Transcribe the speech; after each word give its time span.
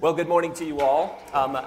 Well, 0.00 0.12
good 0.12 0.28
morning 0.28 0.54
to 0.54 0.64
you 0.64 0.78
all. 0.78 1.20
Um, 1.32 1.58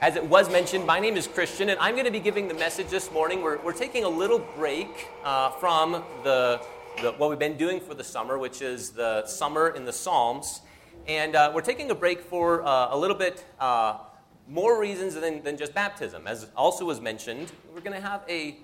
as 0.00 0.14
it 0.14 0.24
was 0.24 0.48
mentioned, 0.48 0.86
my 0.86 1.00
name 1.00 1.16
is 1.16 1.26
Christian, 1.26 1.68
and 1.68 1.80
I'm 1.80 1.96
going 1.96 2.04
to 2.04 2.12
be 2.12 2.20
giving 2.20 2.46
the 2.46 2.54
message 2.54 2.86
this 2.86 3.10
morning. 3.10 3.42
We're, 3.42 3.58
we're 3.58 3.72
taking 3.72 4.04
a 4.04 4.08
little 4.08 4.38
break 4.38 5.08
uh, 5.24 5.50
from 5.50 6.04
the, 6.22 6.64
the, 7.00 7.10
what 7.14 7.28
we've 7.28 7.40
been 7.40 7.56
doing 7.56 7.80
for 7.80 7.94
the 7.94 8.04
summer, 8.04 8.38
which 8.38 8.62
is 8.62 8.90
the 8.90 9.26
summer 9.26 9.70
in 9.70 9.84
the 9.84 9.92
Psalms. 9.92 10.60
And 11.08 11.34
uh, 11.34 11.50
we're 11.52 11.60
taking 11.60 11.90
a 11.90 11.94
break 11.96 12.20
for 12.20 12.64
uh, 12.64 12.94
a 12.94 12.96
little 12.96 13.16
bit 13.16 13.44
uh, 13.58 13.98
more 14.46 14.78
reasons 14.78 15.16
than, 15.16 15.42
than 15.42 15.56
just 15.56 15.74
baptism. 15.74 16.28
As 16.28 16.46
also 16.56 16.84
was 16.84 17.00
mentioned, 17.00 17.50
we're 17.74 17.80
going 17.80 18.00
to 18.00 18.08
have 18.08 18.22
a, 18.28 18.58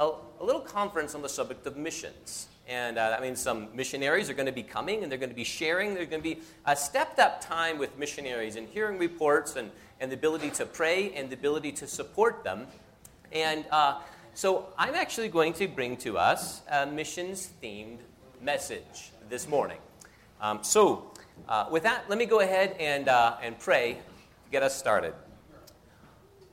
a, 0.00 0.10
a 0.40 0.44
little 0.44 0.60
conference 0.60 1.14
on 1.14 1.22
the 1.22 1.28
subject 1.28 1.64
of 1.68 1.76
missions. 1.76 2.48
And 2.66 2.96
uh, 2.96 3.10
that 3.10 3.20
means 3.20 3.40
some 3.40 3.68
missionaries 3.74 4.30
are 4.30 4.34
going 4.34 4.46
to 4.46 4.52
be 4.52 4.62
coming 4.62 5.02
and 5.02 5.12
they're 5.12 5.18
going 5.18 5.30
to 5.30 5.36
be 5.36 5.44
sharing. 5.44 5.94
There's 5.94 6.08
going 6.08 6.22
to 6.22 6.34
be 6.34 6.40
a 6.64 6.74
stepped 6.74 7.18
up 7.18 7.40
time 7.40 7.78
with 7.78 7.98
missionaries 7.98 8.56
and 8.56 8.66
hearing 8.68 8.98
reports 8.98 9.56
and, 9.56 9.70
and 10.00 10.10
the 10.10 10.16
ability 10.16 10.50
to 10.50 10.66
pray 10.66 11.12
and 11.12 11.28
the 11.28 11.34
ability 11.34 11.72
to 11.72 11.86
support 11.86 12.42
them. 12.42 12.66
And 13.32 13.66
uh, 13.70 14.00
so 14.32 14.68
I'm 14.78 14.94
actually 14.94 15.28
going 15.28 15.52
to 15.54 15.68
bring 15.68 15.96
to 15.98 16.16
us 16.16 16.62
a 16.70 16.86
missions 16.86 17.52
themed 17.62 17.98
message 18.40 19.12
this 19.28 19.46
morning. 19.46 19.78
Um, 20.40 20.60
so, 20.62 21.10
uh, 21.48 21.66
with 21.70 21.82
that, 21.82 22.08
let 22.08 22.18
me 22.18 22.26
go 22.26 22.40
ahead 22.40 22.76
and, 22.80 23.08
uh, 23.08 23.36
and 23.42 23.58
pray 23.58 23.94
to 23.94 24.50
get 24.50 24.62
us 24.62 24.76
started. 24.76 25.14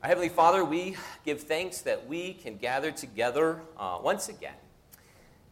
Our 0.03 0.07
Heavenly 0.07 0.29
Father, 0.29 0.65
we 0.65 0.95
give 1.25 1.41
thanks 1.41 1.81
that 1.81 2.07
we 2.07 2.33
can 2.33 2.57
gather 2.57 2.91
together 2.91 3.61
uh, 3.77 3.99
once 4.01 4.29
again. 4.29 4.55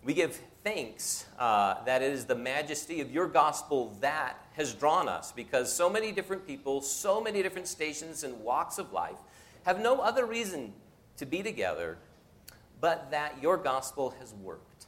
We 0.03 0.14
give 0.14 0.39
thanks 0.63 1.26
uh, 1.38 1.84
that 1.86 2.02
it 2.02 2.12
is 2.12 2.26
the 2.26 2.36
majesty 2.36 3.02
of 3.02 3.12
your 3.12 3.27
gospel 3.27 3.95
that 4.02 4.36
has 4.54 4.73
drawn 4.73 5.08
us 5.08 5.31
because 5.31 5.72
so 5.72 5.90
many 5.90 6.12
different 6.12 6.45
people, 6.45 6.81
so 6.81 7.22
many 7.22 7.41
different 7.41 7.67
stations 7.67 8.23
and 8.23 8.40
walks 8.41 8.77
of 8.77 8.91
life 8.91 9.17
have 9.64 9.80
no 9.80 10.00
other 10.00 10.26
reason 10.26 10.73
to 11.17 11.25
be 11.25 11.44
together 11.44 11.98
but 12.81 13.11
that 13.11 13.42
your 13.42 13.58
gospel 13.58 14.14
has 14.20 14.33
worked. 14.33 14.86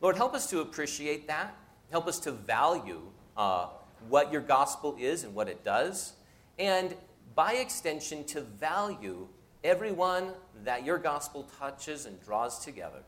Lord, 0.00 0.16
help 0.16 0.34
us 0.34 0.48
to 0.50 0.60
appreciate 0.60 1.26
that. 1.26 1.56
Help 1.90 2.06
us 2.06 2.18
to 2.20 2.32
value 2.32 3.00
uh, 3.36 3.68
what 4.08 4.30
your 4.30 4.42
gospel 4.42 4.94
is 4.98 5.24
and 5.24 5.34
what 5.34 5.48
it 5.48 5.64
does. 5.64 6.12
And 6.58 6.94
by 7.34 7.54
extension, 7.54 8.24
to 8.24 8.42
value 8.42 9.26
everyone 9.64 10.32
that 10.64 10.84
your 10.84 10.98
gospel 10.98 11.48
touches 11.58 12.06
and 12.06 12.22
draws 12.22 12.64
together. 12.64 13.02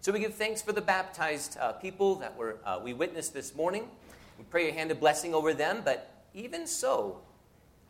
So 0.00 0.12
we 0.12 0.20
give 0.20 0.34
thanks 0.34 0.62
for 0.62 0.72
the 0.72 0.80
baptized 0.80 1.58
uh, 1.58 1.72
people 1.72 2.14
that 2.16 2.36
were, 2.36 2.58
uh, 2.64 2.80
we 2.82 2.94
witnessed 2.94 3.34
this 3.34 3.54
morning. 3.54 3.88
We 4.38 4.44
pray 4.44 4.66
your 4.66 4.74
hand 4.74 4.92
of 4.92 5.00
blessing 5.00 5.34
over 5.34 5.52
them, 5.52 5.82
but 5.84 6.24
even 6.34 6.66
so, 6.68 7.20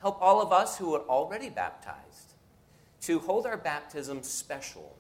help 0.01 0.21
all 0.23 0.41
of 0.41 0.51
us 0.53 0.79
who 0.79 0.95
are 0.95 1.03
already 1.03 1.51
baptized 1.51 2.33
to 3.03 3.19
hold 3.19 3.47
our 3.47 3.59
baptism 3.59 4.23
special 4.23 4.97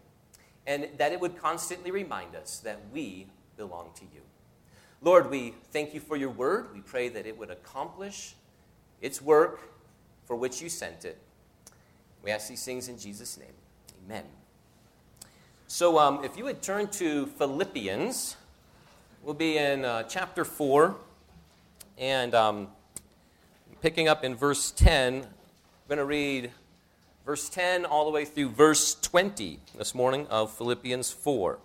and 0.66 0.88
that 0.98 1.12
it 1.12 1.20
would 1.20 1.38
constantly 1.38 1.90
remind 1.90 2.36
us 2.36 2.58
that 2.58 2.78
we 2.92 3.26
belong 3.56 3.90
to 3.94 4.04
you. 4.04 4.20
Lord, 5.00 5.30
we 5.30 5.54
thank 5.72 5.94
you 5.94 6.00
for 6.00 6.16
your 6.16 6.30
word. 6.30 6.68
We 6.74 6.80
pray 6.80 7.08
that 7.08 7.26
it 7.26 7.38
would 7.38 7.50
accomplish 7.50 8.34
its 9.00 9.22
work 9.22 9.60
for 10.26 10.36
which 10.36 10.60
you 10.60 10.68
sent 10.68 11.06
it. 11.06 11.18
We 12.22 12.30
ask 12.30 12.48
these 12.48 12.64
things 12.64 12.88
in 12.88 12.98
Jesus' 12.98 13.38
name. 13.38 13.54
Amen. 14.04 14.24
So, 15.70 15.98
um, 15.98 16.24
if 16.24 16.38
you 16.38 16.44
would 16.44 16.62
turn 16.62 16.88
to 16.92 17.26
Philippians, 17.26 18.36
we'll 19.22 19.34
be 19.34 19.58
in 19.58 19.84
uh, 19.84 20.04
chapter 20.04 20.42
4, 20.42 20.96
and 21.98 22.34
um, 22.34 22.68
picking 23.82 24.08
up 24.08 24.24
in 24.24 24.34
verse 24.34 24.70
10, 24.70 25.16
I'm 25.16 25.28
going 25.86 25.98
to 25.98 26.06
read 26.06 26.52
verse 27.26 27.50
10 27.50 27.84
all 27.84 28.06
the 28.06 28.10
way 28.10 28.24
through 28.24 28.48
verse 28.48 28.94
20 28.94 29.60
this 29.76 29.94
morning 29.94 30.26
of 30.28 30.50
Philippians 30.50 31.12
4. 31.12 31.58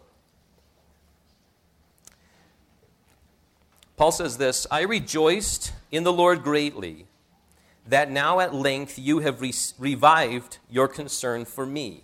Paul 3.96 4.12
says 4.12 4.36
this 4.36 4.68
I 4.70 4.82
rejoiced 4.82 5.72
in 5.94 6.04
the 6.04 6.12
Lord 6.12 6.44
greatly 6.44 7.06
that 7.88 8.12
now 8.12 8.42
at 8.42 8.54
length 8.54 9.00
you 9.00 9.20
have 9.20 9.40
re- 9.40 9.54
revived 9.80 10.58
your 10.70 10.90
concern 10.90 11.46
for 11.46 11.66
me. 11.66 12.04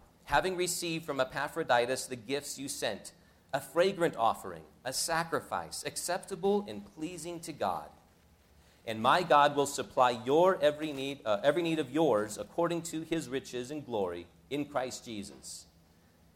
having 0.25 0.55
received 0.55 1.05
from 1.05 1.19
Epaphroditus 1.19 2.05
the 2.05 2.15
gifts 2.15 2.57
you 2.57 2.67
sent, 2.67 3.11
a 3.53 3.59
fragrant 3.59 4.15
offering, 4.15 4.63
a 4.85 4.93
sacrifice, 4.93 5.83
acceptable 5.85 6.65
and 6.67 6.85
pleasing 6.95 7.39
to 7.41 7.51
God. 7.51 7.89
And 8.85 9.01
my 9.01 9.23
God 9.23 9.55
will 9.55 9.67
supply 9.67 10.11
your 10.25 10.57
every 10.61 10.91
need, 10.91 11.19
uh, 11.25 11.39
every 11.43 11.61
need 11.61 11.79
of 11.79 11.91
yours 11.91 12.37
according 12.37 12.81
to 12.83 13.01
his 13.01 13.29
riches 13.29 13.69
and 13.69 13.85
glory 13.85 14.27
in 14.49 14.65
Christ 14.65 15.05
Jesus. 15.05 15.65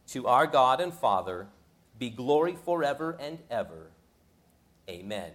To 0.07 0.27
our 0.27 0.45
God 0.45 0.79
and 0.79 0.93
Father 0.93 1.47
be 1.97 2.09
glory 2.09 2.55
forever 2.55 3.17
and 3.19 3.39
ever. 3.49 3.91
Amen. 4.87 5.31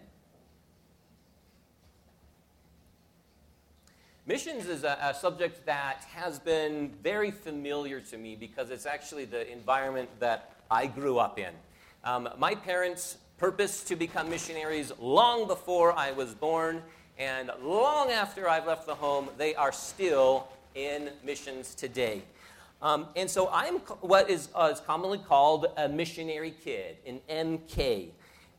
Missions 4.30 4.68
is 4.68 4.84
a, 4.84 4.96
a, 5.02 5.12
subject 5.12 5.66
that 5.66 6.04
has 6.14 6.38
been 6.38 6.92
very 7.02 7.32
familiar 7.32 7.98
to 7.98 8.16
me 8.16 8.36
because 8.36 8.70
it's 8.70 8.86
actually 8.86 9.24
the 9.24 9.50
environment 9.50 10.08
that 10.20 10.52
I 10.70 10.86
grew 10.86 11.18
up 11.18 11.36
in. 11.40 11.52
Um, 12.04 12.28
my 12.38 12.54
parents 12.54 13.18
purposed 13.38 13.88
to 13.88 13.96
become 13.96 14.30
missionaries 14.30 14.92
long 15.00 15.48
before 15.48 15.92
I 15.94 16.12
was 16.12 16.32
born, 16.32 16.80
and 17.18 17.50
long 17.60 18.12
after 18.12 18.48
I've 18.48 18.68
left 18.68 18.86
the 18.86 18.94
home, 18.94 19.28
they 19.36 19.56
are 19.56 19.72
still 19.72 20.46
in 20.76 21.10
missions 21.24 21.74
today. 21.74 22.22
Um, 22.82 23.08
and 23.16 23.28
so 23.28 23.50
I'm 23.52 23.78
what 24.00 24.30
is, 24.30 24.48
uh, 24.54 24.70
is 24.72 24.78
commonly 24.78 25.18
called 25.18 25.66
a 25.76 25.88
missionary 25.88 26.54
kid, 26.62 26.98
an 27.04 27.18
MK. 27.28 28.10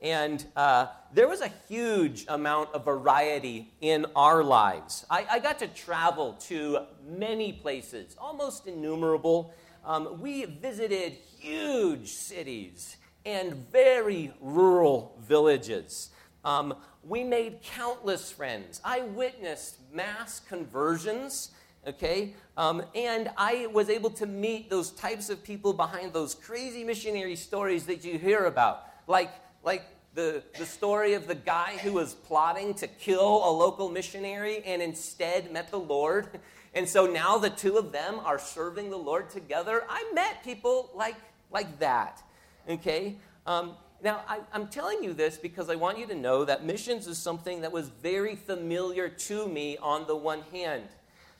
And 0.01 0.43
uh, 0.55 0.87
there 1.13 1.27
was 1.27 1.41
a 1.41 1.51
huge 1.69 2.25
amount 2.27 2.73
of 2.73 2.85
variety 2.85 3.71
in 3.81 4.07
our 4.15 4.43
lives. 4.43 5.05
I, 5.09 5.25
I 5.29 5.39
got 5.39 5.59
to 5.59 5.67
travel 5.67 6.33
to 6.47 6.85
many 7.07 7.53
places, 7.53 8.15
almost 8.17 8.65
innumerable. 8.65 9.53
Um, 9.85 10.19
we 10.19 10.45
visited 10.45 11.13
huge 11.39 12.09
cities 12.09 12.97
and 13.25 13.53
very 13.71 14.33
rural 14.41 15.15
villages. 15.21 16.09
Um, 16.43 16.73
we 17.03 17.23
made 17.23 17.61
countless 17.61 18.31
friends. 18.31 18.81
I 18.83 19.01
witnessed 19.01 19.77
mass 19.93 20.39
conversions, 20.39 21.51
okay? 21.85 22.33
Um, 22.57 22.83
and 22.95 23.29
I 23.37 23.67
was 23.67 23.89
able 23.89 24.09
to 24.11 24.25
meet 24.25 24.71
those 24.71 24.89
types 24.91 25.29
of 25.29 25.43
people 25.43 25.73
behind 25.73 26.13
those 26.13 26.33
crazy 26.33 26.83
missionary 26.83 27.35
stories 27.35 27.85
that 27.85 28.03
you 28.03 28.17
hear 28.17 28.45
about. 28.45 28.87
Like 29.07 29.31
like 29.63 29.83
the, 30.13 30.43
the 30.57 30.65
story 30.65 31.13
of 31.13 31.27
the 31.27 31.35
guy 31.35 31.77
who 31.77 31.93
was 31.93 32.13
plotting 32.13 32.73
to 32.75 32.87
kill 32.87 33.47
a 33.47 33.51
local 33.51 33.89
missionary 33.89 34.63
and 34.65 34.81
instead 34.81 35.51
met 35.51 35.69
the 35.71 35.79
Lord. 35.79 36.39
And 36.73 36.87
so 36.87 37.05
now 37.05 37.37
the 37.37 37.49
two 37.49 37.75
of 37.75 37.91
them 37.91 38.21
are 38.23 38.39
serving 38.39 38.91
the 38.91 38.97
Lord 38.97 39.29
together. 39.29 39.83
I 39.89 40.09
met 40.13 40.41
people 40.41 40.89
like, 40.95 41.17
like 41.51 41.79
that. 41.79 42.23
Okay? 42.69 43.17
Um, 43.45 43.73
now, 44.03 44.21
I, 44.27 44.39
am 44.53 44.67
telling 44.67 45.03
you 45.03 45.13
this 45.13 45.37
because 45.37 45.69
I 45.69 45.75
want 45.75 45.99
you 45.99 46.07
to 46.07 46.15
know 46.15 46.45
that 46.45 46.65
missions 46.65 47.07
is 47.07 47.17
something 47.17 47.59
that 47.61 47.71
was 47.71 47.89
very 47.89 48.37
familiar 48.37 49.09
to 49.09 49.47
me 49.47 49.77
on 49.77 50.07
the 50.07 50.15
one 50.15 50.43
hand. 50.51 50.87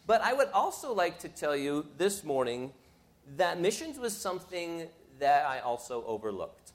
But 0.06 0.22
I 0.22 0.34
would 0.34 0.50
also 0.54 0.94
like 0.94 1.18
to 1.20 1.30
tell 1.30 1.56
you 1.56 1.88
this 1.98 2.24
morning 2.24 2.74
that 3.38 3.60
missions 3.60 3.98
was 3.98 4.16
something 4.16 4.88
that 5.20 5.46
I 5.46 5.60
also 5.60 6.04
overlooked. 6.06 6.74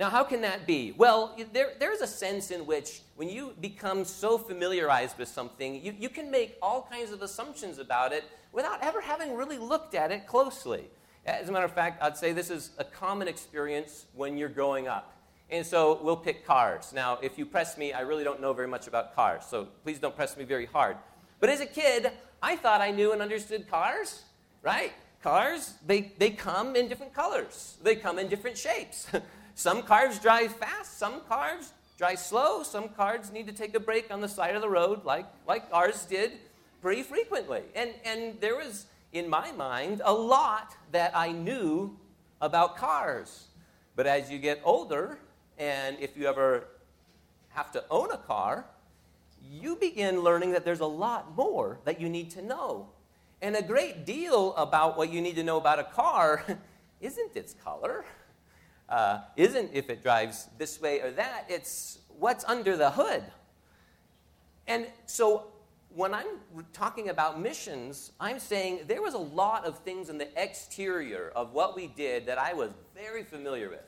Now, 0.00 0.08
how 0.08 0.24
can 0.24 0.40
that 0.40 0.66
be? 0.66 0.94
Well, 0.96 1.36
there, 1.52 1.72
there's 1.78 2.00
a 2.00 2.06
sense 2.06 2.50
in 2.50 2.64
which 2.64 3.02
when 3.16 3.28
you 3.28 3.52
become 3.60 4.06
so 4.06 4.38
familiarized 4.38 5.18
with 5.18 5.28
something, 5.28 5.84
you, 5.84 5.94
you 5.98 6.08
can 6.08 6.30
make 6.30 6.56
all 6.62 6.88
kinds 6.90 7.12
of 7.12 7.20
assumptions 7.20 7.78
about 7.78 8.14
it 8.14 8.24
without 8.50 8.82
ever 8.82 9.02
having 9.02 9.36
really 9.36 9.58
looked 9.58 9.94
at 9.94 10.10
it 10.10 10.26
closely. 10.26 10.84
As 11.26 11.50
a 11.50 11.52
matter 11.52 11.66
of 11.66 11.74
fact, 11.74 12.02
I'd 12.02 12.16
say 12.16 12.32
this 12.32 12.48
is 12.48 12.70
a 12.78 12.84
common 12.84 13.28
experience 13.28 14.06
when 14.14 14.38
you're 14.38 14.48
growing 14.48 14.88
up. 14.88 15.14
And 15.50 15.66
so 15.66 16.00
we'll 16.02 16.16
pick 16.16 16.46
cars. 16.46 16.94
Now, 16.94 17.18
if 17.20 17.36
you 17.36 17.44
press 17.44 17.76
me, 17.76 17.92
I 17.92 18.00
really 18.00 18.24
don't 18.24 18.40
know 18.40 18.54
very 18.54 18.68
much 18.68 18.86
about 18.86 19.14
cars, 19.14 19.42
so 19.50 19.68
please 19.84 19.98
don't 19.98 20.16
press 20.16 20.34
me 20.34 20.44
very 20.44 20.64
hard. 20.64 20.96
But 21.40 21.50
as 21.50 21.60
a 21.60 21.66
kid, 21.66 22.10
I 22.42 22.56
thought 22.56 22.80
I 22.80 22.90
knew 22.90 23.12
and 23.12 23.20
understood 23.20 23.68
cars, 23.68 24.22
right? 24.62 24.94
Cars, 25.22 25.74
they, 25.86 26.12
they 26.16 26.30
come 26.30 26.74
in 26.74 26.88
different 26.88 27.12
colors, 27.12 27.76
they 27.82 27.96
come 27.96 28.18
in 28.18 28.28
different 28.28 28.56
shapes. 28.56 29.06
some 29.60 29.82
cars 29.82 30.18
drive 30.18 30.56
fast, 30.56 30.98
some 30.98 31.20
cars 31.28 31.74
drive 31.98 32.18
slow, 32.18 32.62
some 32.62 32.88
cars 32.88 33.30
need 33.30 33.46
to 33.46 33.52
take 33.52 33.74
a 33.74 33.78
break 33.78 34.10
on 34.10 34.22
the 34.22 34.28
side 34.28 34.56
of 34.56 34.62
the 34.62 34.68
road, 34.70 35.04
like, 35.04 35.26
like 35.46 35.64
ours 35.70 36.06
did 36.06 36.32
pretty 36.80 37.02
frequently. 37.02 37.60
And, 37.74 37.90
and 38.06 38.40
there 38.40 38.56
was, 38.56 38.86
in 39.12 39.28
my 39.28 39.52
mind, 39.52 40.00
a 40.02 40.14
lot 40.14 40.74
that 40.92 41.14
I 41.14 41.32
knew 41.32 41.94
about 42.40 42.78
cars. 42.78 43.48
But 43.96 44.06
as 44.06 44.30
you 44.30 44.38
get 44.38 44.62
older, 44.64 45.18
and 45.58 45.98
if 46.00 46.16
you 46.16 46.26
ever 46.26 46.64
have 47.50 47.70
to 47.72 47.84
own 47.90 48.12
a 48.12 48.16
car, 48.16 48.64
you 49.46 49.76
begin 49.76 50.22
learning 50.22 50.52
that 50.52 50.64
there's 50.64 50.80
a 50.80 50.86
lot 50.86 51.36
more 51.36 51.80
that 51.84 52.00
you 52.00 52.08
need 52.08 52.30
to 52.30 52.40
know. 52.40 52.88
And 53.42 53.54
a 53.54 53.62
great 53.62 54.06
deal 54.06 54.54
about 54.54 54.96
what 54.96 55.12
you 55.12 55.20
need 55.20 55.36
to 55.36 55.44
know 55.44 55.58
about 55.58 55.78
a 55.78 55.84
car 55.84 56.46
isn't 57.02 57.36
its 57.36 57.52
color, 57.52 58.06
uh, 58.90 59.20
isn't 59.36 59.70
if 59.72 59.88
it 59.88 60.02
drives 60.02 60.48
this 60.58 60.80
way 60.80 61.00
or 61.00 61.10
that, 61.12 61.46
it's 61.48 62.00
what's 62.18 62.44
under 62.44 62.76
the 62.76 62.90
hood. 62.90 63.22
And 64.66 64.86
so 65.06 65.46
when 65.94 66.14
I'm 66.14 66.26
talking 66.72 67.08
about 67.08 67.40
missions, 67.40 68.12
I'm 68.20 68.38
saying 68.38 68.80
there 68.86 69.02
was 69.02 69.14
a 69.14 69.18
lot 69.18 69.64
of 69.64 69.78
things 69.78 70.08
in 70.08 70.18
the 70.18 70.28
exterior 70.40 71.32
of 71.34 71.52
what 71.52 71.74
we 71.74 71.88
did 71.88 72.26
that 72.26 72.38
I 72.38 72.52
was 72.52 72.70
very 72.94 73.24
familiar 73.24 73.70
with. 73.70 73.80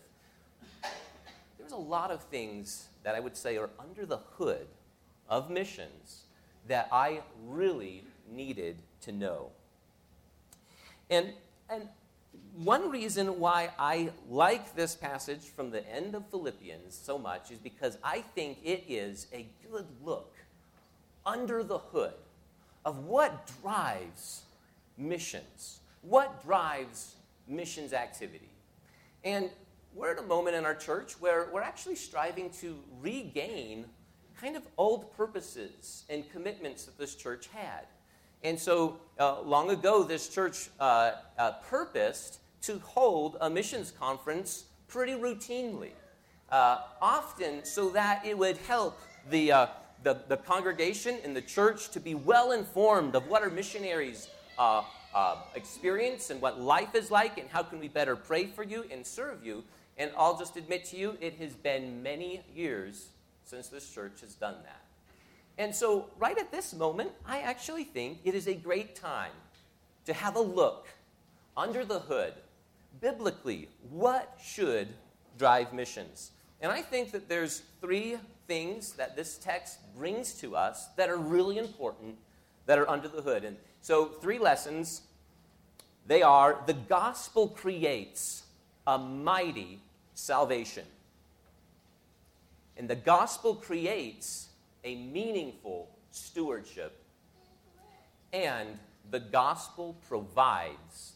There 0.82 1.64
was 1.64 1.72
a 1.72 1.76
lot 1.76 2.10
of 2.10 2.22
things 2.24 2.88
that 3.04 3.14
I 3.14 3.20
would 3.20 3.36
say 3.36 3.56
are 3.56 3.70
under 3.78 4.04
the 4.06 4.18
hood 4.36 4.66
of 5.28 5.50
missions 5.50 6.22
that 6.68 6.88
I 6.90 7.20
really 7.46 8.04
needed 8.30 8.76
to 9.02 9.12
know. 9.12 9.50
And, 11.10 11.32
and 11.68 11.88
one 12.56 12.90
reason 12.90 13.40
why 13.40 13.70
I 13.78 14.10
like 14.28 14.74
this 14.74 14.94
passage 14.94 15.40
from 15.40 15.70
the 15.70 15.88
end 15.90 16.14
of 16.14 16.26
Philippians 16.28 16.94
so 16.94 17.18
much 17.18 17.50
is 17.50 17.58
because 17.58 17.98
I 18.04 18.20
think 18.34 18.58
it 18.62 18.84
is 18.88 19.26
a 19.32 19.46
good 19.70 19.86
look 20.04 20.34
under 21.24 21.62
the 21.62 21.78
hood 21.78 22.14
of 22.84 23.04
what 23.06 23.50
drives 23.62 24.42
missions, 24.98 25.80
what 26.02 26.44
drives 26.44 27.14
missions 27.48 27.92
activity. 27.92 28.50
And 29.24 29.50
we're 29.94 30.12
at 30.12 30.18
a 30.18 30.26
moment 30.26 30.56
in 30.56 30.64
our 30.64 30.74
church 30.74 31.20
where 31.20 31.48
we're 31.52 31.62
actually 31.62 31.96
striving 31.96 32.50
to 32.60 32.76
regain 33.00 33.86
kind 34.40 34.56
of 34.56 34.62
old 34.76 35.16
purposes 35.16 36.04
and 36.08 36.30
commitments 36.32 36.84
that 36.84 36.98
this 36.98 37.14
church 37.14 37.48
had. 37.52 37.86
And 38.44 38.58
so, 38.58 38.98
uh, 39.18 39.40
long 39.42 39.70
ago, 39.70 40.02
this 40.02 40.28
church 40.28 40.68
uh, 40.80 41.12
uh, 41.38 41.52
purposed 41.68 42.38
to 42.62 42.78
hold 42.80 43.36
a 43.40 43.48
missions 43.48 43.92
conference 43.92 44.64
pretty 44.88 45.12
routinely, 45.12 45.90
uh, 46.50 46.80
often 47.00 47.64
so 47.64 47.90
that 47.90 48.24
it 48.26 48.36
would 48.36 48.56
help 48.58 48.98
the, 49.30 49.52
uh, 49.52 49.66
the, 50.02 50.22
the, 50.28 50.36
congregation 50.36 51.18
and 51.24 51.36
the 51.36 51.42
church 51.42 51.90
to 51.90 52.00
be 52.00 52.14
well 52.14 52.52
informed 52.52 53.14
of 53.14 53.28
what 53.28 53.42
our 53.42 53.50
missionaries 53.50 54.28
uh, 54.58 54.82
experience 55.54 56.30
and 56.30 56.40
what 56.40 56.60
life 56.60 56.94
is 56.94 57.10
like 57.10 57.38
and 57.38 57.48
how 57.48 57.62
can 57.62 57.78
we 57.78 57.88
better 57.88 58.16
pray 58.16 58.46
for 58.46 58.62
you 58.64 58.84
and 58.90 59.06
serve 59.06 59.44
you. 59.44 59.62
And 59.98 60.10
I'll 60.16 60.38
just 60.38 60.56
admit 60.56 60.84
to 60.86 60.96
you, 60.96 61.16
it 61.20 61.34
has 61.34 61.54
been 61.54 62.02
many 62.02 62.42
years 62.54 63.08
since 63.44 63.68
this 63.68 63.92
church 63.92 64.20
has 64.22 64.34
done 64.34 64.56
that. 64.64 64.81
And 65.62 65.72
so, 65.72 66.06
right 66.18 66.36
at 66.36 66.50
this 66.50 66.74
moment, 66.74 67.12
I 67.24 67.38
actually 67.38 67.84
think 67.84 68.18
it 68.24 68.34
is 68.34 68.48
a 68.48 68.54
great 68.54 68.96
time 68.96 69.30
to 70.06 70.12
have 70.12 70.34
a 70.34 70.40
look 70.40 70.88
under 71.56 71.84
the 71.84 72.00
hood, 72.00 72.32
biblically, 73.00 73.68
what 73.88 74.36
should 74.44 74.88
drive 75.38 75.72
missions? 75.72 76.32
And 76.60 76.72
I 76.72 76.82
think 76.82 77.12
that 77.12 77.28
there's 77.28 77.62
three 77.80 78.16
things 78.48 78.94
that 78.94 79.14
this 79.14 79.38
text 79.38 79.78
brings 79.96 80.32
to 80.40 80.56
us 80.56 80.88
that 80.96 81.08
are 81.08 81.16
really 81.16 81.58
important 81.58 82.16
that 82.66 82.80
are 82.80 82.90
under 82.90 83.06
the 83.06 83.22
hood. 83.22 83.44
And 83.44 83.56
so, 83.82 84.06
three 84.06 84.40
lessons. 84.40 85.02
They 86.08 86.22
are 86.22 86.58
the 86.66 86.74
gospel 86.74 87.46
creates 87.46 88.42
a 88.84 88.98
mighty 88.98 89.78
salvation. 90.14 90.86
And 92.76 92.90
the 92.90 92.96
gospel 92.96 93.54
creates 93.54 94.48
a 94.84 94.96
meaningful 94.96 95.88
stewardship. 96.10 96.98
And 98.32 98.78
the 99.10 99.20
gospel 99.20 99.96
provides 100.08 101.12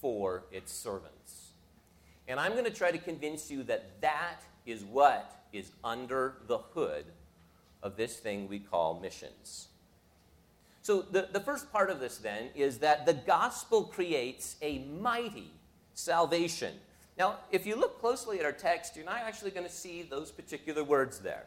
for 0.00 0.44
its 0.50 0.72
servants. 0.72 1.50
And 2.28 2.38
I'm 2.38 2.52
going 2.52 2.64
to 2.64 2.70
try 2.70 2.90
to 2.90 2.98
convince 2.98 3.50
you 3.50 3.62
that 3.64 4.00
that 4.00 4.42
is 4.64 4.84
what 4.84 5.44
is 5.52 5.72
under 5.82 6.34
the 6.46 6.58
hood 6.58 7.04
of 7.82 7.96
this 7.96 8.16
thing 8.16 8.48
we 8.48 8.58
call 8.58 9.00
missions. 9.00 9.68
So, 10.82 11.02
the, 11.02 11.28
the 11.30 11.40
first 11.40 11.70
part 11.72 11.90
of 11.90 12.00
this 12.00 12.18
then 12.18 12.48
is 12.54 12.78
that 12.78 13.04
the 13.04 13.12
gospel 13.14 13.84
creates 13.84 14.56
a 14.62 14.78
mighty 14.78 15.50
salvation. 15.94 16.74
Now, 17.18 17.36
if 17.50 17.66
you 17.66 17.76
look 17.76 18.00
closely 18.00 18.38
at 18.38 18.46
our 18.46 18.52
text, 18.52 18.96
you're 18.96 19.04
not 19.04 19.20
actually 19.20 19.50
going 19.50 19.66
to 19.66 19.72
see 19.72 20.02
those 20.02 20.30
particular 20.30 20.82
words 20.82 21.18
there. 21.18 21.44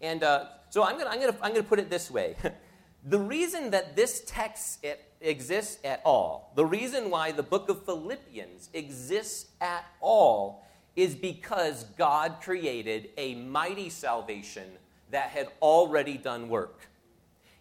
And 0.00 0.22
uh, 0.22 0.46
so 0.70 0.82
I'm 0.82 0.98
going 0.98 1.06
to 1.06 1.36
I'm 1.42 1.52
gonna 1.52 1.62
put 1.62 1.78
it 1.78 1.90
this 1.90 2.10
way. 2.10 2.36
the 3.04 3.18
reason 3.18 3.70
that 3.70 3.96
this 3.96 4.22
text 4.26 4.84
exists 5.20 5.78
at 5.84 6.00
all, 6.04 6.52
the 6.56 6.64
reason 6.64 7.10
why 7.10 7.32
the 7.32 7.42
book 7.42 7.68
of 7.68 7.84
Philippians 7.84 8.70
exists 8.72 9.50
at 9.60 9.84
all, 10.00 10.66
is 10.96 11.14
because 11.14 11.84
God 11.96 12.36
created 12.42 13.10
a 13.16 13.34
mighty 13.34 13.90
salvation 13.90 14.68
that 15.10 15.30
had 15.30 15.48
already 15.60 16.16
done 16.16 16.48
work. 16.48 16.88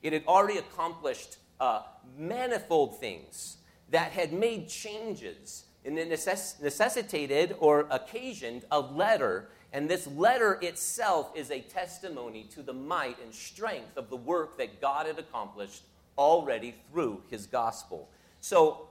It 0.01 0.13
had 0.13 0.23
already 0.25 0.57
accomplished 0.57 1.37
uh, 1.59 1.81
manifold 2.17 2.99
things 2.99 3.57
that 3.89 4.11
had 4.11 4.31
made 4.33 4.69
changes 4.69 5.65
and 5.85 5.97
it 5.97 6.09
necess- 6.09 6.61
necessitated 6.61 7.55
or 7.59 7.87
occasioned 7.89 8.65
a 8.71 8.79
letter. 8.79 9.49
And 9.71 9.89
this 9.89 10.07
letter 10.07 10.57
itself 10.61 11.31
is 11.35 11.51
a 11.51 11.61
testimony 11.61 12.47
to 12.55 12.63
the 12.63 12.73
might 12.73 13.21
and 13.23 13.33
strength 13.33 13.97
of 13.97 14.09
the 14.09 14.15
work 14.15 14.57
that 14.57 14.81
God 14.81 15.05
had 15.05 15.19
accomplished 15.19 15.83
already 16.17 16.75
through 16.91 17.21
his 17.29 17.45
gospel. 17.45 18.09
So, 18.41 18.85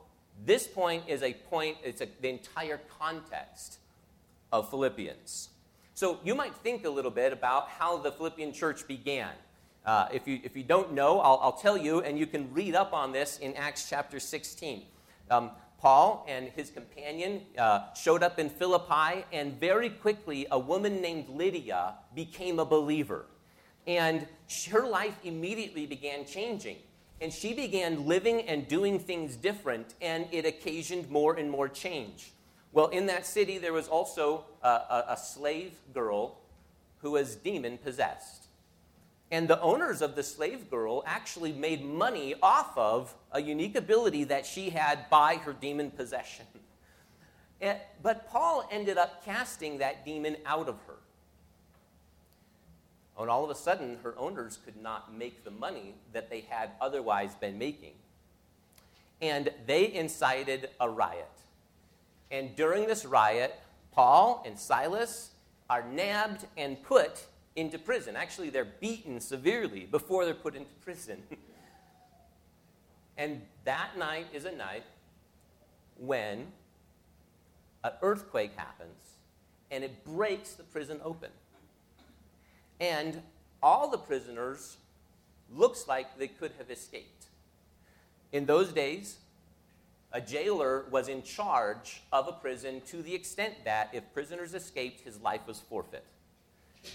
this 0.47 0.69
point 0.69 1.03
is 1.09 1.23
a 1.25 1.33
point, 1.33 1.79
it's 1.83 2.01
a, 2.01 2.07
the 2.21 2.29
entire 2.29 2.81
context 2.99 3.79
of 4.53 4.71
Philippians. 4.71 5.49
So, 5.95 6.21
you 6.25 6.37
might 6.37 6.55
think 6.55 6.85
a 6.85 6.91
little 6.91 7.11
bit 7.11 7.33
about 7.33 7.69
how 7.71 7.97
the 7.97 8.13
Philippian 8.13 8.53
church 8.53 8.87
began. 8.87 9.31
Uh, 9.85 10.07
if, 10.13 10.29
you, 10.29 10.39
if 10.45 10.57
you 10.57 10.63
don't 10.63 10.93
know, 10.93 11.19
I'll, 11.21 11.41
I'll, 11.43 11.53
tell 11.53 11.77
you, 11.77 12.03
and 12.03 12.19
you 12.19 12.27
can 12.27 12.53
read 12.53 12.75
up 12.75 12.93
on 12.93 13.11
this 13.11 13.39
in 13.39 13.55
Acts 13.57 13.89
chapter 13.89 14.21
16. 14.21 14.83
Um, 15.31 15.51
Paul 15.79 16.27
and 16.29 16.49
his 16.49 16.71
companion 16.71 17.43
uh, 17.57 17.95
showed 17.95 18.23
up 18.25 18.39
in 18.39 18.51
Philippi, 18.51 19.25
and 19.33 19.59
very 19.61 19.91
quickly, 19.91 20.47
a 20.51 20.59
woman 20.59 21.01
named 21.01 21.29
Lydia 21.29 21.95
became 22.15 22.59
a 22.59 22.65
believer. 22.65 23.27
And 23.87 24.27
her 24.71 24.87
life 24.87 25.17
immediately 25.23 25.87
began 25.87 26.27
changing. 26.27 26.79
And 27.21 27.33
she 27.33 27.55
began 27.55 28.07
living 28.07 28.43
and 28.43 28.67
doing 28.69 28.99
things 28.99 29.37
different, 29.37 29.95
and 30.03 30.27
it 30.33 30.45
occasioned 30.45 31.11
more 31.11 31.35
and 31.35 31.51
more 31.51 31.69
change. 31.69 32.33
Well, 32.73 32.89
in 32.89 33.07
that 33.07 33.25
city, 33.25 33.59
there 33.59 33.73
was 33.73 33.89
also 33.89 34.45
a, 34.63 34.69
a, 34.69 35.05
a 35.11 35.17
slave 35.17 35.73
girl 35.95 36.39
who 36.99 37.13
was 37.13 37.37
demon 37.37 37.79
possessed. 37.79 38.48
And 39.31 39.47
the 39.47 39.61
owners 39.61 40.01
of 40.01 40.15
the 40.15 40.23
slave 40.23 40.71
girl 40.71 41.03
actually 41.07 41.53
made 41.53 41.85
money 41.85 42.35
off 42.43 42.77
of 42.79 43.15
a 43.31 43.43
unique 43.43 43.77
ability 43.77 44.25
that 44.25 44.47
she 44.47 44.71
had 44.71 45.11
by 45.11 45.37
her 45.37 45.53
demon 45.53 45.91
possession. 45.91 46.47
And, 47.61 47.79
but 48.03 48.29
Paul 48.31 48.67
ended 48.71 48.97
up 48.97 49.25
casting 49.25 49.79
that 49.79 50.05
demon 50.05 50.37
out 50.47 50.69
of 50.69 50.77
her. 50.87 50.95
And 53.19 53.29
all 53.29 53.45
of 53.45 53.51
a 53.51 53.55
sudden, 53.55 53.99
her 54.05 54.17
owners 54.17 54.59
could 54.65 54.81
not 54.81 55.13
make 55.13 55.45
the 55.45 55.51
money 55.51 55.95
that 56.13 56.31
they 56.31 56.43
had 56.49 56.71
otherwise 56.81 57.35
been 57.35 57.59
making. 57.59 57.95
And 59.21 59.51
they 59.67 59.93
incited 59.93 60.71
a 60.81 60.89
riot. 60.89 61.27
And 62.31 62.55
during 62.55 62.87
this 62.87 63.05
riot, 63.05 63.59
Paul 63.93 64.43
and 64.47 64.57
Silas 64.57 65.31
are 65.69 65.83
nabbed 65.83 66.47
and 66.57 66.81
put 66.83 67.27
into 67.57 67.79
prison. 67.79 68.17
Actually, 68.17 68.51
they're 68.51 68.65
beaten 68.65 69.21
severely 69.21 69.87
before 69.87 70.25
they're 70.25 70.35
put 70.35 70.55
into 70.55 70.73
prison. 70.83 71.23
and 73.17 73.43
that 73.65 73.99
night 73.99 74.27
is 74.33 74.45
a 74.45 74.53
night 74.53 74.85
when 75.97 76.47
an 77.85 77.93
earthquake 78.03 78.53
happens 78.57 79.17
and 79.71 79.85
it 79.85 80.05
breaks 80.05 80.53
the 80.53 80.63
prison 80.63 81.01
open. 81.05 81.31
And 82.81 83.23
all 83.63 83.91
the 83.91 83.99
prisoners 83.99 84.77
looks 85.53 85.89
like 85.89 86.19
they 86.19 86.29
could 86.29 86.53
have 86.59 86.71
escaped. 86.71 87.27
In 88.33 88.47
those 88.47 88.73
days, 88.73 89.17
a 90.13 90.21
jailer 90.21 90.87
was 90.91 91.09
in 91.09 91.23
charge 91.23 92.03
of 92.13 92.29
a 92.29 92.33
prison 92.33 92.81
to 92.87 93.03
the 93.03 93.15
extent 93.15 93.55
that 93.65 93.91
if 93.93 94.13
prisoners 94.13 94.55
escaped, 94.55 95.01
his 95.01 95.21
life 95.21 95.43
was 95.47 95.61
forfeit. 95.61 96.05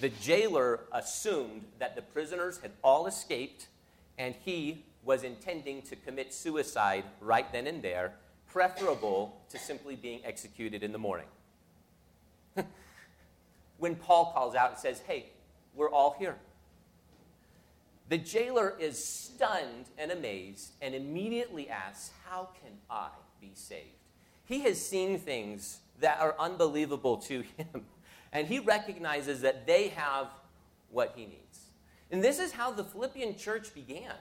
The 0.01 0.09
jailer 0.09 0.81
assumed 0.91 1.65
that 1.79 1.95
the 1.95 2.01
prisoners 2.01 2.59
had 2.59 2.71
all 2.83 3.07
escaped 3.07 3.67
and 4.17 4.35
he 4.43 4.85
was 5.03 5.23
intending 5.23 5.81
to 5.83 5.95
commit 5.95 6.33
suicide 6.33 7.03
right 7.19 7.51
then 7.51 7.67
and 7.67 7.81
there, 7.81 8.13
preferable 8.47 9.41
to 9.49 9.57
simply 9.57 9.95
being 9.95 10.21
executed 10.23 10.83
in 10.83 10.91
the 10.91 10.97
morning. 10.97 11.25
when 13.77 13.95
Paul 13.95 14.31
calls 14.33 14.55
out 14.55 14.71
and 14.71 14.79
says, 14.79 15.01
Hey, 15.07 15.27
we're 15.75 15.89
all 15.89 16.15
here. 16.17 16.37
The 18.09 18.17
jailer 18.17 18.75
is 18.79 19.03
stunned 19.03 19.85
and 19.97 20.11
amazed 20.11 20.73
and 20.81 20.93
immediately 20.93 21.69
asks, 21.69 22.11
How 22.25 22.49
can 22.61 22.73
I 22.89 23.09
be 23.41 23.51
saved? 23.55 23.87
He 24.45 24.61
has 24.61 24.79
seen 24.79 25.17
things 25.19 25.79
that 25.99 26.19
are 26.19 26.35
unbelievable 26.37 27.17
to 27.17 27.43
him, 27.57 27.85
and 28.33 28.47
he 28.47 28.59
recognizes 28.59 29.41
that 29.41 29.65
they 29.65 29.89
have 29.89 30.27
what 30.89 31.13
he 31.15 31.25
needs. 31.25 31.67
And 32.11 32.21
this 32.21 32.39
is 32.39 32.51
how 32.51 32.71
the 32.71 32.83
Philippian 32.83 33.37
church 33.37 33.73
began. 33.73 34.11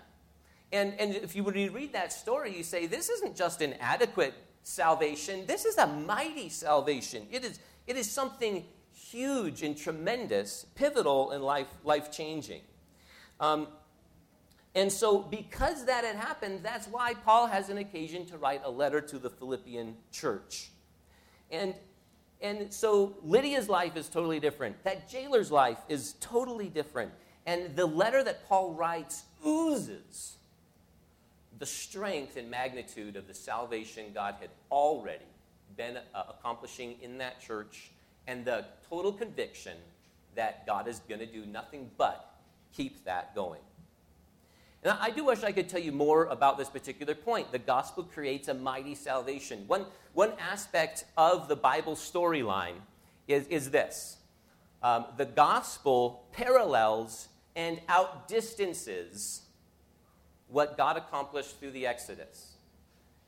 And, 0.71 0.95
and 1.01 1.15
if 1.15 1.35
you 1.35 1.43
would 1.45 1.57
read 1.57 1.93
that 1.95 2.13
story, 2.13 2.57
you 2.57 2.63
say, 2.63 2.87
This 2.87 3.09
isn't 3.09 3.37
just 3.37 3.61
an 3.61 3.75
adequate 3.81 4.35
salvation, 4.63 5.45
this 5.47 5.65
is 5.65 5.77
a 5.79 5.87
mighty 5.87 6.49
salvation. 6.49 7.27
It 7.31 7.45
is, 7.45 7.59
it 7.87 7.97
is 7.97 8.09
something 8.09 8.65
huge 8.95 9.63
and 9.63 9.77
tremendous, 9.77 10.67
pivotal 10.75 11.33
and 11.33 11.43
life, 11.43 11.67
life 11.83 12.13
changing. 12.13 12.63
Um, 13.41 13.67
and 14.75 14.91
so, 14.91 15.19
because 15.19 15.85
that 15.87 16.05
had 16.05 16.17
happened, 16.17 16.61
that's 16.63 16.87
why 16.87 17.15
Paul 17.15 17.47
has 17.47 17.69
an 17.69 17.79
occasion 17.79 18.25
to 18.27 18.39
write 18.39 18.63
a 18.65 18.71
letter 18.71 19.01
to 19.03 19.19
the 19.19 19.29
Philippian 19.29 19.97
church. 20.13 20.71
And, 21.51 21.75
and 22.43 22.73
so, 22.73 23.15
Lydia's 23.23 23.69
life 23.69 23.97
is 23.97 24.09
totally 24.09 24.41
different. 24.41 24.83
That 24.85 25.09
jailer's 25.09 25.53
life 25.53 25.79
is 25.89 26.15
totally 26.21 26.69
different. 26.69 27.13
And 27.47 27.75
the 27.77 27.87
letter 27.87 28.23
that 28.25 28.49
Paul 28.49 28.75
writes 28.75 29.25
oozes 29.47 30.37
the 31.59 31.67
strength 31.67 32.37
and 32.37 32.51
magnitude 32.51 33.15
of 33.15 33.29
the 33.29 33.35
salvation 33.35 34.07
God 34.13 34.35
had 34.41 34.51
already 34.71 35.25
been 35.77 35.99
uh, 36.15 36.25
accomplishing 36.31 36.97
in 37.01 37.19
that 37.19 37.41
church 37.41 37.93
and 38.27 38.45
the 38.45 38.65
total 38.89 39.13
conviction 39.13 39.77
that 40.35 40.67
God 40.67 40.89
is 40.89 41.01
going 41.09 41.21
to 41.21 41.27
do 41.27 41.47
nothing 41.47 41.91
but 41.97 42.35
keep 42.73 43.05
that 43.05 43.35
going. 43.35 43.61
And 44.83 44.97
I 45.01 45.11
do 45.11 45.25
wish 45.25 45.45
I 45.45 45.53
could 45.53 45.69
tell 45.69 45.81
you 45.81 45.93
more 45.93 46.25
about 46.25 46.59
this 46.59 46.69
particular 46.69 47.15
point. 47.15 47.53
The 47.53 47.59
gospel 47.59 48.03
creates 48.03 48.49
a 48.49 48.55
mighty 48.55 48.95
salvation. 48.95 49.65
One, 49.67 49.87
one 50.13 50.33
aspect 50.41 51.05
of 51.17 51.49
the 51.49 51.57
Bible 51.57 51.95
storyline 51.95 52.81
is, 53.29 53.47
is 53.47 53.71
this 53.71 54.19
um, 54.83 55.07
the 55.17 55.27
gospel 55.27 56.25
parallels 56.33 57.29
and 57.55 57.81
outdistances 57.89 59.43
what 60.49 60.77
God 60.77 60.97
accomplished 60.97 61.61
through 61.61 61.71
the 61.71 61.87
Exodus. 61.87 62.55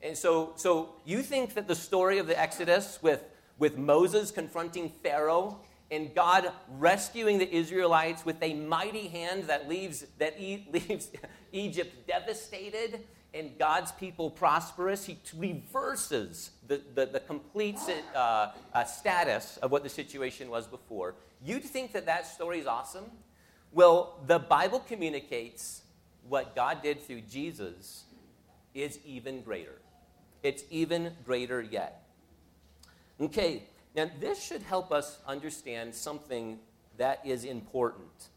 And 0.02 0.18
so, 0.18 0.52
so 0.56 0.96
you 1.04 1.22
think 1.22 1.54
that 1.54 1.68
the 1.68 1.74
story 1.76 2.18
of 2.18 2.26
the 2.26 2.38
Exodus 2.38 2.98
with 3.00 3.22
with 3.58 3.78
Moses 3.78 4.30
confronting 4.30 4.90
Pharaoh 5.02 5.60
and 5.90 6.14
God 6.14 6.50
rescuing 6.78 7.38
the 7.38 7.52
Israelites 7.54 8.24
with 8.24 8.42
a 8.42 8.54
mighty 8.54 9.08
hand 9.08 9.44
that 9.44 9.68
leaves, 9.68 10.04
that 10.18 10.40
e- 10.40 10.66
leaves 10.72 11.08
Egypt 11.54 12.06
devastated 12.06 13.00
and 13.32 13.58
God's 13.58 13.92
people 13.92 14.30
prosperous. 14.30 15.06
He 15.06 15.18
reverses 15.36 16.50
the, 16.66 16.80
the, 16.94 17.06
the 17.06 17.20
complete 17.20 17.78
uh, 18.14 18.50
uh, 18.72 18.84
status 18.84 19.56
of 19.58 19.70
what 19.70 19.82
the 19.82 19.88
situation 19.88 20.50
was 20.50 20.66
before. 20.66 21.14
You'd 21.44 21.64
think 21.64 21.92
that 21.92 22.06
that 22.06 22.26
story 22.26 22.60
is 22.60 22.66
awesome. 22.66 23.04
Well, 23.72 24.20
the 24.26 24.38
Bible 24.38 24.80
communicates 24.80 25.82
what 26.28 26.54
God 26.54 26.82
did 26.82 27.02
through 27.02 27.22
Jesus 27.22 28.04
is 28.72 28.98
even 29.04 29.42
greater. 29.42 29.80
It's 30.42 30.64
even 30.70 31.12
greater 31.24 31.60
yet. 31.60 32.06
Okay, 33.20 33.64
now 33.94 34.10
this 34.20 34.42
should 34.42 34.62
help 34.62 34.92
us 34.92 35.18
understand 35.26 35.94
something 35.94 36.58
that 36.98 37.20
is 37.24 37.44
important. 37.44 38.28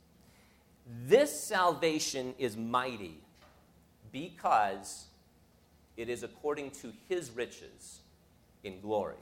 This 1.06 1.38
salvation 1.38 2.34
is 2.38 2.56
mighty 2.56 3.20
because 4.12 5.08
it 5.98 6.10
is 6.10 6.24
according 6.24 6.72
to 6.72 6.94
his 7.10 7.32
riches 7.32 8.00
in 8.64 8.80
glory. 8.80 9.16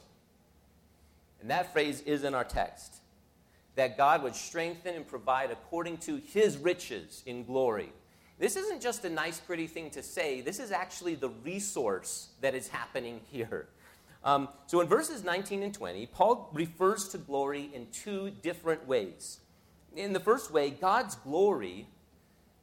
And 1.41 1.49
that 1.49 1.73
phrase 1.73 2.01
is 2.01 2.23
in 2.23 2.33
our 2.35 2.43
text 2.43 2.95
that 3.75 3.97
God 3.97 4.23
would 4.23 4.35
strengthen 4.35 4.95
and 4.95 5.05
provide 5.05 5.51
according 5.51 5.97
to 5.97 6.17
his 6.17 6.57
riches 6.57 7.23
in 7.25 7.43
glory. 7.43 7.91
This 8.39 8.55
isn't 8.55 8.81
just 8.81 9.03
a 9.05 9.09
nice, 9.09 9.39
pretty 9.39 9.67
thing 9.67 9.89
to 9.91 10.03
say, 10.03 10.41
this 10.41 10.59
is 10.59 10.71
actually 10.71 11.15
the 11.15 11.29
resource 11.29 12.29
that 12.41 12.55
is 12.55 12.67
happening 12.67 13.21
here. 13.31 13.67
Um, 14.23 14.49
so 14.65 14.81
in 14.81 14.87
verses 14.87 15.23
19 15.23 15.61
and 15.61 15.73
20, 15.73 16.05
Paul 16.07 16.49
refers 16.53 17.09
to 17.09 17.17
glory 17.17 17.69
in 17.73 17.87
two 17.91 18.31
different 18.41 18.87
ways. 18.87 19.39
In 19.95 20.11
the 20.13 20.19
first 20.19 20.51
way, 20.51 20.69
God's 20.69 21.15
glory 21.15 21.87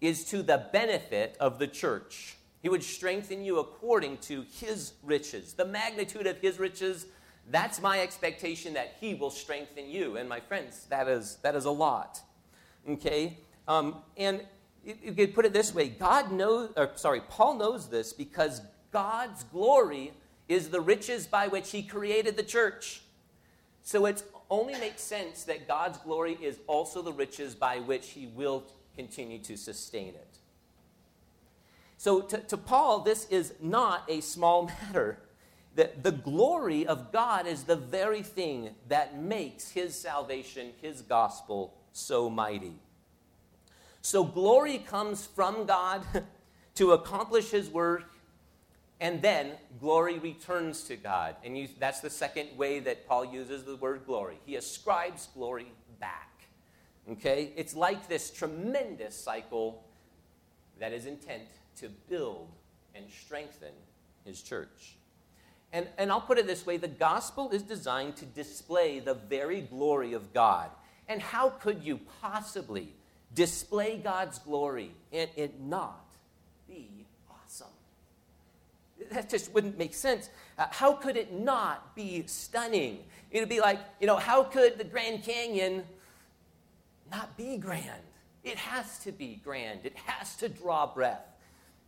is 0.01 0.25
to 0.27 0.43
the 0.43 0.67
benefit 0.73 1.37
of 1.41 1.59
the 1.59 1.67
church. 1.67 2.37
He 2.61 2.69
would 2.69 2.85
strengthen 2.85 3.45
you 3.45 3.59
according 3.59 4.19
to 4.19 4.45
his 4.61 4.93
riches. 5.03 5.55
The 5.55 5.65
magnitude 5.65 6.27
of 6.27 6.39
his 6.39 6.59
riches, 6.59 7.07
that's 7.51 7.81
my 7.81 8.01
expectation 8.01 8.75
that 8.75 8.97
he 9.01 9.15
will 9.15 9.31
strengthen 9.31 9.89
you. 9.89 10.17
And 10.17 10.29
my 10.29 10.41
friends, 10.41 10.87
that 10.91 11.09
is, 11.09 11.39
that 11.43 11.57
is 11.57 11.65
a 11.65 11.71
lot. 11.71 12.21
Okay? 12.89 13.39
Um, 13.67 13.97
and 14.17 14.43
you 14.85 15.13
could 15.13 15.35
put 15.35 15.45
it 15.45 15.53
this 15.53 15.75
way 15.75 15.89
God 15.89 16.33
knows, 16.33 16.71
or 16.77 16.91
sorry, 16.97 17.21
Paul 17.29 17.57
knows 17.57 17.89
this 17.89 18.13
because 18.13 18.61
God's 18.91 19.45
glory 19.45 20.13
is 20.49 20.69
the 20.69 20.81
riches 20.81 21.27
by 21.27 21.49
which 21.49 21.71
he 21.71 21.83
created 21.83 22.37
the 22.37 22.43
church. 22.43 23.03
So 23.83 24.07
it 24.07 24.23
only 24.53 24.75
makes 24.75 25.01
sense 25.01 25.45
that 25.45 25.67
God's 25.67 25.97
glory 25.97 26.37
is 26.41 26.61
also 26.67 27.01
the 27.01 27.13
riches 27.13 27.55
by 27.55 27.79
which 27.79 28.11
he 28.11 28.27
will 28.27 28.65
continue 28.95 29.39
to 29.39 29.57
sustain 29.57 30.09
it. 30.09 30.39
So 31.97 32.21
to, 32.21 32.39
to 32.39 32.59
Paul, 32.59 33.01
this 33.01 33.27
is 33.31 33.55
not 33.63 34.05
a 34.09 34.21
small 34.21 34.65
matter. 34.83 35.19
The, 35.75 35.91
the 36.03 36.13
glory 36.13 36.87
of 36.87 37.13
God 37.13 37.47
is 37.47 37.65
the 37.65 37.77
very 37.77 38.23
thing 38.23 38.75
that 38.89 39.19
makes 39.19 39.71
his 39.71 39.99
salvation, 39.99 40.73
his 40.83 41.01
gospel, 41.01 41.73
so 41.93 42.29
mighty. 42.29 42.75
So 44.03 44.23
glory 44.23 44.79
comes 44.79 45.25
from 45.25 45.65
God 45.65 46.03
to 46.75 46.93
accomplish 46.93 47.51
his 47.51 47.71
work 47.71 48.12
and 49.03 49.21
then 49.21 49.51
glory 49.81 50.21
returns 50.21 50.85
to 50.85 50.95
God. 50.95 51.35
And 51.45 51.59
you, 51.59 51.69
that's 51.81 51.99
the 51.99 52.09
second 52.09 52.57
way 52.57 52.79
that 52.79 53.09
Paul 53.09 53.25
uses 53.25 53.65
the 53.65 53.75
word 53.75 54.03
glory. 54.07 54.39
He 54.47 54.55
ascribes 54.55 55.29
glory 55.35 55.73
back. 55.99 56.45
Okay? 57.11 57.53
It's 57.57 57.75
like 57.75 58.09
this 58.09 58.31
tremendous 58.31 59.17
cycle 59.17 59.83
that 60.79 60.93
is 60.93 61.07
intent 61.07 61.49
to 61.81 61.89
build 62.09 62.47
and 62.95 63.05
strengthen 63.11 63.73
his 64.25 64.41
church. 64.41 64.95
And, 65.73 65.89
and 65.99 66.13
I'll 66.13 66.21
put 66.21 66.39
it 66.39 66.47
this 66.47 66.65
way 66.65 66.77
the 66.77 66.87
gospel 66.87 67.51
is 67.51 67.65
designed 67.65 68.15
to 68.19 68.25
display 68.25 69.01
the 69.01 69.15
very 69.15 69.63
glory 69.63 70.13
of 70.13 70.33
God. 70.33 70.71
And 71.09 71.21
how 71.21 71.51
could 71.51 71.83
you 71.83 71.99
possibly 72.21 72.93
display 73.35 73.97
God's 73.97 74.39
glory 74.39 74.93
and 75.13 75.29
it 75.35 75.61
not 75.61 76.07
be 76.69 77.03
that 79.13 79.29
just 79.29 79.53
wouldn't 79.53 79.79
make 79.79 79.95
sense. 79.95 80.31
Uh, 80.59 80.67
how 80.71 80.93
could 80.93 81.17
it 81.17 81.33
not 81.33 81.95
be 81.95 82.25
stunning? 82.27 83.01
It'd 83.31 83.49
be 83.49 83.61
like, 83.61 83.79
you 84.01 84.07
know, 84.07 84.17
how 84.17 84.43
could 84.43 84.79
the 84.79 84.85
Grand 84.85 85.23
Canyon 85.23 85.85
not 87.11 87.37
be 87.37 87.57
grand? 87.57 88.03
it 88.45 88.57
has 88.59 88.99
to 89.01 89.13
be 89.13 89.41
grand, 89.45 89.81
it 89.85 89.97
has 89.97 90.37
to 90.37 90.49
draw 90.49 90.87
breath. 90.87 91.25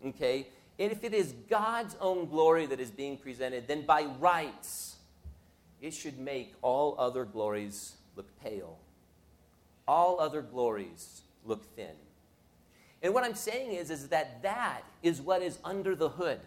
Okay? 0.07 0.49
And 0.79 0.93
if 0.93 1.05
it 1.05 1.15
is 1.15 1.35
God's 1.49 1.97
own 2.01 2.29
glory 2.29 2.67
that 2.67 2.81
is 2.81 2.91
being 2.91 3.17
presented, 3.17 3.67
then 3.69 3.87
by 3.87 4.05
rights, 4.05 4.97
it 5.81 5.93
should 5.93 6.19
make 6.19 6.55
all 6.63 6.97
other 6.99 7.25
glories 7.25 7.97
look 8.17 8.29
pale. 8.41 8.79
All 9.87 10.19
other 10.21 10.43
glories 10.43 11.23
look 11.45 11.65
thin. 11.77 11.95
And 13.03 13.13
what 13.13 13.25
I'm 13.25 13.35
saying 13.35 13.73
is, 13.73 13.91
is 13.91 14.09
that 14.09 14.43
that 14.43 14.83
is 15.03 15.21
what 15.21 15.43
is 15.43 15.59
under 15.63 15.95
the 15.95 16.09
hood. 16.09 16.41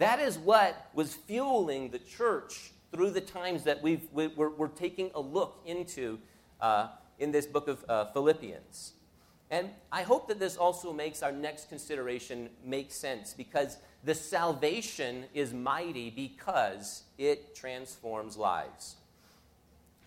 That 0.00 0.18
is 0.18 0.38
what 0.38 0.88
was 0.94 1.14
fueling 1.14 1.90
the 1.90 1.98
church 1.98 2.72
through 2.90 3.10
the 3.10 3.20
times 3.20 3.64
that 3.64 3.82
we've, 3.82 4.00
we, 4.12 4.28
are 4.38 4.48
we're 4.48 4.68
taking 4.68 5.10
a 5.14 5.20
look 5.20 5.60
into 5.66 6.18
uh, 6.58 6.88
in 7.18 7.32
this 7.32 7.44
book 7.44 7.68
of 7.68 7.84
uh, 7.86 8.06
Philippians. 8.06 8.94
And 9.50 9.68
I 9.92 10.00
hope 10.00 10.26
that 10.28 10.40
this 10.40 10.56
also 10.56 10.94
makes 10.94 11.22
our 11.22 11.32
next 11.32 11.68
consideration 11.68 12.48
make 12.64 12.92
sense 12.92 13.34
because 13.34 13.76
the 14.02 14.14
salvation 14.14 15.26
is 15.34 15.52
mighty 15.52 16.08
because 16.08 17.02
it 17.18 17.54
transforms 17.54 18.38
lives. 18.38 18.96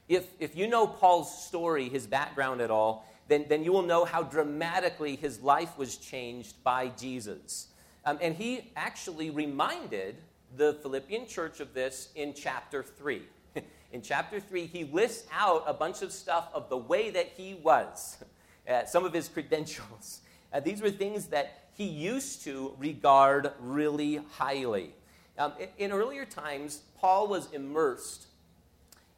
If, 0.10 0.26
if 0.40 0.56
you 0.56 0.68
know 0.68 0.88
Paul's 0.88 1.46
story, 1.46 1.88
his 1.88 2.08
background 2.08 2.62
at 2.62 2.72
all, 2.72 3.08
then, 3.28 3.46
then 3.48 3.64
you 3.64 3.72
will 3.72 3.84
know 3.84 4.06
how 4.06 4.24
dramatically 4.24 5.18
his 5.18 5.42
life 5.42 5.78
was 5.78 5.98
changed 5.98 6.56
by 6.64 6.88
Jesus. 6.88 7.68
Um, 8.06 8.18
and 8.22 8.36
he 8.36 8.72
actually 8.76 9.30
reminded 9.30 10.16
the 10.56 10.74
Philippian 10.82 11.26
church 11.26 11.60
of 11.60 11.74
this 11.74 12.10
in 12.16 12.34
chapter 12.34 12.84
3. 12.84 13.24
in 13.92 14.02
chapter 14.02 14.40
3, 14.40 14.66
he 14.66 14.84
lists 14.86 15.28
out 15.32 15.64
a 15.66 15.74
bunch 15.74 16.02
of 16.02 16.12
stuff 16.12 16.50
of 16.54 16.70
the 16.70 16.78
way 16.78 17.10
that 17.10 17.32
he 17.38 17.56
was, 17.56 18.18
uh, 18.70 18.86
some 18.86 19.06
of 19.06 19.14
his 19.14 19.30
credentials. 19.30 20.22
Uh, 20.52 20.60
these 20.60 20.82
were 20.82 20.92
things 20.92 21.28
that 21.28 21.70
he 21.74 21.86
used 21.86 22.44
to 22.44 22.74
regard 22.78 23.52
really 23.60 24.20
highly. 24.34 24.92
Um, 25.38 25.54
in, 25.60 25.70
in, 25.78 25.92
earlier 25.92 26.26
times, 26.26 26.82
Paul 27.00 27.28
was 27.28 27.52
immersed 27.52 28.28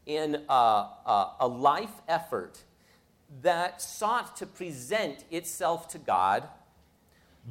in 0.06 0.44
uh, 0.48 0.88
uh, 1.06 1.30
a 1.40 1.48
life 1.48 2.02
effort 2.08 2.60
that 3.42 3.82
sought 3.82 4.38
to 4.38 4.46
present 4.46 5.26
itself 5.32 5.90
to 5.90 5.98
God 5.98 6.48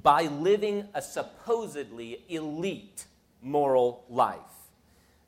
by 0.02 0.24
living 0.24 0.88
a 0.94 1.02
supposedly 1.02 2.24
elite 2.28 3.06
moral 3.42 4.04
life. 4.08 4.38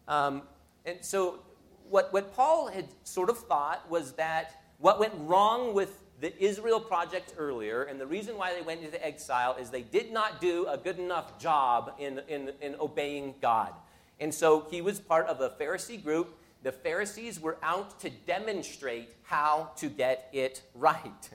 Um, 0.08 0.42
and 0.84 0.98
so, 1.04 1.40
what, 1.88 2.12
what 2.12 2.34
Paul 2.34 2.68
had 2.68 2.86
sort 3.04 3.30
of 3.30 3.38
thought 3.38 3.88
was 3.88 4.12
that 4.12 4.60
what 4.78 4.98
went 4.98 5.12
wrong 5.18 5.72
with 5.72 6.02
the 6.20 6.36
Israel 6.42 6.80
project 6.80 7.34
earlier, 7.36 7.82
and 7.82 8.00
the 8.00 8.06
reason 8.06 8.36
why 8.36 8.54
they 8.54 8.62
went 8.62 8.82
into 8.82 9.04
exile 9.04 9.56
is 9.60 9.70
they 9.70 9.82
did 9.82 10.12
not 10.12 10.40
do 10.40 10.66
a 10.66 10.78
good 10.78 10.98
enough 10.98 11.38
job 11.38 11.94
in, 11.98 12.20
in, 12.28 12.52
in 12.60 12.74
obeying 12.80 13.34
God. 13.42 13.72
And 14.18 14.32
so 14.32 14.66
he 14.70 14.80
was 14.80 14.98
part 14.98 15.26
of 15.26 15.40
a 15.40 15.50
Pharisee 15.50 16.02
group. 16.02 16.38
The 16.62 16.72
Pharisees 16.72 17.38
were 17.38 17.58
out 17.62 18.00
to 18.00 18.10
demonstrate 18.10 19.10
how 19.24 19.72
to 19.76 19.88
get 19.88 20.30
it 20.32 20.62
right. 20.74 21.30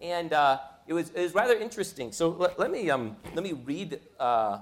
And 0.00 0.32
uh, 0.32 0.58
it, 0.86 0.92
was, 0.92 1.10
it 1.10 1.20
was 1.20 1.34
rather 1.34 1.54
interesting. 1.54 2.12
So 2.12 2.30
let, 2.30 2.58
let 2.58 2.70
me, 2.70 2.90
um, 2.90 3.16
let 3.34 3.44
me 3.44 3.52
read 3.52 4.00
uh, 4.18 4.58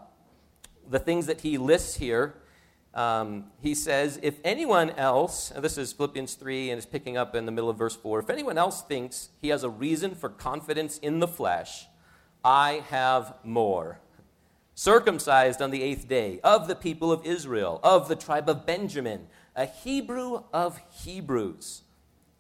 the 0.88 0.98
things 0.98 1.26
that 1.26 1.40
he 1.40 1.58
lists 1.58 1.96
here. 1.96 2.34
Um, 2.92 3.44
he 3.60 3.74
says, 3.74 4.18
If 4.22 4.36
anyone 4.44 4.90
else, 4.90 5.52
this 5.56 5.78
is 5.78 5.92
Philippians 5.92 6.34
3 6.34 6.70
and 6.70 6.78
is 6.78 6.86
picking 6.86 7.16
up 7.16 7.34
in 7.34 7.46
the 7.46 7.52
middle 7.52 7.70
of 7.70 7.78
verse 7.78 7.96
4, 7.96 8.20
if 8.20 8.30
anyone 8.30 8.58
else 8.58 8.82
thinks 8.82 9.30
he 9.40 9.48
has 9.48 9.62
a 9.62 9.70
reason 9.70 10.14
for 10.14 10.28
confidence 10.28 10.98
in 10.98 11.20
the 11.20 11.28
flesh, 11.28 11.86
I 12.44 12.84
have 12.88 13.34
more. 13.44 14.00
Circumcised 14.74 15.60
on 15.60 15.70
the 15.70 15.82
eighth 15.82 16.08
day, 16.08 16.40
of 16.42 16.66
the 16.66 16.74
people 16.74 17.12
of 17.12 17.24
Israel, 17.24 17.80
of 17.82 18.08
the 18.08 18.16
tribe 18.16 18.48
of 18.48 18.66
Benjamin, 18.66 19.26
a 19.54 19.66
Hebrew 19.66 20.44
of 20.52 20.80
Hebrews, 21.04 21.82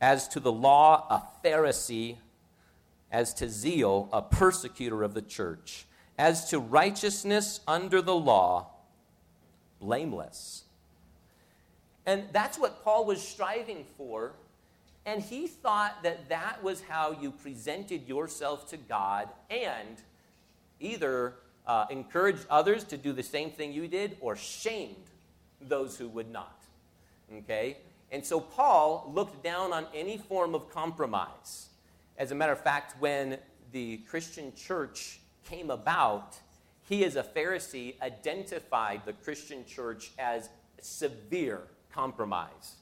as 0.00 0.26
to 0.28 0.40
the 0.40 0.52
law, 0.52 1.06
a 1.10 1.46
Pharisee, 1.46 2.16
as 3.10 3.34
to 3.34 3.48
zeal, 3.48 4.08
a 4.12 4.22
persecutor 4.22 5.02
of 5.02 5.14
the 5.14 5.22
church 5.22 5.86
as 6.20 6.50
to 6.50 6.58
righteousness 6.58 7.60
under 7.66 8.02
the 8.02 8.14
law, 8.14 8.66
blameless. 9.80 10.64
And 12.04 12.24
that's 12.30 12.58
what 12.58 12.84
Paul 12.84 13.06
was 13.06 13.26
striving 13.26 13.86
for. 13.96 14.32
And 15.06 15.22
he 15.22 15.46
thought 15.46 16.02
that 16.02 16.28
that 16.28 16.62
was 16.62 16.82
how 16.82 17.12
you 17.12 17.30
presented 17.30 18.06
yourself 18.06 18.68
to 18.68 18.76
God 18.76 19.30
and 19.48 19.96
either 20.78 21.36
uh, 21.66 21.86
encouraged 21.88 22.44
others 22.50 22.84
to 22.84 22.98
do 22.98 23.14
the 23.14 23.22
same 23.22 23.50
thing 23.50 23.72
you 23.72 23.88
did 23.88 24.18
or 24.20 24.36
shamed 24.36 24.96
those 25.58 25.96
who 25.96 26.06
would 26.08 26.30
not. 26.30 26.62
Okay? 27.34 27.78
And 28.12 28.22
so 28.22 28.40
Paul 28.40 29.10
looked 29.14 29.42
down 29.42 29.72
on 29.72 29.86
any 29.94 30.18
form 30.18 30.54
of 30.54 30.70
compromise. 30.70 31.69
As 32.20 32.32
a 32.32 32.34
matter 32.34 32.52
of 32.52 32.60
fact, 32.60 33.00
when 33.00 33.38
the 33.72 33.96
Christian 34.06 34.52
church 34.54 35.20
came 35.48 35.70
about, 35.70 36.36
he, 36.82 37.02
as 37.02 37.16
a 37.16 37.22
Pharisee, 37.22 37.98
identified 38.02 39.06
the 39.06 39.14
Christian 39.14 39.64
church 39.64 40.10
as 40.18 40.50
severe 40.82 41.62
compromise. 41.90 42.74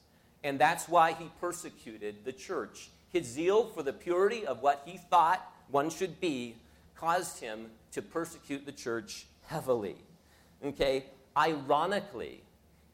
And 0.42 0.58
that's 0.58 0.88
why 0.88 1.12
he 1.12 1.30
persecuted 1.40 2.24
the 2.24 2.32
church. 2.32 2.90
His 3.12 3.26
zeal 3.26 3.66
for 3.66 3.84
the 3.84 3.92
purity 3.92 4.44
of 4.44 4.60
what 4.60 4.82
he 4.84 4.98
thought 4.98 5.48
one 5.70 5.88
should 5.88 6.20
be 6.20 6.56
caused 6.96 7.38
him 7.38 7.70
to 7.92 8.02
persecute 8.02 8.66
the 8.66 8.72
church 8.72 9.26
heavily. 9.46 9.98
Okay? 10.64 11.04
Ironically, 11.36 12.42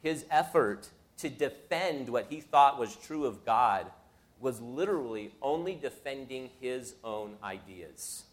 his 0.03 0.27
effort 0.31 0.91
to 1.17 1.31
defend 1.31 2.11
what 2.11 2.27
he 2.29 2.43
thought 2.43 2.79
was 2.79 2.97
true 2.97 3.25
of 3.25 3.47
God 3.47 3.87
was 4.41 4.61
literally 4.61 5.33
only 5.41 5.75
defending 5.75 6.51
his 6.61 6.95
own 7.03 7.37
ideas. 7.43 8.25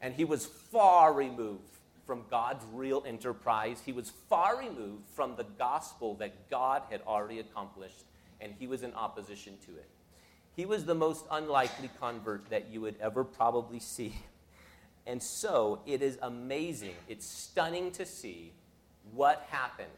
And 0.00 0.14
he 0.14 0.24
was 0.24 0.46
far 0.46 1.12
removed 1.12 1.62
from 2.06 2.24
God's 2.30 2.64
real 2.72 3.02
enterprise. 3.06 3.82
He 3.84 3.92
was 3.92 4.10
far 4.28 4.58
removed 4.58 5.08
from 5.14 5.36
the 5.36 5.44
gospel 5.58 6.14
that 6.16 6.48
God 6.50 6.82
had 6.90 7.00
already 7.06 7.40
accomplished, 7.40 8.04
and 8.40 8.54
he 8.58 8.66
was 8.66 8.82
in 8.82 8.94
opposition 8.94 9.54
to 9.66 9.72
it. 9.72 9.88
He 10.54 10.64
was 10.64 10.84
the 10.84 10.94
most 10.94 11.24
unlikely 11.30 11.90
convert 12.00 12.48
that 12.50 12.68
you 12.70 12.80
would 12.80 12.96
ever 13.00 13.24
probably 13.24 13.80
see. 13.80 14.14
And 15.08 15.22
so 15.22 15.82
it 15.86 16.02
is 16.02 16.18
amazing, 16.20 16.96
it's 17.08 17.24
stunning 17.24 17.92
to 17.92 18.04
see 18.04 18.50
what 19.14 19.46
happened. 19.50 19.88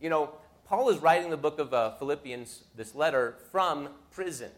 You 0.00 0.10
know, 0.10 0.30
Paul 0.66 0.88
is 0.88 0.98
writing 0.98 1.30
the 1.30 1.36
book 1.36 1.60
of 1.60 1.72
uh, 1.72 1.92
Philippians, 1.92 2.64
this 2.76 2.96
letter, 2.96 3.36
from 3.52 3.90
prison. 4.10 4.50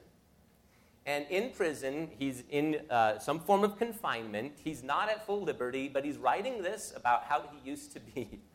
And 1.04 1.26
in 1.30 1.50
prison, 1.50 2.10
he's 2.18 2.44
in 2.48 2.80
uh, 2.88 3.18
some 3.18 3.40
form 3.40 3.64
of 3.64 3.76
confinement. 3.76 4.52
He's 4.62 4.82
not 4.84 5.08
at 5.08 5.26
full 5.26 5.42
liberty, 5.42 5.88
but 5.88 6.04
he's 6.04 6.16
writing 6.16 6.62
this 6.62 6.92
about 6.94 7.24
how 7.24 7.42
he 7.50 7.68
used 7.68 7.92
to 7.92 8.00
be. 8.00 8.40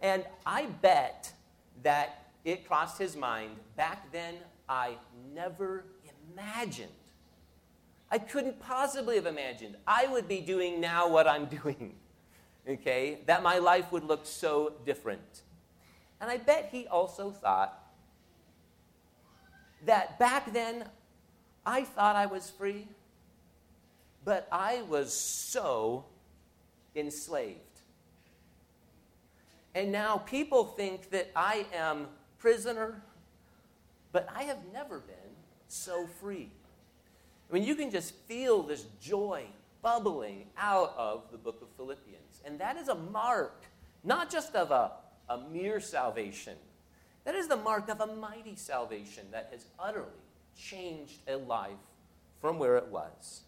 And 0.00 0.24
I 0.44 0.66
bet 0.66 1.32
that 1.82 2.26
it 2.44 2.68
crossed 2.68 2.98
his 2.98 3.16
mind 3.16 3.52
back 3.74 4.12
then, 4.12 4.34
I 4.68 4.96
never 5.32 5.84
imagined. 6.34 6.92
I 8.10 8.18
couldn't 8.18 8.60
possibly 8.60 9.16
have 9.16 9.24
imagined 9.24 9.76
I 9.86 10.06
would 10.06 10.28
be 10.28 10.40
doing 10.40 10.80
now 10.80 11.08
what 11.08 11.26
I'm 11.26 11.46
doing. 11.62 11.94
Okay? 12.68 13.20
That 13.26 13.42
my 13.42 13.58
life 13.58 13.90
would 13.92 14.04
look 14.04 14.26
so 14.26 14.74
different. 14.84 15.42
And 16.20 16.30
I 16.30 16.36
bet 16.36 16.68
he 16.70 16.86
also 16.86 17.30
thought 17.30 17.80
that 19.84 20.18
back 20.18 20.52
then 20.52 20.84
I 21.66 21.84
thought 21.84 22.16
I 22.16 22.26
was 22.26 22.50
free, 22.50 22.86
but 24.24 24.46
I 24.52 24.82
was 24.82 25.12
so 25.12 26.04
enslaved. 26.94 27.58
And 29.74 29.90
now 29.90 30.18
people 30.18 30.64
think 30.64 31.10
that 31.10 31.30
I 31.34 31.66
am 31.74 32.06
prisoner, 32.38 33.02
but 34.12 34.28
I 34.34 34.44
have 34.44 34.58
never 34.72 35.00
been 35.00 35.16
so 35.68 36.06
free. 36.20 36.50
I 37.50 37.54
mean, 37.54 37.64
you 37.64 37.74
can 37.74 37.90
just 37.90 38.14
feel 38.26 38.62
this 38.62 38.84
joy 39.00 39.44
bubbling 39.82 40.46
out 40.56 40.94
of 40.96 41.22
the 41.32 41.38
book 41.38 41.60
of 41.60 41.68
Philippians. 41.76 42.42
And 42.44 42.58
that 42.60 42.76
is 42.76 42.88
a 42.88 42.94
mark, 42.94 43.64
not 44.02 44.30
just 44.30 44.54
of 44.54 44.70
a, 44.70 44.92
a 45.28 45.38
mere 45.50 45.80
salvation, 45.80 46.54
that 47.24 47.34
is 47.34 47.48
the 47.48 47.56
mark 47.56 47.88
of 47.88 48.00
a 48.00 48.06
mighty 48.06 48.56
salvation 48.56 49.26
that 49.32 49.48
has 49.50 49.66
utterly 49.78 50.23
changed 50.56 51.18
a 51.28 51.36
life 51.36 51.72
from 52.40 52.58
where 52.58 52.76
it 52.76 52.88
was. 52.88 53.42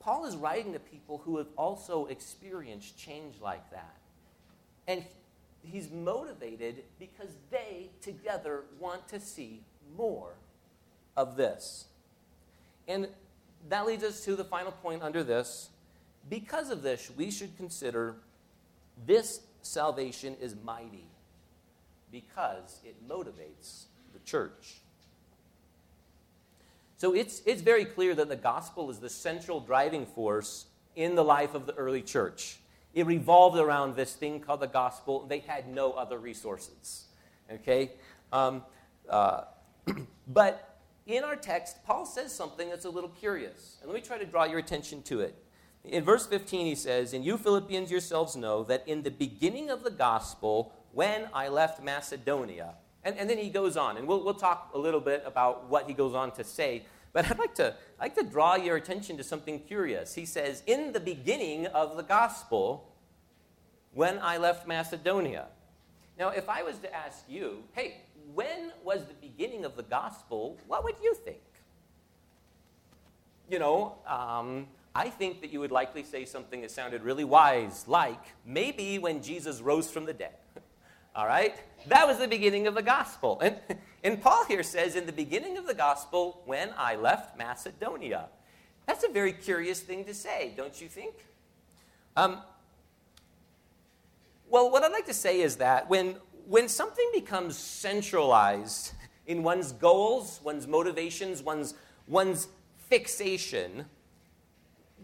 Paul 0.00 0.26
is 0.26 0.36
writing 0.36 0.72
to 0.72 0.80
people 0.80 1.22
who 1.24 1.38
have 1.38 1.46
also 1.56 2.06
experienced 2.06 2.98
change 2.98 3.36
like 3.40 3.70
that. 3.70 3.96
And 4.88 5.04
he's 5.62 5.90
motivated 5.90 6.82
because 6.98 7.30
they 7.50 7.90
together 8.00 8.64
want 8.80 9.06
to 9.08 9.20
see 9.20 9.60
more 9.96 10.34
of 11.16 11.36
this. 11.36 11.84
And 12.88 13.06
that 13.68 13.86
leads 13.86 14.02
us 14.02 14.24
to 14.24 14.34
the 14.34 14.44
final 14.44 14.72
point 14.72 15.02
under 15.02 15.22
this. 15.22 15.68
Because 16.28 16.70
of 16.70 16.82
this, 16.82 17.10
we 17.16 17.30
should 17.30 17.56
consider 17.56 18.16
this 19.06 19.40
salvation 19.62 20.36
is 20.40 20.56
mighty 20.64 21.06
because 22.12 22.80
it 22.84 23.08
motivates 23.08 23.86
the 24.12 24.20
church. 24.24 24.82
So 26.98 27.14
it's, 27.14 27.42
it's 27.46 27.62
very 27.62 27.84
clear 27.84 28.14
that 28.14 28.28
the 28.28 28.36
gospel 28.36 28.90
is 28.90 29.00
the 29.00 29.08
central 29.08 29.58
driving 29.58 30.06
force 30.06 30.66
in 30.94 31.16
the 31.16 31.24
life 31.24 31.54
of 31.54 31.66
the 31.66 31.74
early 31.74 32.02
church. 32.02 32.58
It 32.94 33.06
revolved 33.06 33.58
around 33.58 33.96
this 33.96 34.12
thing 34.12 34.38
called 34.38 34.60
the 34.60 34.68
gospel. 34.68 35.26
They 35.26 35.40
had 35.40 35.66
no 35.66 35.94
other 35.94 36.18
resources. 36.18 37.06
Okay? 37.50 37.92
Um, 38.32 38.62
uh, 39.08 39.44
but 40.28 40.78
in 41.06 41.24
our 41.24 41.34
text, 41.34 41.82
Paul 41.84 42.06
says 42.06 42.32
something 42.32 42.68
that's 42.68 42.84
a 42.84 42.90
little 42.90 43.10
curious. 43.10 43.78
And 43.80 43.90
let 43.90 44.00
me 44.00 44.06
try 44.06 44.18
to 44.18 44.26
draw 44.26 44.44
your 44.44 44.58
attention 44.58 45.02
to 45.04 45.20
it. 45.20 45.34
In 45.84 46.04
verse 46.04 46.26
15, 46.26 46.66
he 46.66 46.74
says, 46.76 47.12
And 47.12 47.24
you 47.24 47.36
Philippians 47.36 47.90
yourselves 47.90 48.36
know 48.36 48.62
that 48.64 48.86
in 48.86 49.02
the 49.02 49.10
beginning 49.10 49.70
of 49.70 49.82
the 49.82 49.90
gospel, 49.90 50.72
when 50.92 51.28
I 51.32 51.48
left 51.48 51.82
Macedonia, 51.82 52.74
and, 53.04 53.16
and 53.18 53.28
then 53.28 53.38
he 53.38 53.50
goes 53.50 53.76
on, 53.76 53.96
and 53.96 54.06
we'll, 54.06 54.22
we'll 54.22 54.34
talk 54.34 54.70
a 54.74 54.78
little 54.78 55.00
bit 55.00 55.22
about 55.26 55.68
what 55.68 55.86
he 55.88 55.94
goes 55.94 56.14
on 56.14 56.30
to 56.32 56.44
say. 56.44 56.84
But 57.12 57.30
I'd 57.30 57.38
like 57.38 57.54
to, 57.56 57.74
I'd 57.98 58.04
like 58.04 58.14
to 58.16 58.22
draw 58.22 58.54
your 58.54 58.76
attention 58.76 59.16
to 59.16 59.24
something 59.24 59.60
curious. 59.60 60.14
He 60.14 60.24
says, 60.24 60.62
In 60.66 60.92
the 60.92 61.00
beginning 61.00 61.66
of 61.66 61.96
the 61.96 62.02
gospel, 62.02 62.92
when 63.94 64.18
I 64.20 64.38
left 64.38 64.66
Macedonia. 64.66 65.46
Now, 66.18 66.28
if 66.28 66.48
I 66.48 66.62
was 66.62 66.78
to 66.78 66.94
ask 66.94 67.24
you, 67.28 67.64
hey, 67.72 68.02
when 68.34 68.72
was 68.84 69.04
the 69.06 69.14
beginning 69.14 69.64
of 69.64 69.76
the 69.76 69.82
gospel, 69.82 70.56
what 70.66 70.84
would 70.84 70.96
you 71.02 71.14
think? 71.14 71.40
You 73.50 73.58
know, 73.58 73.96
um, 74.06 74.66
I 74.94 75.08
think 75.08 75.40
that 75.40 75.52
you 75.52 75.60
would 75.60 75.72
likely 75.72 76.04
say 76.04 76.24
something 76.24 76.60
that 76.62 76.70
sounded 76.70 77.02
really 77.02 77.24
wise, 77.24 77.86
like 77.86 78.22
maybe 78.46 78.98
when 78.98 79.22
Jesus 79.22 79.60
rose 79.60 79.90
from 79.90 80.06
the 80.06 80.12
dead. 80.12 80.36
All 81.14 81.26
right? 81.26 81.54
That 81.88 82.06
was 82.06 82.18
the 82.18 82.28
beginning 82.28 82.66
of 82.66 82.74
the 82.74 82.82
gospel. 82.82 83.40
And, 83.40 83.56
and 84.02 84.20
Paul 84.20 84.44
here 84.46 84.62
says, 84.62 84.96
in 84.96 85.06
the 85.06 85.12
beginning 85.12 85.58
of 85.58 85.66
the 85.66 85.74
gospel, 85.74 86.42
when 86.46 86.70
I 86.76 86.96
left 86.96 87.36
Macedonia. 87.36 88.26
That's 88.86 89.04
a 89.04 89.08
very 89.08 89.32
curious 89.32 89.80
thing 89.80 90.04
to 90.06 90.14
say, 90.14 90.54
don't 90.56 90.80
you 90.80 90.88
think? 90.88 91.14
Um, 92.16 92.38
well, 94.48 94.70
what 94.70 94.82
I'd 94.82 94.92
like 94.92 95.06
to 95.06 95.14
say 95.14 95.40
is 95.40 95.56
that 95.56 95.88
when, 95.88 96.16
when 96.46 96.68
something 96.68 97.08
becomes 97.12 97.56
centralized 97.56 98.92
in 99.26 99.42
one's 99.42 99.72
goals, 99.72 100.40
one's 100.42 100.66
motivations, 100.66 101.42
one's, 101.42 101.74
one's 102.06 102.48
fixation, 102.88 103.86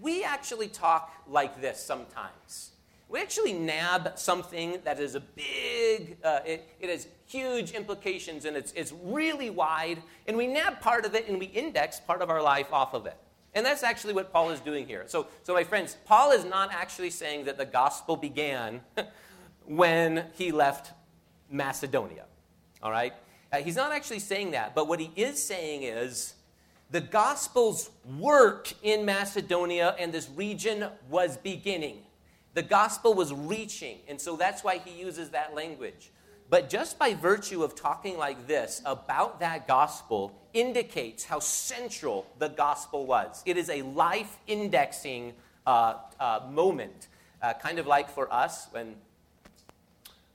we 0.01 0.25
actually 0.25 0.69
talk 0.69 1.13
like 1.27 1.61
this 1.61 1.83
sometimes. 1.83 2.73
We 3.09 3.21
actually 3.21 3.55
nab 3.55 4.19
something 4.19 4.81
that 4.85 5.01
is 5.01 5.15
a 5.15 5.21
big, 5.21 6.19
uh, 6.23 6.41
it, 6.45 6.69
it 6.79 6.91
has 6.91 7.09
huge 7.27 7.71
implications 7.71 8.45
and 8.45 8.55
it's, 8.57 8.73
it's 8.73 8.93
really 9.03 9.49
wide, 9.49 10.03
and 10.27 10.37
we 10.37 10.47
nab 10.47 10.81
part 10.81 11.07
of 11.07 11.15
it 11.15 11.27
and 11.29 11.39
we 11.39 11.47
index 11.47 12.01
part 12.01 12.21
of 12.21 12.29
our 12.29 12.43
life 12.43 12.71
off 12.73 12.93
of 12.93 13.07
it. 13.07 13.17
And 13.55 13.65
that's 13.65 13.83
actually 13.83 14.13
what 14.13 14.31
Paul 14.31 14.51
is 14.51 14.61
doing 14.61 14.87
here. 14.87 15.05
So, 15.07 15.27
so 15.43 15.55
my 15.55 15.65
friends, 15.65 15.97
Paul 16.05 16.33
is 16.33 16.45
not 16.45 16.73
actually 16.73 17.11
saying 17.11 17.47
that 17.47 17.57
the 17.57 17.65
gospel 17.65 18.15
began 18.15 18.83
when 19.67 20.27
he 20.35 20.53
left 20.53 20.93
Macedonia. 21.51 22.27
All 22.83 22.91
right? 22.91 23.15
Uh, 23.51 23.59
he's 23.59 23.77
not 23.77 23.91
actually 23.91 24.19
saying 24.19 24.51
that, 24.51 24.75
but 24.75 24.87
what 24.87 25.01
he 25.01 25.11
is 25.17 25.43
saying 25.43 25.83
is 25.83 26.35
the 26.91 27.01
gospel's 27.01 27.91
work 28.19 28.73
in 28.83 29.07
Macedonia 29.07 29.97
and 29.99 30.13
this 30.13 30.29
region 30.37 30.87
was 31.09 31.39
beginning. 31.39 32.03
The 32.59 32.63
gospel 32.65 33.15
was 33.15 33.33
reaching, 33.33 33.99
and 34.09 34.21
so 34.21 34.35
that's 34.35 34.65
why 34.65 34.79
he 34.79 34.91
uses 34.91 35.31
that 35.31 35.55
language. 35.55 36.11
But 36.51 36.69
just 36.69 36.99
by 36.99 37.15
virtue 37.15 37.63
of 37.63 37.77
talking 37.77 38.19
like 38.19 38.49
this 38.49 38.83
about 38.85 39.39
that 39.39 39.69
gospel 39.69 40.37
indicates 40.53 41.25
how 41.25 41.39
central 41.39 42.27
the 42.41 42.49
gospel 42.49 43.07
was. 43.07 43.45
It 43.47 43.59
is 43.59 43.71
a 43.71 43.83
life 43.83 44.39
indexing 44.49 45.35
uh, 45.69 45.99
uh, 46.19 46.41
moment, 46.51 47.07
uh, 47.41 47.53
kind 47.53 47.79
of 47.79 47.87
like 47.87 48.11
for 48.11 48.27
us 48.35 48.67
when 48.73 48.97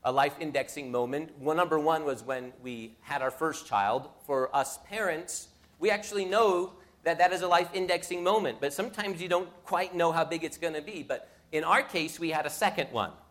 a 0.06 0.12
life 0.14 0.38
indexing 0.40 0.94
moment. 0.94 1.32
Well, 1.42 1.58
number 1.58 1.78
one 1.78 2.06
was 2.06 2.24
when 2.24 2.54
we 2.64 2.94
had 3.02 3.22
our 3.22 3.32
first 3.32 3.68
child. 3.68 4.08
For 4.26 4.50
us 4.56 4.80
parents, 4.88 5.50
we 5.78 5.92
actually 5.92 6.24
know 6.24 6.72
that 7.04 7.18
that 7.18 7.34
is 7.34 7.42
a 7.42 7.48
life 7.50 7.68
indexing 7.74 8.24
moment, 8.24 8.60
but 8.62 8.72
sometimes 8.72 9.22
you 9.22 9.28
don't 9.28 9.50
quite 9.66 9.94
know 9.94 10.14
how 10.14 10.24
big 10.24 10.46
it's 10.46 10.58
going 10.58 10.74
to 10.74 10.82
be. 10.82 11.04
But 11.04 11.30
in 11.54 11.64
our 11.64 11.84
case, 11.84 12.20
we 12.20 12.32
had 12.32 12.46
a 12.46 12.50
second 12.50 12.92
one. 12.92 13.12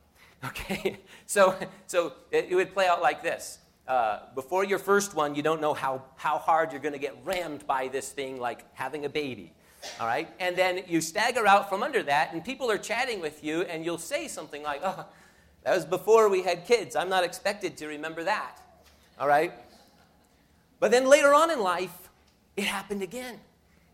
Okay? 0.44 0.98
So, 1.26 1.54
so 1.86 2.14
it, 2.32 2.52
would 2.52 2.74
play 2.74 2.88
out 2.88 3.00
like 3.00 3.22
this. 3.22 3.60
Uh, 3.86 4.22
before 4.34 4.64
your 4.64 4.80
first 4.80 5.14
one, 5.14 5.36
you 5.36 5.42
don't 5.42 5.60
know 5.60 5.72
how, 5.72 6.02
how 6.16 6.36
hard 6.36 6.72
you're 6.72 6.80
going 6.80 6.94
to 6.94 6.98
get 6.98 7.16
rammed 7.22 7.64
by 7.64 7.86
this 7.86 8.10
thing 8.10 8.40
like 8.40 8.64
having 8.74 9.04
a 9.04 9.08
baby. 9.08 9.52
All 10.00 10.06
right? 10.08 10.28
And 10.40 10.56
then 10.56 10.82
you 10.88 11.00
stagger 11.00 11.46
out 11.46 11.68
from 11.68 11.84
under 11.84 12.02
that, 12.02 12.32
and 12.32 12.44
people 12.44 12.68
are 12.72 12.76
chatting 12.76 13.20
with 13.20 13.44
you, 13.44 13.62
and 13.62 13.84
you'll 13.84 13.98
say 13.98 14.26
something 14.26 14.64
like, 14.64 14.80
oh, 14.82 15.06
that 15.62 15.76
was 15.76 15.84
before 15.84 16.28
we 16.28 16.42
had 16.42 16.66
kids. 16.66 16.96
I'm 16.96 17.08
not 17.08 17.22
expected 17.22 17.76
to 17.76 17.86
remember 17.86 18.24
that. 18.24 18.60
All 19.20 19.28
right? 19.28 19.52
But 20.80 20.90
then 20.90 21.08
later 21.08 21.32
on 21.34 21.52
in 21.52 21.60
life, 21.60 22.10
it 22.56 22.64
happened 22.64 23.02
again. 23.02 23.38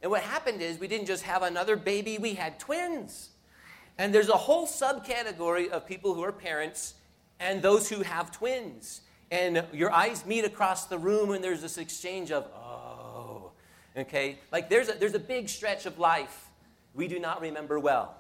And 0.03 0.11
what 0.11 0.23
happened 0.23 0.62
is 0.62 0.79
we 0.79 0.88
didn't 0.88 1.09
just 1.09 1.25
have 1.25 1.43
another 1.43 1.77
baby, 1.77 2.17
we 2.17 2.33
had 2.33 2.59
twins. 2.59 3.33
And 3.99 4.15
there's 4.15 4.29
a 4.29 4.37
whole 4.37 4.67
subcategory 4.67 5.69
of 5.69 5.87
people 5.87 6.15
who 6.15 6.23
are 6.23 6.33
parents 6.33 6.95
and 7.41 7.61
those 7.61 7.89
who 7.89 8.03
have 8.03 8.31
twins. 8.31 9.03
And 9.31 9.65
your 9.73 9.91
eyes 9.93 10.25
meet 10.25 10.45
across 10.45 10.87
the 10.87 10.99
room, 10.99 11.33
and 11.33 11.45
there's 11.45 11.61
this 11.61 11.77
exchange 11.77 12.31
of, 12.31 12.45
oh, 12.55 13.51
okay? 13.97 14.39
Like 14.51 14.71
there's 14.71 14.89
a, 14.89 14.93
there's 14.93 15.15
a 15.15 15.19
big 15.19 15.49
stretch 15.49 15.85
of 15.85 15.99
life 15.99 16.47
we 16.95 17.09
do 17.09 17.19
not 17.19 17.41
remember 17.41 17.79
well. 17.79 18.15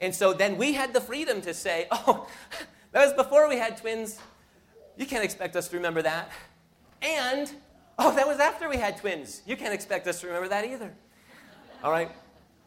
And 0.00 0.14
so 0.14 0.32
then 0.32 0.56
we 0.56 0.72
had 0.72 0.92
the 0.92 1.00
freedom 1.00 1.40
to 1.42 1.54
say, 1.54 1.88
oh, 1.90 2.28
that 2.92 3.04
was 3.04 3.12
before 3.14 3.48
we 3.48 3.56
had 3.56 3.76
twins. 3.76 4.18
You 4.96 5.06
can't 5.06 5.24
expect 5.24 5.56
us 5.56 5.68
to 5.68 5.76
remember 5.76 6.02
that. 6.02 6.30
And 7.00 7.50
Oh, 7.98 8.14
that 8.14 8.26
was 8.26 8.38
after 8.38 8.68
we 8.68 8.78
had 8.78 8.96
twins. 8.96 9.42
You 9.46 9.56
can't 9.56 9.74
expect 9.74 10.06
us 10.06 10.20
to 10.20 10.26
remember 10.26 10.48
that 10.48 10.64
either. 10.64 10.92
All 11.84 11.90
right? 11.90 12.10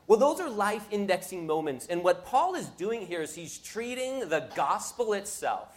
Well, 0.07 0.19
those 0.19 0.39
are 0.39 0.49
life 0.49 0.85
indexing 0.91 1.47
moments. 1.47 1.87
And 1.87 2.03
what 2.03 2.25
Paul 2.25 2.55
is 2.55 2.67
doing 2.67 3.05
here 3.05 3.21
is 3.21 3.33
he's 3.33 3.57
treating 3.57 4.29
the 4.29 4.49
gospel 4.55 5.13
itself 5.13 5.69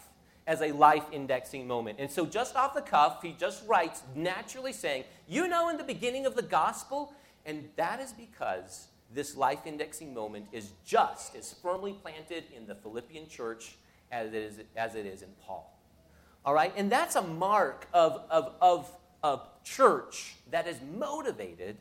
as 0.47 0.61
a 0.61 0.73
life 0.73 1.05
indexing 1.13 1.67
moment. 1.67 1.99
And 1.99 2.11
so, 2.11 2.27
just 2.27 2.57
off 2.57 2.75
the 2.75 2.83
cuff, 2.83 3.23
he 3.23 3.33
just 3.33 3.67
writes, 3.67 4.03
naturally 4.15 4.73
saying, 4.73 5.05
You 5.27 5.49
know, 5.49 5.69
in 5.69 5.77
the 5.77 5.85
beginning 5.85 6.27
of 6.27 6.35
the 6.35 6.43
gospel, 6.43 7.15
and 7.47 7.69
that 7.77 8.01
is 8.01 8.13
because 8.13 8.89
this 9.15 9.37
life 9.37 9.61
indexing 9.67 10.13
moment 10.13 10.47
is 10.53 10.73
just 10.85 11.35
as 11.35 11.55
firmly 11.63 11.95
planted 11.95 12.45
in 12.55 12.67
the 12.67 12.75
Philippian 12.75 13.29
church 13.29 13.77
as 14.13 14.29
it 14.29 14.35
is, 14.35 14.61
as 14.77 14.95
it 14.95 15.07
is 15.07 15.23
in 15.23 15.31
Paul. 15.43 15.75
All 16.45 16.55
right? 16.55 16.73
And 16.77 16.91
that's 16.91 17.17
a 17.17 17.23
mark 17.23 17.87
of, 17.93 18.23
of, 18.31 18.53
of 18.61 18.91
a 19.23 19.41
church 19.65 20.37
that 20.51 20.67
is 20.67 20.79
motivated 20.97 21.77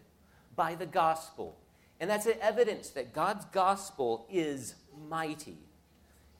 by 0.55 0.75
the 0.75 0.85
gospel. 0.85 1.57
And 1.99 2.09
that's 2.09 2.27
evidence 2.41 2.89
that 2.91 3.13
God's 3.13 3.45
gospel 3.45 4.27
is 4.29 4.75
mighty. 5.09 5.57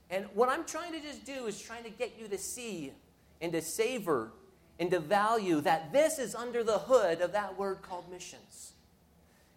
And 0.10 0.26
what 0.34 0.50
I'm 0.50 0.66
trying 0.66 0.94
to 0.94 1.02
just 1.02 1.26
do 1.26 1.48
is 1.48 1.60
trying 1.60 1.84
to 1.84 1.90
get 1.90 2.14
you 2.20 2.28
to 2.28 2.38
see 2.38 2.94
and 3.42 3.52
to 3.52 3.62
savor 3.62 4.32
and 4.80 4.92
to 4.92 5.00
value 5.00 5.62
that 5.62 5.92
this 5.92 6.20
is 6.20 6.36
under 6.36 6.64
the 6.64 6.78
hood 6.78 7.22
of 7.22 7.32
that 7.34 7.58
word 7.58 7.82
called 7.82 8.10
missions. 8.12 8.74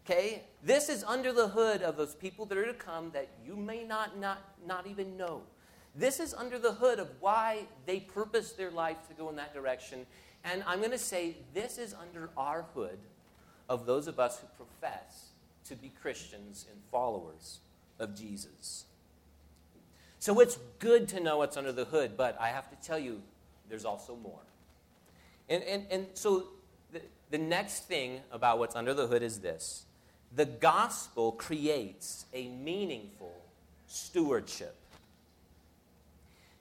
Okay? 0.04 0.42
This 0.62 0.88
is 0.88 1.04
under 1.04 1.32
the 1.32 1.48
hood 1.48 1.82
of 1.82 1.96
those 1.96 2.14
people 2.14 2.46
that 2.46 2.58
are 2.58 2.66
to 2.66 2.74
come 2.74 3.10
that 3.12 3.28
you 3.46 3.54
may 3.54 3.84
not, 3.84 4.18
not, 4.18 4.38
not 4.66 4.86
even 4.86 5.16
know. 5.16 5.42
This 5.94 6.20
is 6.20 6.34
under 6.34 6.58
the 6.58 6.72
hood 6.72 6.98
of 6.98 7.08
why 7.20 7.64
they 7.86 8.00
purpose 8.00 8.52
their 8.52 8.70
life 8.70 8.96
to 9.08 9.14
go 9.14 9.28
in 9.28 9.36
that 9.36 9.52
direction. 9.52 10.06
And 10.44 10.64
I'm 10.66 10.78
going 10.78 10.90
to 10.92 10.98
say 10.98 11.36
this 11.52 11.78
is 11.78 11.94
under 11.94 12.30
our 12.36 12.64
hood 12.74 12.98
of 13.68 13.86
those 13.86 14.06
of 14.06 14.18
us 14.18 14.40
who 14.40 14.46
profess 14.56 15.29
to 15.70 15.76
be 15.76 15.92
Christians 16.02 16.66
and 16.70 16.80
followers 16.90 17.60
of 18.00 18.16
Jesus. 18.16 18.84
So 20.18 20.40
it's 20.40 20.58
good 20.80 21.08
to 21.08 21.20
know 21.20 21.38
what's 21.38 21.56
under 21.56 21.72
the 21.72 21.84
hood, 21.84 22.16
but 22.16 22.36
I 22.40 22.48
have 22.48 22.68
to 22.70 22.76
tell 22.86 22.98
you, 22.98 23.22
there's 23.68 23.84
also 23.84 24.16
more. 24.16 24.40
And, 25.48 25.62
and, 25.62 25.86
and 25.90 26.06
so 26.14 26.48
the, 26.92 27.00
the 27.30 27.38
next 27.38 27.84
thing 27.84 28.20
about 28.32 28.58
what's 28.58 28.74
under 28.74 28.92
the 28.92 29.06
hood 29.06 29.22
is 29.22 29.38
this 29.38 29.84
the 30.34 30.44
gospel 30.44 31.32
creates 31.32 32.26
a 32.32 32.48
meaningful 32.48 33.34
stewardship. 33.86 34.76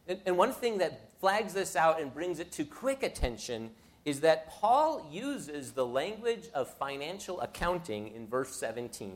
And, 0.08 0.19
and 0.26 0.38
one 0.38 0.54
thing 0.54 0.80
that 0.80 1.10
flags 1.19 1.54
this 1.54 1.76
out 1.76 2.00
and 2.00 2.13
brings 2.13 2.39
it 2.39 2.52
to 2.54 2.63
quick 2.63 3.04
attention 3.04 3.72
is 4.10 4.22
that 4.22 4.50
Paul 4.50 5.08
uses 5.12 5.74
the 5.74 5.86
language 5.86 6.50
of 6.56 6.67
financial 6.67 7.39
accounting 7.41 8.12
in 8.15 8.28
verse 8.28 8.56
17. 8.56 9.13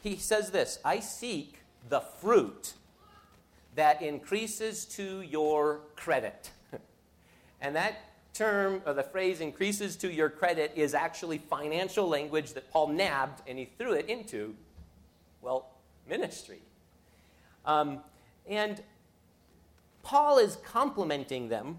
He 0.00 0.16
says 0.16 0.52
this 0.52 0.78
I 0.84 1.00
seek 1.00 1.58
the 1.88 2.00
fruit 2.00 2.74
that 3.74 4.00
increases 4.00 4.84
to 4.84 5.22
your 5.22 5.80
credit. 5.96 6.50
and 7.60 7.74
that 7.74 7.96
term 8.32 8.80
or 8.86 8.94
the 8.94 9.02
phrase 9.02 9.40
increases 9.40 9.96
to 9.96 10.12
your 10.12 10.30
credit 10.30 10.70
is 10.76 10.94
actually 10.94 11.38
financial 11.38 12.08
language 12.08 12.52
that 12.52 12.70
Paul 12.70 12.88
nabbed 12.88 13.42
and 13.48 13.58
he 13.58 13.64
threw 13.76 13.94
it 13.94 14.08
into, 14.08 14.54
well, 15.42 15.70
ministry. 16.08 16.60
Um, 17.66 17.98
and 18.48 18.80
Paul 20.04 20.38
is 20.38 20.56
complimenting 20.64 21.48
them, 21.48 21.78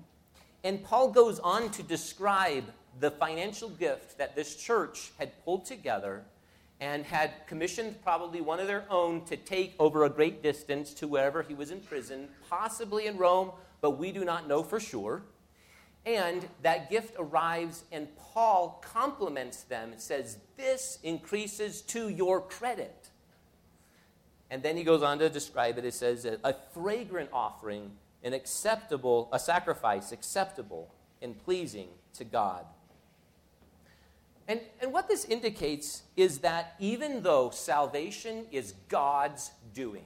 and 0.64 0.84
Paul 0.84 1.12
goes 1.12 1.40
on 1.40 1.70
to 1.72 1.84
describe 1.84 2.66
the 3.00 3.12
financial 3.12 3.70
gift 3.70 4.18
that 4.18 4.36
this 4.36 4.56
church 4.56 5.12
had 5.18 5.44
pulled 5.46 5.66
together 5.66 6.24
and 6.82 7.06
had 7.06 7.32
commissioned 7.48 8.02
probably 8.04 8.42
one 8.42 8.60
of 8.60 8.68
their 8.68 8.86
own 8.90 9.24
to 9.26 9.36
take 9.36 9.76
over 9.80 10.06
a 10.06 10.10
great 10.10 10.42
distance 10.42 10.94
to 10.94 11.08
wherever 11.08 11.44
he 11.44 11.54
was 11.54 11.72
in 11.72 11.82
prison, 11.82 12.30
possibly 12.50 13.08
in 13.08 13.18
Rome, 13.18 13.52
but 13.82 13.92
we 13.92 14.12
do 14.12 14.24
not 14.24 14.48
know 14.48 14.64
for 14.64 14.80
sure. 14.80 15.24
And 16.06 16.48
that 16.62 16.90
gift 16.90 17.16
arrives, 17.20 17.84
and 17.92 18.08
Paul 18.16 18.82
compliments 18.82 19.64
them 19.64 19.92
and 19.92 20.02
says, 20.02 20.38
This 20.56 21.00
increases 21.04 21.82
to 21.84 22.08
your 22.08 22.42
credit. 22.42 23.10
And 24.50 24.64
then 24.64 24.78
he 24.78 24.84
goes 24.84 25.04
on 25.04 25.20
to 25.20 25.30
describe 25.30 25.78
it. 25.78 25.86
It 25.86 25.94
says, 25.94 26.26
A 26.26 26.56
fragrant 26.74 27.30
offering, 27.34 27.92
an 28.24 28.34
acceptable, 28.34 29.30
a 29.32 29.40
sacrifice 29.40 30.12
acceptable 30.12 30.94
and 31.22 31.38
pleasing 31.44 31.90
to 32.14 32.24
God. 32.24 32.66
And, 34.48 34.62
and 34.82 34.92
what 34.92 35.08
this 35.08 35.26
indicates 35.26 36.04
is 36.18 36.40
that 36.40 36.76
even 36.80 37.22
though 37.22 37.52
salvation 37.52 38.46
is 38.52 38.74
God's 38.88 39.52
doing, 39.74 40.06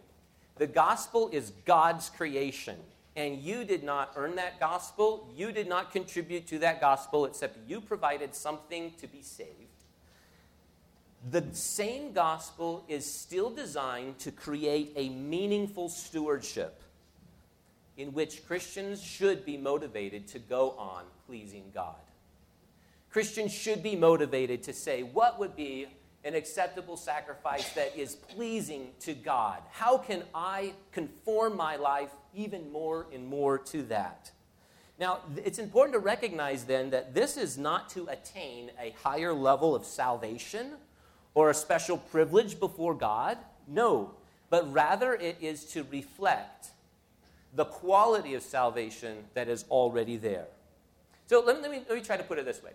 the 0.58 0.68
gospel 0.68 1.30
is 1.32 1.52
God's 1.66 2.10
creation, 2.10 2.78
and 3.16 3.40
you 3.40 3.64
did 3.64 3.84
not 3.84 4.12
earn 4.16 4.36
that 4.36 4.60
gospel, 4.60 5.30
you 5.36 5.52
did 5.52 5.68
not 5.68 5.92
contribute 5.92 6.46
to 6.48 6.60
that 6.60 6.82
gospel 6.82 7.26
except 7.26 7.58
you 7.68 7.80
provided 7.80 8.36
something 8.36 8.92
to 9.00 9.08
be 9.08 9.22
saved. 9.22 9.50
The 11.32 11.46
same 11.54 12.12
gospel 12.12 12.84
is 12.90 13.10
still 13.10 13.50
designed 13.50 14.20
to 14.20 14.32
create 14.32 14.92
a 14.98 15.08
meaningful 15.08 15.88
stewardship 15.88 16.83
in 17.98 18.14
which 18.14 18.46
Christians 18.46 19.02
should 19.02 19.46
be 19.46 19.58
motivated 19.58 20.28
to 20.30 20.40
go 20.40 20.72
on 20.72 21.04
pleasing 21.28 21.72
God. 21.74 21.96
Christians 23.10 23.54
should 23.54 23.84
be 23.84 23.96
motivated 23.96 24.64
to 24.64 24.74
say, 24.74 25.04
what 25.04 25.40
would 25.40 25.56
be 25.56 25.88
an 26.24 26.34
acceptable 26.34 26.98
sacrifice 26.98 27.72
that 27.74 27.96
is 27.96 28.16
pleasing 28.16 28.88
to 29.02 29.14
God? 29.14 29.62
How 29.72 29.98
can 29.98 30.24
I 30.34 30.74
conform 30.92 31.56
my 31.56 31.76
life 31.76 32.10
even 32.34 32.72
more 32.72 33.08
and 33.14 33.28
more 33.28 33.60
to 33.60 33.84
that? 33.84 34.32
Now, 35.00 35.20
it's 35.44 35.60
important 35.60 35.94
to 35.94 36.00
recognize 36.00 36.66
then 36.66 36.92
that 36.92 37.14
this 37.14 37.36
is 37.38 37.58
not 37.58 37.90
to 37.90 38.08
attain 38.08 38.72
a 38.80 38.96
higher 39.04 39.34
level 39.34 39.76
of 39.76 39.86
salvation 39.86 40.74
or 41.34 41.50
a 41.50 41.54
special 41.54 41.98
privilege 41.98 42.60
before 42.60 42.94
God. 42.94 43.38
No, 43.68 44.12
but 44.50 44.72
rather 44.72 45.14
it 45.14 45.38
is 45.42 45.66
to 45.66 45.84
reflect 45.92 46.70
the 47.56 47.66
quality 47.66 48.34
of 48.34 48.42
salvation 48.42 49.26
that 49.34 49.48
is 49.48 49.66
already 49.70 50.18
there. 50.18 50.46
So 51.28 51.42
let 51.42 51.58
me, 51.58 51.62
let 51.62 51.72
me, 51.72 51.82
let 51.88 51.96
me 51.98 52.04
try 52.04 52.18
to 52.18 52.24
put 52.24 52.38
it 52.40 52.46
this 52.46 52.62
way. 52.64 52.72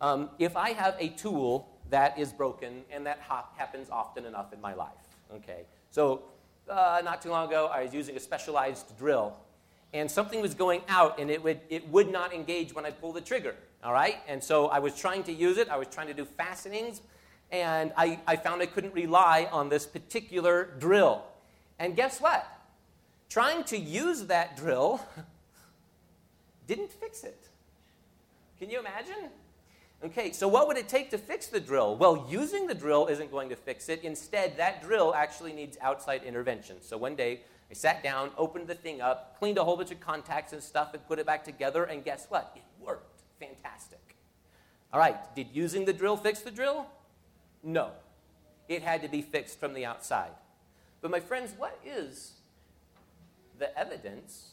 Um, 0.00 0.30
if 0.38 0.56
I 0.56 0.70
have 0.70 0.96
a 0.98 1.08
tool 1.08 1.68
that 1.90 2.18
is 2.18 2.32
broken, 2.32 2.82
and 2.90 3.06
that 3.06 3.20
ha- 3.20 3.48
happens 3.56 3.88
often 3.90 4.24
enough 4.24 4.52
in 4.52 4.60
my 4.60 4.74
life, 4.74 4.88
okay? 5.32 5.64
So, 5.90 6.22
uh, 6.68 7.00
not 7.04 7.22
too 7.22 7.30
long 7.30 7.46
ago, 7.46 7.70
I 7.72 7.84
was 7.84 7.94
using 7.94 8.16
a 8.16 8.20
specialized 8.20 8.98
drill, 8.98 9.36
and 9.92 10.10
something 10.10 10.40
was 10.40 10.54
going 10.54 10.82
out, 10.88 11.20
and 11.20 11.30
it 11.30 11.42
would, 11.42 11.60
it 11.68 11.86
would 11.88 12.10
not 12.10 12.34
engage 12.34 12.74
when 12.74 12.84
I 12.84 12.90
pull 12.90 13.12
the 13.12 13.20
trigger, 13.20 13.54
all 13.84 13.92
right? 13.92 14.16
And 14.26 14.42
so 14.42 14.68
I 14.68 14.78
was 14.78 14.98
trying 14.98 15.22
to 15.24 15.32
use 15.32 15.58
it, 15.58 15.68
I 15.68 15.76
was 15.76 15.88
trying 15.88 16.08
to 16.08 16.14
do 16.14 16.24
fastenings, 16.24 17.00
and 17.50 17.92
I, 17.96 18.18
I 18.26 18.36
found 18.36 18.62
I 18.62 18.66
couldn't 18.66 18.94
rely 18.94 19.48
on 19.52 19.68
this 19.68 19.86
particular 19.86 20.74
drill. 20.78 21.22
And 21.78 21.94
guess 21.94 22.20
what? 22.20 22.46
Trying 23.34 23.64
to 23.64 23.76
use 23.76 24.26
that 24.26 24.56
drill 24.56 25.00
didn't 26.68 26.92
fix 26.92 27.24
it. 27.24 27.48
Can 28.60 28.70
you 28.70 28.78
imagine? 28.78 29.28
Okay, 30.04 30.30
so 30.30 30.46
what 30.46 30.68
would 30.68 30.76
it 30.76 30.88
take 30.88 31.10
to 31.10 31.18
fix 31.18 31.48
the 31.48 31.58
drill? 31.58 31.96
Well, 31.96 32.28
using 32.30 32.68
the 32.68 32.76
drill 32.76 33.08
isn't 33.08 33.32
going 33.32 33.48
to 33.48 33.56
fix 33.56 33.88
it. 33.88 34.04
Instead, 34.04 34.56
that 34.58 34.84
drill 34.84 35.12
actually 35.16 35.52
needs 35.52 35.76
outside 35.82 36.22
intervention. 36.22 36.76
So 36.80 36.96
one 36.96 37.16
day, 37.16 37.40
I 37.68 37.74
sat 37.74 38.04
down, 38.04 38.30
opened 38.38 38.68
the 38.68 38.76
thing 38.76 39.00
up, 39.00 39.36
cleaned 39.40 39.58
a 39.58 39.64
whole 39.64 39.76
bunch 39.76 39.90
of 39.90 39.98
contacts 39.98 40.52
and 40.52 40.62
stuff, 40.62 40.94
and 40.94 41.04
put 41.08 41.18
it 41.18 41.26
back 41.26 41.42
together, 41.42 41.82
and 41.82 42.04
guess 42.04 42.26
what? 42.28 42.52
It 42.54 42.62
worked. 42.80 43.22
Fantastic. 43.40 44.14
All 44.92 45.00
right, 45.00 45.34
did 45.34 45.48
using 45.52 45.86
the 45.86 45.92
drill 45.92 46.16
fix 46.16 46.38
the 46.38 46.52
drill? 46.52 46.86
No. 47.64 47.90
It 48.68 48.82
had 48.82 49.02
to 49.02 49.08
be 49.08 49.22
fixed 49.22 49.58
from 49.58 49.74
the 49.74 49.84
outside. 49.84 50.30
But 51.00 51.10
my 51.10 51.18
friends, 51.18 51.52
what 51.58 51.76
is 51.84 52.33
the 53.58 53.76
evidence 53.78 54.52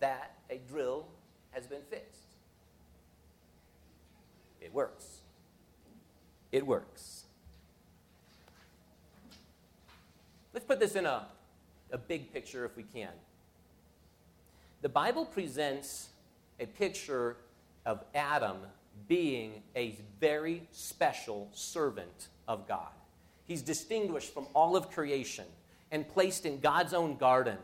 that 0.00 0.36
a 0.50 0.58
drill 0.68 1.06
has 1.50 1.66
been 1.66 1.82
fixed? 1.90 2.20
It 4.60 4.72
works. 4.72 5.20
It 6.52 6.66
works. 6.66 7.24
Let's 10.52 10.66
put 10.66 10.80
this 10.80 10.96
in 10.96 11.06
a, 11.06 11.26
a 11.92 11.98
big 11.98 12.32
picture 12.32 12.64
if 12.64 12.76
we 12.76 12.82
can. 12.82 13.10
The 14.82 14.88
Bible 14.88 15.24
presents 15.24 16.08
a 16.58 16.66
picture 16.66 17.36
of 17.86 18.02
Adam 18.14 18.56
being 19.08 19.62
a 19.76 19.96
very 20.20 20.66
special 20.72 21.48
servant 21.52 22.28
of 22.48 22.66
God. 22.66 22.88
He's 23.46 23.62
distinguished 23.62 24.32
from 24.32 24.46
all 24.54 24.76
of 24.76 24.90
creation 24.90 25.44
and 25.90 26.08
placed 26.08 26.46
in 26.46 26.60
God's 26.60 26.94
own 26.94 27.16
garden. 27.16 27.58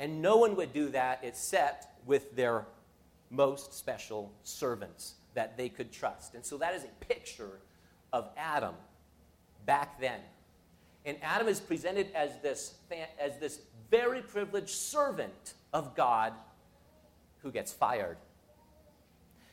And 0.00 0.22
no 0.22 0.38
one 0.38 0.56
would 0.56 0.72
do 0.72 0.88
that 0.88 1.20
except 1.22 1.86
with 2.06 2.34
their 2.34 2.64
most 3.28 3.74
special 3.74 4.32
servants 4.42 5.14
that 5.34 5.56
they 5.56 5.68
could 5.68 5.92
trust. 5.92 6.34
And 6.34 6.44
so 6.44 6.56
that 6.58 6.74
is 6.74 6.84
a 6.84 7.04
picture 7.04 7.60
of 8.12 8.30
Adam 8.36 8.74
back 9.66 10.00
then. 10.00 10.20
And 11.04 11.18
Adam 11.22 11.48
is 11.48 11.60
presented 11.60 12.08
as 12.14 12.30
this, 12.42 12.74
as 13.20 13.38
this 13.38 13.60
very 13.90 14.22
privileged 14.22 14.70
servant 14.70 15.54
of 15.72 15.94
God 15.94 16.32
who 17.42 17.52
gets 17.52 17.72
fired. 17.72 18.16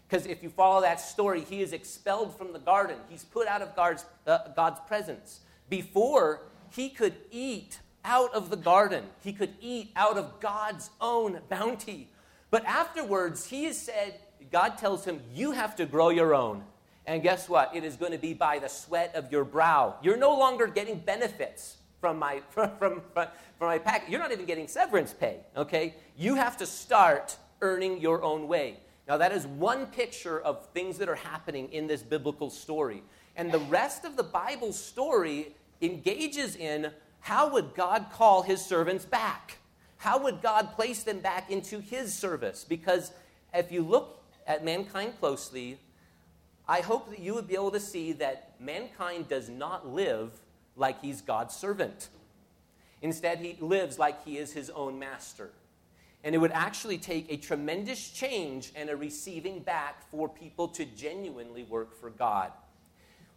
Because 0.08 0.26
if 0.26 0.42
you 0.42 0.50
follow 0.50 0.82
that 0.82 1.02
story, 1.02 1.42
he 1.42 1.62
is 1.62 1.74
expelled 1.74 2.38
from 2.38 2.54
the 2.54 2.60
garden. 2.60 2.98
He's 3.10 3.26
put 3.26 3.48
out 3.48 3.62
of 3.62 3.76
God's, 3.76 4.06
uh, 4.26 4.40
God's 4.56 4.80
presence. 4.88 5.42
Before, 5.70 6.44
he 6.70 6.90
could 6.90 7.16
eat 7.32 7.80
out 8.08 8.34
of 8.34 8.50
the 8.50 8.56
garden, 8.56 9.04
he 9.22 9.34
could 9.34 9.54
eat 9.62 9.91
out 9.96 10.17
of 10.17 10.39
God's 10.39 10.89
own 11.00 11.41
bounty. 11.50 12.10
But 12.50 12.65
afterwards, 12.65 13.46
he 13.46 13.65
is 13.65 13.78
said, 13.78 14.20
God 14.52 14.78
tells 14.78 15.04
him, 15.06 15.22
You 15.36 15.52
have 15.52 15.76
to 15.76 15.86
grow 15.86 16.10
your 16.10 16.34
own. 16.34 16.63
And 17.06 17.22
guess 17.22 17.48
what? 17.48 17.76
It 17.76 17.84
is 17.84 17.96
going 17.96 18.13
to 18.13 18.17
be 18.17 18.34
by 18.34 18.60
the 18.60 18.67
sweat 18.67 19.13
of 19.15 19.32
your 19.32 19.46
brow. 19.46 19.96
You're 20.02 20.17
no 20.17 20.38
longer 20.38 20.67
getting 20.67 21.00
benefits 21.00 21.78
from 22.02 22.17
my, 22.17 22.41
from, 22.50 22.72
from, 22.80 23.02
from 23.13 23.28
my 23.60 23.78
pack. 23.78 24.10
You're 24.10 24.20
not 24.20 24.32
even 24.32 24.46
getting 24.46 24.67
severance 24.67 25.13
pay, 25.13 25.41
okay? 25.56 25.96
You 26.17 26.36
have 26.36 26.58
to 26.58 26.65
start 26.65 27.38
earning 27.62 28.00
your 28.00 28.24
own 28.24 28.48
way. 28.48 28.78
Now, 29.08 29.17
that 29.17 29.32
is 29.32 29.48
one 29.48 29.86
picture 29.88 30.39
of 30.39 30.65
things 30.70 30.98
that 30.98 31.08
are 31.08 31.15
happening 31.15 31.72
in 31.72 31.88
this 31.88 32.02
biblical 32.02 32.50
story. 32.50 33.04
And 33.38 33.52
the 33.52 33.60
rest 33.60 34.04
of 34.04 34.17
the 34.17 34.24
Bible 34.24 34.74
story 34.74 35.56
engages 35.82 36.56
in 36.56 36.91
how 37.28 37.50
would 37.50 37.76
God 37.76 38.06
call 38.13 38.42
his 38.42 38.63
servants 38.63 39.04
back? 39.04 39.58
How 39.98 40.18
would 40.24 40.42
God 40.42 40.72
place 40.76 41.04
them 41.04 41.20
back 41.20 41.52
into 41.52 41.82
his 41.82 42.13
service? 42.13 42.63
Because 42.63 43.12
if 43.54 43.70
you 43.70 43.82
look 43.82 44.24
at 44.48 44.63
mankind 44.63 45.20
closely, 45.20 45.78
I 46.70 46.80
hope 46.80 47.10
that 47.10 47.20
you 47.20 47.34
would 47.34 47.46
be 47.46 47.56
able 47.56 47.72
to 47.72 47.82
see 47.82 48.13
that 48.13 48.54
mankind 48.62 49.28
does 49.28 49.50
not 49.50 49.86
live 49.94 50.40
like 50.78 51.02
he's 51.02 51.20
God's 51.20 51.54
servant. 51.54 52.08
Instead, 53.02 53.40
he 53.40 53.58
lives 53.60 54.00
like 54.00 54.24
he 54.24 54.38
is 54.38 54.54
his 54.54 54.70
own 54.70 54.98
master. 54.98 55.50
And 56.24 56.34
it 56.34 56.38
would 56.38 56.54
actually 56.54 56.98
take 56.98 57.30
a 57.30 57.36
tremendous 57.36 58.10
change 58.10 58.72
and 58.74 58.90
a 58.90 58.96
receiving 58.96 59.60
back 59.60 60.10
for 60.10 60.30
people 60.30 60.70
to 60.70 60.86
genuinely 60.86 61.63
work 61.63 61.94
for 62.00 62.10
God. 62.10 62.54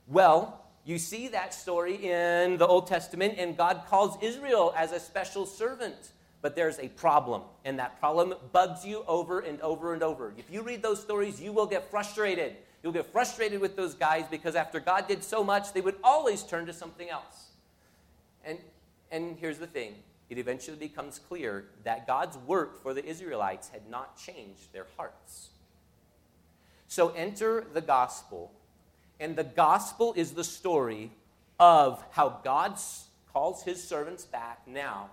Well, 0.07 0.65
you 0.85 0.99
see 0.99 1.29
that 1.29 1.53
story 1.53 1.95
in 1.97 2.57
the 2.57 2.67
Old 2.67 2.87
Testament, 2.87 3.35
and 3.39 3.57
God 3.57 3.83
calls 3.89 4.17
Israel 4.23 4.73
as 4.77 4.93
a 4.93 5.01
special 5.01 5.47
servant. 5.47 6.13
but 6.43 6.57
there's 6.57 6.79
a 6.79 6.89
problem, 6.89 7.43
and 7.67 7.79
that 7.79 8.01
problem 8.01 8.35
bugs 8.51 8.83
you 8.85 9.05
over 9.07 9.41
and 9.41 9.61
over 9.61 9.93
and 9.93 10.03
over. 10.03 10.33
If 10.39 10.51
you 10.51 10.63
read 10.63 10.83
those 10.83 10.99
stories, 10.99 11.39
you 11.39 11.53
will 11.53 11.67
get 11.67 11.91
frustrated. 11.91 12.57
You'll 12.83 12.95
get 12.95 13.13
frustrated 13.13 13.61
with 13.61 13.77
those 13.77 13.95
guys 13.95 14.25
because 14.31 14.57
after 14.57 14.81
God 14.81 15.07
did 15.07 15.23
so 15.23 15.45
much, 15.45 15.75
they 15.75 15.83
would 15.83 15.97
always 16.03 16.43
turn 16.43 16.65
to 16.65 16.73
something 16.73 17.11
else. 17.11 17.51
And, 18.43 18.59
and 19.11 19.37
here's 19.39 19.59
the 19.59 19.67
thing 19.67 19.97
it 20.31 20.39
eventually 20.39 20.79
becomes 20.79 21.19
clear 21.19 21.67
that 21.85 22.07
God's 22.07 22.39
work 22.39 22.83
for 22.83 22.95
the 22.95 23.05
Israelites 23.05 23.69
had 23.69 23.91
not 23.91 24.17
changed 24.17 24.73
their 24.73 24.87
hearts. 24.97 25.51
So 26.87 27.11
enter 27.11 27.67
the 27.73 27.81
gospel, 27.81 28.51
and 29.21 29.37
the 29.37 29.45
gospel 29.45 30.15
is 30.17 30.33
the 30.33 30.43
story 30.43 31.13
of 31.61 32.03
how 32.11 32.41
God 32.43 32.77
calls 33.33 33.63
his 33.63 33.83
servants 33.83 34.25
back 34.25 34.67
now 34.67 35.11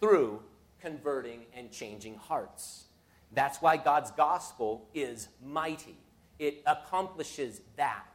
through 0.00 0.40
converting 0.80 1.40
and 1.54 1.70
changing 1.70 2.14
hearts. 2.14 2.84
That's 3.32 3.60
why 3.60 3.76
God's 3.76 4.12
gospel 4.12 4.88
is 4.94 5.28
mighty. 5.44 5.96
It 6.38 6.62
accomplishes 6.64 7.60
that. 7.76 8.06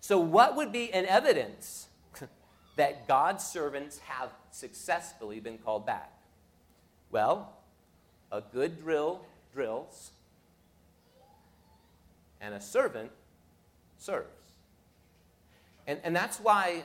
So, 0.00 0.18
what 0.18 0.56
would 0.56 0.72
be 0.72 0.92
an 0.92 1.06
evidence 1.06 1.86
that 2.76 3.06
God's 3.06 3.44
servants 3.44 3.98
have 4.00 4.30
successfully 4.50 5.38
been 5.38 5.58
called 5.58 5.86
back? 5.86 6.12
Well, 7.12 7.54
a 8.32 8.40
good 8.40 8.80
drill 8.80 9.20
drills, 9.52 10.12
and 12.40 12.54
a 12.54 12.60
servant 12.60 13.10
serves. 14.02 14.28
And, 15.86 15.98
and 16.04 16.14
that's 16.14 16.38
why 16.38 16.84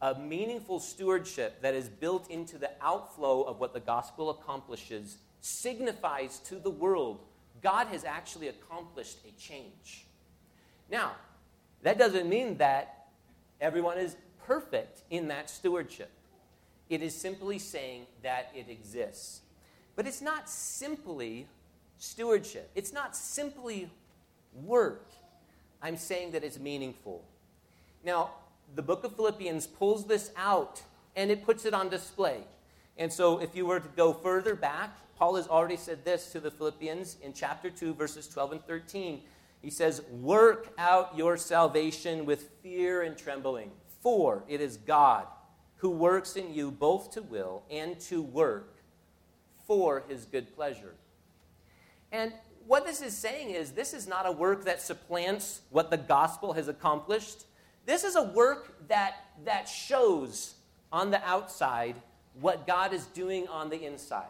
a 0.00 0.14
meaningful 0.18 0.80
stewardship 0.80 1.62
that 1.62 1.74
is 1.74 1.88
built 1.88 2.30
into 2.30 2.58
the 2.58 2.70
outflow 2.80 3.42
of 3.42 3.60
what 3.60 3.72
the 3.72 3.80
gospel 3.80 4.30
accomplishes 4.30 5.18
signifies 5.40 6.38
to 6.40 6.56
the 6.56 6.70
world 6.70 7.20
God 7.62 7.86
has 7.88 8.04
actually 8.04 8.48
accomplished 8.48 9.18
a 9.26 9.40
change. 9.40 10.06
Now, 10.90 11.12
that 11.82 11.96
doesn't 11.98 12.28
mean 12.28 12.58
that 12.58 13.06
everyone 13.60 13.98
is 13.98 14.16
perfect 14.46 15.02
in 15.10 15.28
that 15.28 15.48
stewardship. 15.48 16.10
It 16.90 17.02
is 17.02 17.14
simply 17.14 17.58
saying 17.58 18.06
that 18.22 18.50
it 18.54 18.68
exists. 18.68 19.42
But 19.94 20.06
it's 20.06 20.20
not 20.20 20.50
simply 20.50 21.46
stewardship, 21.98 22.70
it's 22.74 22.92
not 22.92 23.16
simply 23.16 23.90
work. 24.52 25.11
I'm 25.82 25.96
saying 25.96 26.32
that 26.32 26.44
it's 26.44 26.58
meaningful. 26.58 27.24
Now, 28.04 28.30
the 28.74 28.82
book 28.82 29.04
of 29.04 29.16
Philippians 29.16 29.66
pulls 29.66 30.06
this 30.06 30.30
out 30.36 30.82
and 31.16 31.30
it 31.30 31.44
puts 31.44 31.64
it 31.64 31.74
on 31.74 31.88
display. 31.88 32.38
And 32.96 33.12
so, 33.12 33.38
if 33.40 33.56
you 33.56 33.66
were 33.66 33.80
to 33.80 33.88
go 33.96 34.12
further 34.12 34.54
back, 34.54 34.96
Paul 35.18 35.36
has 35.36 35.48
already 35.48 35.76
said 35.76 36.04
this 36.04 36.32
to 36.32 36.40
the 36.40 36.50
Philippians 36.50 37.16
in 37.22 37.32
chapter 37.32 37.70
2, 37.70 37.94
verses 37.94 38.28
12 38.28 38.52
and 38.52 38.64
13. 38.66 39.20
He 39.62 39.70
says, 39.70 40.02
Work 40.10 40.72
out 40.78 41.16
your 41.16 41.36
salvation 41.36 42.26
with 42.26 42.50
fear 42.62 43.02
and 43.02 43.16
trembling, 43.16 43.70
for 44.02 44.42
it 44.48 44.60
is 44.60 44.76
God 44.76 45.26
who 45.76 45.90
works 45.90 46.36
in 46.36 46.54
you 46.54 46.70
both 46.70 47.10
to 47.12 47.22
will 47.22 47.64
and 47.70 47.98
to 47.98 48.22
work 48.22 48.76
for 49.66 50.04
his 50.08 50.24
good 50.26 50.54
pleasure. 50.54 50.94
And 52.12 52.32
what 52.66 52.86
this 52.86 53.02
is 53.02 53.16
saying 53.16 53.50
is 53.50 53.72
this 53.72 53.94
is 53.94 54.06
not 54.06 54.26
a 54.26 54.32
work 54.32 54.64
that 54.64 54.80
supplants 54.80 55.60
what 55.70 55.90
the 55.90 55.96
gospel 55.96 56.52
has 56.52 56.68
accomplished. 56.68 57.44
This 57.86 58.04
is 58.04 58.16
a 58.16 58.22
work 58.22 58.88
that, 58.88 59.16
that 59.44 59.68
shows 59.68 60.54
on 60.92 61.10
the 61.10 61.22
outside 61.24 61.96
what 62.40 62.66
God 62.66 62.92
is 62.92 63.06
doing 63.06 63.48
on 63.48 63.70
the 63.70 63.84
inside. 63.84 64.26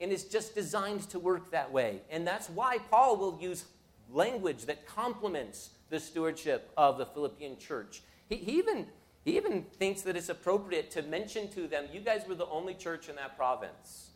And 0.00 0.12
it's 0.12 0.24
just 0.24 0.54
designed 0.54 1.08
to 1.10 1.18
work 1.18 1.50
that 1.50 1.70
way. 1.70 2.00
And 2.10 2.26
that's 2.26 2.48
why 2.48 2.78
Paul 2.90 3.16
will 3.16 3.38
use 3.40 3.64
language 4.10 4.64
that 4.66 4.86
compliments 4.86 5.70
the 5.90 6.00
stewardship 6.00 6.70
of 6.76 6.98
the 6.98 7.06
Philippian 7.06 7.58
church. 7.58 8.02
He, 8.28 8.36
he, 8.36 8.52
even, 8.52 8.86
he 9.24 9.36
even 9.36 9.62
thinks 9.62 10.02
that 10.02 10.16
it's 10.16 10.28
appropriate 10.28 10.90
to 10.92 11.02
mention 11.02 11.48
to 11.52 11.66
them, 11.66 11.86
you 11.92 12.00
guys 12.00 12.22
were 12.26 12.34
the 12.34 12.46
only 12.46 12.74
church 12.74 13.08
in 13.08 13.16
that 13.16 13.36
province 13.36 14.10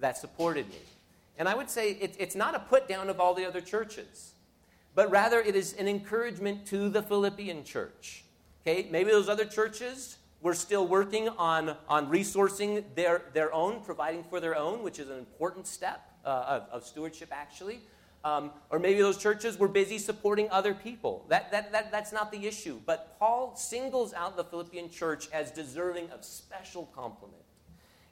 that 0.00 0.16
supported 0.16 0.68
me. 0.68 0.78
And 1.38 1.48
I 1.48 1.54
would 1.54 1.70
say 1.70 1.92
it, 1.92 2.16
it's 2.18 2.34
not 2.34 2.54
a 2.54 2.58
put 2.58 2.88
down 2.88 3.08
of 3.08 3.20
all 3.20 3.32
the 3.32 3.46
other 3.46 3.60
churches 3.60 4.34
but 4.98 5.12
rather 5.12 5.38
it 5.38 5.54
is 5.54 5.74
an 5.74 5.86
encouragement 5.86 6.66
to 6.66 6.88
the 6.88 7.00
Philippian 7.00 7.62
church. 7.62 8.24
Okay, 8.66 8.88
maybe 8.90 9.12
those 9.12 9.28
other 9.28 9.44
churches 9.44 10.16
were 10.40 10.54
still 10.54 10.88
working 10.88 11.28
on, 11.28 11.76
on 11.88 12.10
resourcing 12.10 12.82
their, 12.96 13.22
their 13.32 13.54
own, 13.54 13.80
providing 13.84 14.24
for 14.24 14.40
their 14.40 14.56
own, 14.56 14.82
which 14.82 14.98
is 14.98 15.08
an 15.08 15.16
important 15.16 15.68
step 15.68 16.00
uh, 16.24 16.28
of, 16.48 16.68
of, 16.72 16.84
stewardship, 16.84 17.28
actually. 17.30 17.78
Um, 18.24 18.50
or 18.70 18.80
maybe 18.80 19.00
those 19.00 19.18
churches 19.18 19.56
were 19.56 19.68
busy 19.68 19.98
supporting 19.98 20.50
other 20.50 20.74
people. 20.74 21.24
That, 21.28 21.52
that, 21.52 21.70
that, 21.70 21.92
that's 21.92 22.12
not 22.12 22.32
the 22.32 22.48
issue. 22.48 22.80
But 22.84 23.20
Paul 23.20 23.54
singles 23.54 24.12
out 24.14 24.36
the 24.36 24.42
Philippian 24.42 24.90
church 24.90 25.28
as 25.32 25.52
deserving 25.52 26.10
of 26.10 26.24
special 26.24 26.86
compliment. 26.92 27.44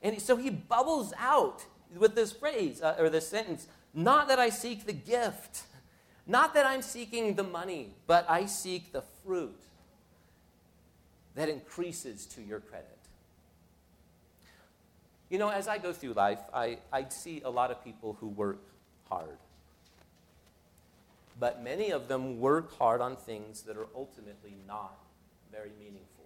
And 0.03 0.23
so 0.23 0.37
he 0.37 0.51
bubbles 0.51 1.12
out 1.19 1.65
with 1.94 2.14
this 2.14 2.33
phrase, 2.33 2.83
uh, 2.83 2.96
or 2.99 3.11
this 3.11 3.29
sentence, 3.29 3.66
not 3.94 4.29
that 4.29 4.38
I 4.38 4.51
seek 4.51 4.87
the 4.87 4.92
gift 4.92 5.64
not 6.27 6.55
that 6.55 6.66
I'm 6.66 6.83
seeking 6.83 7.35
the 7.35 7.44
money, 7.44 7.94
but 8.07 8.29
I 8.29 8.46
seek 8.46 8.92
the 8.92 9.03
fruit 9.25 9.61
that 11.37 11.49
increases 11.49 12.27
to 12.27 12.42
your 12.42 12.59
credit. 12.59 12.88
You 15.29 15.38
know, 15.38 15.51
as 15.51 15.68
I 15.68 15.79
go 15.79 15.92
through 15.92 16.14
life, 16.14 16.40
I, 16.53 16.79
I 16.92 17.09
see 17.09 17.42
a 17.44 17.51
lot 17.51 17.70
of 17.70 17.83
people 17.85 18.16
who 18.20 18.29
work 18.29 18.59
hard. 19.09 19.38
But 21.38 21.62
many 21.62 21.90
of 21.90 22.09
them 22.09 22.40
work 22.40 22.77
hard 22.77 23.01
on 23.01 23.16
things 23.16 23.62
that 23.62 23.77
are 23.77 23.88
ultimately 23.94 24.55
not 24.66 24.99
very 25.53 25.72
meaningful. 25.79 26.25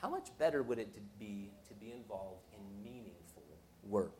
How 0.00 0.08
much 0.08 0.28
better 0.38 0.62
would 0.62 0.78
it 0.78 0.94
be 1.18 1.50
to 1.68 1.74
be 1.74 1.92
involved 1.92 2.45
work? 3.88 4.12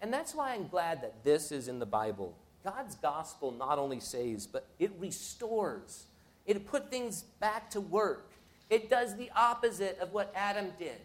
And 0.00 0.12
that's 0.12 0.34
why 0.34 0.54
I'm 0.54 0.68
glad 0.68 1.02
that 1.02 1.24
this 1.24 1.50
is 1.50 1.68
in 1.68 1.78
the 1.78 1.86
Bible. 1.86 2.34
God's 2.64 2.94
gospel 2.96 3.52
not 3.52 3.78
only 3.78 4.00
saves, 4.00 4.46
but 4.46 4.66
it 4.78 4.92
restores. 4.98 6.04
It 6.46 6.66
put 6.66 6.90
things 6.90 7.22
back 7.40 7.70
to 7.70 7.80
work. 7.80 8.30
It 8.70 8.90
does 8.90 9.16
the 9.16 9.30
opposite 9.34 9.98
of 10.00 10.12
what 10.12 10.32
Adam 10.34 10.72
did. 10.78 11.00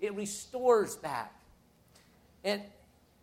It 0.00 0.14
restores 0.14 0.96
back. 0.96 1.32
And, 2.42 2.62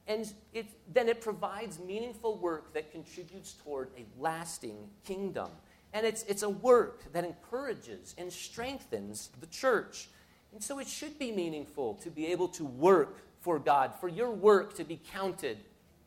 and 0.08 0.32
it, 0.54 0.68
then 0.94 1.10
it 1.10 1.22
provides 1.22 1.80
meaningful 1.80 2.38
work 2.38 2.74
that 2.74 2.92
contributes 2.92 3.54
toward 3.54 3.90
a 3.98 4.06
lasting 4.20 4.90
kingdom. 5.06 5.50
And 5.94 6.06
it's, 6.06 6.24
it's 6.24 6.44
a 6.44 6.50
work 6.50 7.12
that 7.14 7.26
encourages 7.26 8.16
and 8.18 8.32
strengthens 8.32 9.30
the 9.40 9.48
church. 9.48 10.10
And 10.54 10.64
so 10.64 10.80
it 10.80 10.88
should 10.88 11.18
be 11.18 11.32
meaningful 11.32 11.96
to 11.96 12.10
be 12.10 12.28
able 12.28 12.48
to 12.50 12.66
work 12.66 13.18
for 13.40 13.58
God, 13.58 13.94
for 14.00 14.08
your 14.08 14.32
work 14.32 14.76
to 14.76 14.84
be 14.84 15.00
counted 15.12 15.58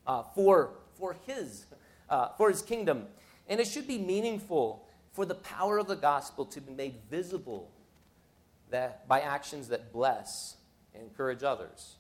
uh, 0.07 0.23
for, 0.35 0.71
for, 0.99 1.17
his, 1.27 1.67
uh, 2.09 2.29
for 2.37 2.51
His 2.51 2.63
kingdom. 2.63 3.07
And 3.49 3.61
it 3.61 3.67
should 3.67 3.87
be 3.87 3.99
meaningful 3.99 4.87
for 5.13 5.25
the 5.25 5.35
power 5.35 5.79
of 5.79 5.87
the 5.87 5.97
gospel 5.97 6.45
to 6.47 6.61
be 6.61 6.73
made 6.73 6.95
visible 7.11 7.71
that, 8.71 9.07
by 9.09 9.21
actions 9.21 9.69
that 9.69 9.93
bless 9.93 10.57
and 10.95 11.03
encourage 11.03 11.43
others. 11.43 11.97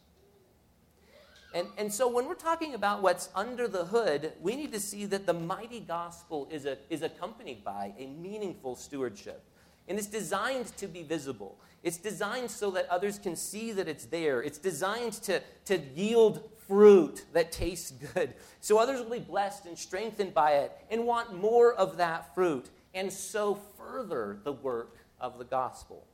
And, 1.54 1.68
and 1.78 1.92
so 1.92 2.08
when 2.08 2.26
we're 2.26 2.34
talking 2.34 2.74
about 2.74 3.00
what's 3.00 3.28
under 3.34 3.68
the 3.68 3.84
hood, 3.84 4.32
we 4.40 4.56
need 4.56 4.72
to 4.72 4.80
see 4.80 5.04
that 5.06 5.24
the 5.24 5.34
mighty 5.34 5.78
gospel 5.78 6.48
is, 6.50 6.66
a, 6.66 6.78
is 6.90 7.02
accompanied 7.02 7.62
by 7.62 7.94
a 7.96 8.06
meaningful 8.06 8.74
stewardship. 8.74 9.44
And 9.88 9.98
it's 9.98 10.06
designed 10.06 10.66
to 10.78 10.86
be 10.86 11.02
visible. 11.02 11.58
It's 11.82 11.98
designed 11.98 12.50
so 12.50 12.70
that 12.72 12.88
others 12.88 13.18
can 13.18 13.36
see 13.36 13.72
that 13.72 13.88
it's 13.88 14.06
there. 14.06 14.42
It's 14.42 14.58
designed 14.58 15.12
to, 15.24 15.42
to 15.66 15.78
yield 15.94 16.48
fruit 16.66 17.24
that 17.34 17.52
tastes 17.52 17.90
good. 17.90 18.34
So 18.60 18.78
others 18.78 19.00
will 19.00 19.10
be 19.10 19.18
blessed 19.18 19.66
and 19.66 19.78
strengthened 19.78 20.32
by 20.32 20.52
it 20.52 20.72
and 20.90 21.04
want 21.04 21.38
more 21.38 21.74
of 21.74 21.98
that 21.98 22.34
fruit 22.34 22.70
and 22.94 23.12
so 23.12 23.60
further 23.76 24.38
the 24.44 24.52
work 24.52 24.96
of 25.20 25.38
the 25.38 25.44
gospel. 25.44 26.06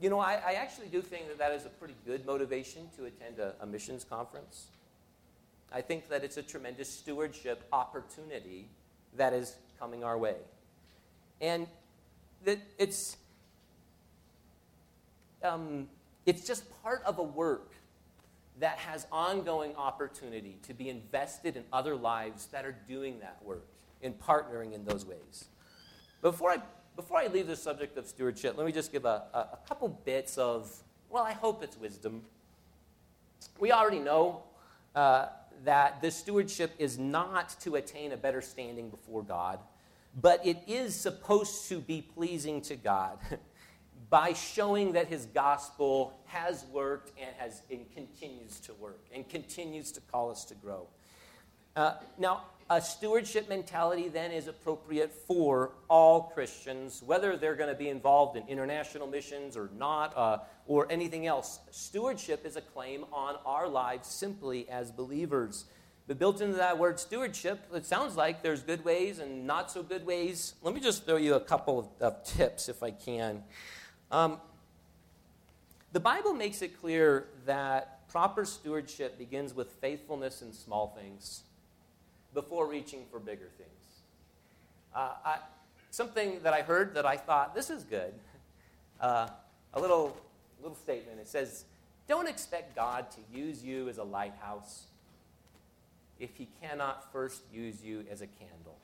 You 0.00 0.10
know, 0.10 0.18
I, 0.18 0.34
I 0.34 0.52
actually 0.54 0.88
do 0.88 1.00
think 1.00 1.28
that 1.28 1.38
that 1.38 1.52
is 1.52 1.64
a 1.64 1.70
pretty 1.70 1.94
good 2.04 2.26
motivation 2.26 2.88
to 2.98 3.06
attend 3.06 3.38
a, 3.38 3.54
a 3.60 3.66
missions 3.66 4.04
conference. 4.04 4.66
I 5.72 5.80
think 5.80 6.08
that 6.08 6.22
it's 6.22 6.36
a 6.36 6.42
tremendous 6.42 6.90
stewardship 6.90 7.66
opportunity 7.72 8.68
that 9.16 9.32
is 9.32 9.56
coming 9.78 10.04
our 10.04 10.18
way. 10.18 10.36
And 11.44 11.66
that 12.46 12.58
it's, 12.78 13.18
um, 15.42 15.88
it's 16.24 16.46
just 16.46 16.64
part 16.82 17.02
of 17.04 17.18
a 17.18 17.22
work 17.22 17.72
that 18.60 18.78
has 18.78 19.06
ongoing 19.12 19.76
opportunity 19.76 20.56
to 20.62 20.72
be 20.72 20.88
invested 20.88 21.56
in 21.56 21.64
other 21.70 21.96
lives 21.96 22.46
that 22.46 22.64
are 22.64 22.76
doing 22.88 23.20
that 23.20 23.36
work 23.44 23.66
and 24.02 24.18
partnering 24.18 24.72
in 24.72 24.86
those 24.86 25.04
ways. 25.04 25.48
Before 26.22 26.50
I 26.50 26.62
before 26.96 27.18
I 27.18 27.26
leave 27.26 27.48
the 27.48 27.56
subject 27.56 27.98
of 27.98 28.06
stewardship, 28.06 28.56
let 28.56 28.64
me 28.64 28.72
just 28.72 28.92
give 28.92 29.04
a, 29.04 29.24
a, 29.34 29.38
a 29.38 29.58
couple 29.66 29.88
bits 29.88 30.38
of, 30.38 30.72
well, 31.10 31.24
I 31.24 31.32
hope 31.32 31.64
it's 31.64 31.76
wisdom. 31.76 32.22
We 33.58 33.72
already 33.72 33.98
know 33.98 34.44
uh, 34.94 35.26
that 35.64 36.00
this 36.00 36.14
stewardship 36.14 36.70
is 36.78 36.96
not 36.96 37.56
to 37.62 37.74
attain 37.74 38.12
a 38.12 38.16
better 38.16 38.40
standing 38.40 38.90
before 38.90 39.24
God, 39.24 39.58
but 40.20 40.44
it 40.46 40.62
is 40.66 40.94
supposed 40.94 41.68
to 41.68 41.80
be 41.80 42.02
pleasing 42.02 42.60
to 42.62 42.76
God 42.76 43.18
by 44.10 44.32
showing 44.32 44.92
that 44.92 45.08
his 45.08 45.26
gospel 45.26 46.20
has 46.26 46.64
worked 46.72 47.12
and, 47.18 47.34
has, 47.36 47.62
and 47.70 47.90
continues 47.92 48.60
to 48.60 48.74
work 48.74 49.04
and 49.12 49.28
continues 49.28 49.90
to 49.92 50.00
call 50.00 50.30
us 50.30 50.44
to 50.44 50.54
grow. 50.54 50.86
Uh, 51.74 51.94
now, 52.18 52.42
a 52.70 52.80
stewardship 52.80 53.48
mentality 53.48 54.08
then 54.08 54.30
is 54.30 54.48
appropriate 54.48 55.12
for 55.12 55.72
all 55.88 56.22
Christians, 56.22 57.02
whether 57.04 57.36
they're 57.36 57.56
going 57.56 57.68
to 57.68 57.74
be 57.74 57.88
involved 57.88 58.36
in 58.36 58.46
international 58.48 59.06
missions 59.06 59.56
or 59.56 59.68
not, 59.76 60.16
uh, 60.16 60.38
or 60.66 60.90
anything 60.90 61.26
else. 61.26 61.58
Stewardship 61.70 62.46
is 62.46 62.56
a 62.56 62.62
claim 62.62 63.04
on 63.12 63.36
our 63.44 63.68
lives 63.68 64.08
simply 64.08 64.68
as 64.70 64.90
believers. 64.90 65.66
But 66.06 66.18
built 66.18 66.40
into 66.40 66.56
that 66.56 66.78
word 66.78 67.00
stewardship, 67.00 67.60
it 67.72 67.86
sounds 67.86 68.14
like 68.16 68.42
there's 68.42 68.62
good 68.62 68.84
ways 68.84 69.18
and 69.20 69.46
not 69.46 69.70
so 69.70 69.82
good 69.82 70.04
ways. 70.04 70.54
Let 70.62 70.74
me 70.74 70.80
just 70.80 71.06
throw 71.06 71.16
you 71.16 71.34
a 71.34 71.40
couple 71.40 71.78
of, 71.78 71.88
of 72.00 72.24
tips 72.24 72.68
if 72.68 72.82
I 72.82 72.90
can. 72.90 73.42
Um, 74.10 74.38
the 75.92 76.00
Bible 76.00 76.34
makes 76.34 76.60
it 76.60 76.78
clear 76.80 77.28
that 77.46 78.06
proper 78.08 78.44
stewardship 78.44 79.18
begins 79.18 79.54
with 79.54 79.70
faithfulness 79.80 80.42
in 80.42 80.52
small 80.52 80.94
things 81.00 81.42
before 82.34 82.66
reaching 82.66 83.04
for 83.10 83.18
bigger 83.18 83.48
things. 83.56 83.70
Uh, 84.94 85.12
I, 85.24 85.38
something 85.90 86.40
that 86.42 86.52
I 86.52 86.62
heard 86.62 86.94
that 86.94 87.06
I 87.06 87.16
thought, 87.16 87.54
this 87.54 87.70
is 87.70 87.82
good. 87.84 88.12
Uh, 89.00 89.28
a 89.72 89.80
little, 89.80 90.16
little 90.60 90.76
statement. 90.76 91.18
It 91.18 91.28
says, 91.28 91.64
Don't 92.08 92.28
expect 92.28 92.76
God 92.76 93.06
to 93.12 93.18
use 93.36 93.64
you 93.64 93.88
as 93.88 93.98
a 93.98 94.04
lighthouse 94.04 94.84
if 96.18 96.36
He 96.36 96.48
cannot 96.60 97.12
first 97.12 97.42
use 97.52 97.82
you 97.82 98.04
as 98.10 98.20
a 98.20 98.26
candle. 98.26 98.78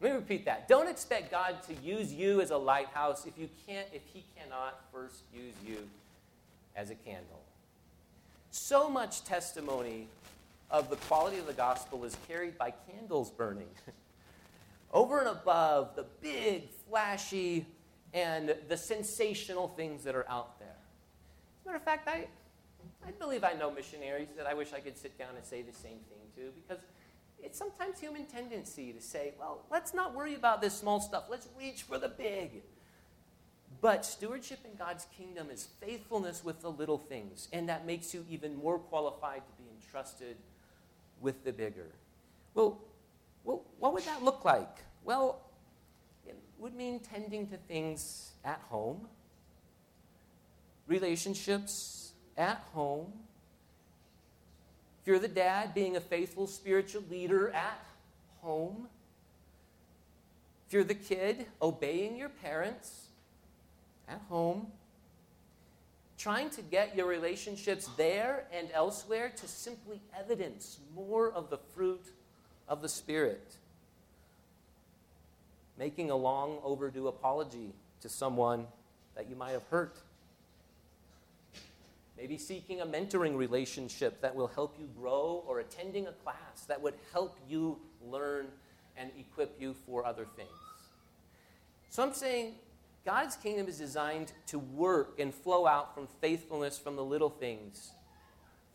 Let 0.00 0.10
me 0.10 0.16
repeat 0.16 0.44
that. 0.46 0.66
Don't 0.66 0.88
expect 0.88 1.30
God 1.30 1.62
to 1.68 1.74
use 1.74 2.12
you 2.12 2.40
as 2.40 2.50
a 2.50 2.56
lighthouse 2.56 3.24
if, 3.24 3.38
you 3.38 3.48
can't, 3.66 3.86
if 3.92 4.02
He 4.12 4.24
cannot 4.36 4.80
first 4.92 5.22
use 5.32 5.54
you 5.64 5.88
as 6.74 6.90
a 6.90 6.96
candle. 6.96 7.40
So 8.50 8.90
much 8.90 9.24
testimony 9.24 10.08
of 10.70 10.90
the 10.90 10.96
quality 10.96 11.38
of 11.38 11.46
the 11.46 11.52
gospel 11.52 12.04
is 12.04 12.16
carried 12.26 12.58
by 12.58 12.72
candles 12.90 13.30
burning. 13.30 13.68
Over 14.92 15.20
and 15.20 15.28
above 15.28 15.94
the 15.94 16.04
big, 16.20 16.68
flashy, 16.88 17.66
and 18.12 18.54
the 18.68 18.76
sensational 18.76 19.68
things 19.68 20.04
that 20.04 20.14
are 20.14 20.28
out 20.28 20.58
there. 20.58 20.68
As 20.68 21.64
a 21.64 21.68
matter 21.68 21.76
of 21.76 21.84
fact, 21.84 22.08
I, 22.08 22.26
I 23.06 23.10
believe 23.10 23.44
I 23.44 23.52
know 23.54 23.70
missionaries 23.70 24.28
that 24.36 24.46
I 24.46 24.54
wish 24.54 24.72
I 24.72 24.80
could 24.80 24.96
sit 24.96 25.18
down 25.18 25.30
and 25.36 25.44
say 25.44 25.62
the 25.62 25.72
same 25.72 25.98
thing 26.08 26.20
to 26.36 26.52
because 26.52 26.84
it's 27.42 27.58
sometimes 27.58 27.98
human 27.98 28.26
tendency 28.26 28.92
to 28.92 29.00
say, 29.00 29.34
well, 29.38 29.62
let's 29.70 29.92
not 29.92 30.14
worry 30.14 30.34
about 30.34 30.60
this 30.60 30.74
small 30.74 31.00
stuff. 31.00 31.24
Let's 31.28 31.48
reach 31.58 31.82
for 31.82 31.98
the 31.98 32.08
big. 32.08 32.62
But 33.80 34.04
stewardship 34.06 34.60
in 34.64 34.76
God's 34.78 35.06
kingdom 35.16 35.50
is 35.50 35.66
faithfulness 35.80 36.44
with 36.44 36.60
the 36.60 36.70
little 36.70 36.98
things, 36.98 37.48
and 37.52 37.68
that 37.68 37.84
makes 37.84 38.14
you 38.14 38.24
even 38.30 38.54
more 38.54 38.78
qualified 38.78 39.42
to 39.44 39.62
be 39.62 39.68
entrusted 39.74 40.36
with 41.20 41.42
the 41.44 41.52
bigger. 41.52 41.88
Well, 42.54 42.78
well, 43.42 43.62
what 43.80 43.92
would 43.92 44.04
that 44.04 44.22
look 44.22 44.44
like? 44.44 44.84
Well, 45.04 45.40
it 46.24 46.36
would 46.58 46.76
mean 46.76 47.00
tending 47.00 47.48
to 47.48 47.56
things 47.56 48.32
at 48.44 48.60
home, 48.68 49.08
relationships 50.86 52.11
at 52.36 52.64
home. 52.72 53.12
If 55.02 55.08
you're 55.08 55.18
the 55.18 55.28
dad, 55.28 55.74
being 55.74 55.96
a 55.96 56.00
faithful 56.00 56.46
spiritual 56.46 57.02
leader 57.10 57.50
at 57.50 57.84
home. 58.40 58.88
If 60.66 60.72
you're 60.72 60.84
the 60.84 60.94
kid, 60.94 61.46
obeying 61.60 62.16
your 62.16 62.28
parents 62.28 63.06
at 64.08 64.20
home 64.28 64.68
trying 66.22 66.48
to 66.48 66.62
get 66.62 66.94
your 66.96 67.06
relationships 67.06 67.88
there 67.96 68.44
and 68.52 68.68
elsewhere 68.72 69.32
to 69.34 69.48
simply 69.48 70.00
evidence 70.16 70.78
more 70.94 71.32
of 71.32 71.50
the 71.50 71.58
fruit 71.74 72.12
of 72.68 72.80
the 72.80 72.88
Spirit. 72.88 73.56
Making 75.76 76.12
a 76.12 76.14
long 76.14 76.58
overdue 76.62 77.08
apology 77.08 77.72
to 78.02 78.08
someone 78.08 78.68
that 79.16 79.28
you 79.28 79.34
might 79.34 79.50
have 79.50 79.64
hurt. 79.68 79.96
Maybe 82.22 82.38
seeking 82.38 82.82
a 82.82 82.86
mentoring 82.86 83.36
relationship 83.36 84.20
that 84.20 84.32
will 84.32 84.46
help 84.46 84.76
you 84.78 84.88
grow, 84.96 85.42
or 85.44 85.58
attending 85.58 86.06
a 86.06 86.12
class 86.12 86.62
that 86.68 86.80
would 86.80 86.94
help 87.12 87.36
you 87.48 87.80
learn 88.00 88.46
and 88.96 89.10
equip 89.18 89.60
you 89.60 89.74
for 89.84 90.06
other 90.06 90.24
things. 90.36 90.48
So 91.90 92.00
I'm 92.00 92.14
saying 92.14 92.54
God's 93.04 93.34
kingdom 93.34 93.66
is 93.66 93.76
designed 93.76 94.30
to 94.46 94.60
work 94.60 95.18
and 95.18 95.34
flow 95.34 95.66
out 95.66 95.96
from 95.96 96.06
faithfulness 96.20 96.78
from 96.78 96.94
the 96.94 97.02
little 97.02 97.28
things 97.28 97.90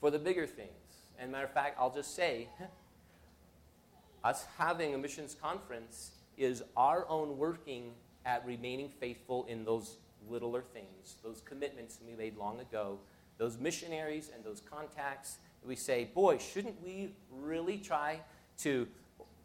for 0.02 0.12
the 0.12 0.20
bigger 0.20 0.46
things. 0.46 1.08
And 1.18 1.32
matter 1.32 1.46
of 1.46 1.54
fact, 1.54 1.78
I'll 1.80 1.96
just 1.96 2.18
say, 2.18 2.50
us 4.26 4.46
having 4.58 4.94
a 4.94 4.98
missions 4.98 5.38
conference 5.42 6.12
is 6.38 6.64
our 6.76 7.08
own 7.08 7.38
working 7.38 7.94
at 8.26 8.46
remaining 8.46 8.90
faithful 9.00 9.46
in 9.46 9.64
those 9.64 10.00
littler 10.30 10.66
things, 10.74 11.16
those 11.24 11.42
commitments 11.46 12.00
we 12.06 12.14
made 12.14 12.36
long 12.36 12.60
ago, 12.60 13.00
those 13.38 13.58
missionaries 13.58 14.32
and 14.34 14.44
those 14.44 14.62
contacts. 14.62 15.38
We 15.66 15.76
say, 15.76 16.10
boy, 16.14 16.38
shouldn't 16.38 16.82
we 16.84 17.12
really 17.32 17.78
try 17.78 18.22
to 18.60 18.88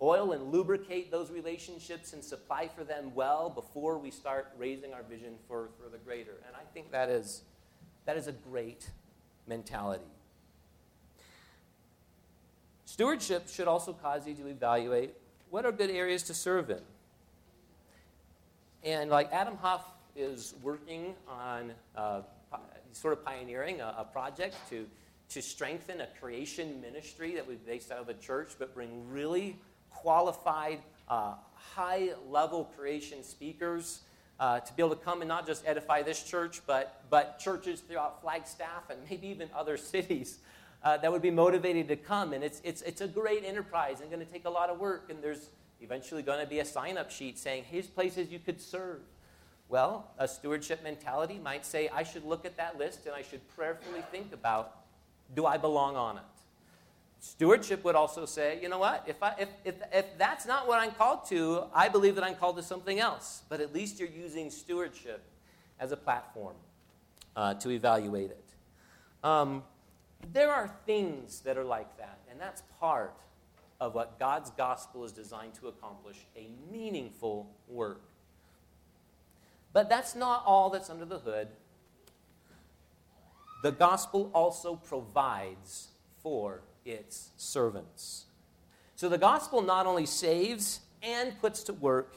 oil 0.01 0.33
and 0.33 0.51
lubricate 0.51 1.11
those 1.11 1.31
relationships 1.31 2.13
and 2.13 2.23
supply 2.23 2.69
for 2.69 2.83
them 2.83 3.15
well 3.15 3.49
before 3.49 3.99
we 3.99 4.11
start 4.11 4.53
raising 4.59 4.93
our 4.93 5.03
vision 5.05 5.35
for, 5.47 5.69
for 5.81 5.89
the 5.89 5.99
greater. 5.99 6.33
And 6.47 6.57
I 6.57 6.65
think 6.75 6.91
that 6.91 7.09
is, 7.09 7.43
that 8.05 8.17
is 8.17 8.27
a 8.27 8.33
great 8.33 8.91
mentality. 9.47 10.05
Stewardship 12.85 13.49
should 13.49 13.69
also 13.69 13.93
cause 13.93 14.27
you 14.27 14.35
to 14.35 14.49
evaluate 14.49 15.15
what 15.51 15.65
are 15.65 15.73
good 15.73 15.91
areas 15.91 16.25
to 16.25 16.35
serve 16.35 16.69
in. 16.71 16.81
And 18.83 19.09
like 19.09 19.33
Adam 19.33 19.57
Huff 19.57 19.85
is 20.17 20.55
working 20.63 21.15
on 21.29 21.73
uh, 21.97 22.23
sort 22.93 23.13
of 23.13 23.25
pioneering 23.25 23.81
a, 23.81 23.95
a 23.99 24.05
project 24.05 24.55
to, 24.71 24.87
to 25.31 25.43
strengthen 25.43 26.01
a 26.01 26.09
creation 26.21 26.81
ministry 26.81 27.35
that 27.35 27.47
we've 27.47 27.65
based 27.65 27.91
out 27.91 27.99
of 27.99 28.07
the 28.07 28.15
church, 28.15 28.53
but 28.59 28.75
bring 28.75 29.09
really 29.11 29.57
qualified, 29.91 30.81
uh, 31.09 31.35
high 31.55 32.11
level 32.29 32.71
creation 32.77 33.23
speakers 33.23 34.01
uh, 34.41 34.61
to 34.61 34.73
be 34.75 34.83
able 34.83 34.95
to 34.95 35.05
come 35.05 35.21
and 35.21 35.29
not 35.29 35.47
just 35.47 35.67
edify 35.67 36.03
this 36.03 36.23
church, 36.23 36.63
but, 36.67 37.05
but 37.11 37.39
churches 37.39 37.81
throughout 37.81 38.21
Flagstaff 38.21 38.91
and 38.91 38.99
maybe 39.09 39.29
even 39.29 39.49
other 39.55 39.77
cities 39.77 40.39
uh, 40.83 40.97
that 40.97 41.13
would 41.13 41.23
be 41.23 41.31
motivated 41.31 41.89
to 41.89 41.97
come. 41.97 42.33
And 42.33 42.43
it's, 42.43 42.61
it's, 42.65 42.83
it's 42.83 43.01
a 43.01 43.09
great 43.09 43.45
enterprise 43.45 44.01
and 44.01 44.11
going 44.11 44.25
to 44.25 44.31
take 44.31 44.45
a 44.45 44.51
lot 44.51 44.69
of 44.69 44.79
work. 44.79 45.11
And 45.11 45.23
there's 45.23 45.51
eventually 45.81 46.23
going 46.23 46.41
to 46.41 46.47
be 46.47 46.59
a 46.59 46.65
sign 46.65 46.99
up 46.99 47.11
sheet 47.11 47.39
saying, 47.39 47.65
here's 47.71 47.87
places 47.87 48.31
you 48.31 48.39
could 48.39 48.61
serve. 48.61 49.01
Well, 49.73 50.11
a 50.19 50.29
stewardship 50.29 50.83
mentality 50.85 51.41
might 51.43 51.65
say, 51.65 51.89
I 51.89 52.03
should 52.03 52.27
look 52.27 52.45
at 52.45 52.59
that 52.59 52.77
list 52.77 53.07
and 53.07 53.15
I 53.15 53.23
should 53.23 53.41
prayerfully 53.57 54.03
think 54.11 54.35
about 54.35 54.77
do 55.35 55.47
I 55.47 55.57
belong 55.57 55.97
on 55.97 56.19
it? 56.19 56.23
Stewardship 57.21 57.83
would 57.83 57.95
also 57.95 58.27
say, 58.27 58.59
you 58.61 58.69
know 58.69 58.79
what? 58.79 59.03
If, 59.07 59.23
I, 59.23 59.35
if, 59.39 59.49
if, 59.65 59.77
if 59.91 60.19
that's 60.19 60.45
not 60.45 60.69
what 60.69 60.79
I'm 60.79 60.91
called 60.91 61.25
to, 61.31 61.63
I 61.75 61.89
believe 61.89 62.17
that 62.17 62.25
I'm 62.25 62.35
called 62.35 62.57
to 62.57 62.63
something 62.63 63.01
else. 63.01 63.45
But 63.49 63.63
at 63.63 63.73
least 63.73 63.99
you're 63.99 64.11
using 64.11 64.51
stewardship 64.51 65.23
as 65.81 65.91
a 65.91 65.97
platform 65.97 66.57
uh, 67.35 67.55
to 67.55 67.71
evaluate 67.71 68.31
it. 68.31 68.45
Um, 69.25 69.63
there 70.35 70.53
are 70.53 70.71
things 70.85 71.41
that 71.41 71.57
are 71.57 71.65
like 71.65 71.97
that, 71.97 72.19
and 72.31 72.39
that's 72.39 72.63
part 72.79 73.15
of 73.81 73.95
what 73.95 74.19
God's 74.19 74.51
gospel 74.51 75.03
is 75.07 75.13
designed 75.13 75.55
to 75.55 75.69
accomplish 75.69 76.19
a 76.37 76.51
meaningful 76.71 77.49
work. 77.69 78.03
But 79.73 79.89
that's 79.89 80.15
not 80.15 80.43
all 80.47 80.71
that's 80.71 80.91
under 80.91 81.05
the 81.05 81.19
hood. 81.19 81.49
The 83.63 83.73
gospel 83.73 84.31
also 84.35 84.77
provides 84.77 85.89
for 86.23 86.63
its 86.85 87.31
servants. 87.37 88.27
So 88.97 89.09
the 89.09 89.19
gospel 89.19 89.63
not 89.63 89.87
only 89.87 90.07
saves 90.07 90.81
and 91.03 91.39
puts 91.41 91.63
to 91.65 91.73
work, 91.73 92.17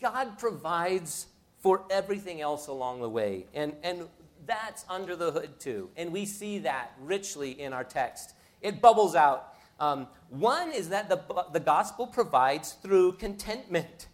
God 0.00 0.38
provides 0.38 1.26
for 1.58 1.84
everything 1.90 2.40
else 2.40 2.66
along 2.68 3.00
the 3.00 3.08
way. 3.08 3.46
And, 3.54 3.74
and 3.82 4.08
that's 4.46 4.84
under 4.88 5.16
the 5.16 5.32
hood 5.32 5.58
too. 5.58 5.90
And 5.96 6.12
we 6.12 6.24
see 6.24 6.60
that 6.60 6.92
richly 7.00 7.60
in 7.60 7.72
our 7.72 7.84
text. 7.84 8.34
It 8.60 8.80
bubbles 8.80 9.14
out. 9.14 9.54
Um, 9.80 10.08
one 10.28 10.72
is 10.72 10.88
that 10.90 11.08
the, 11.08 11.20
the 11.52 11.60
gospel 11.60 12.06
provides 12.06 12.72
through 12.72 13.12
contentment. 13.12 14.08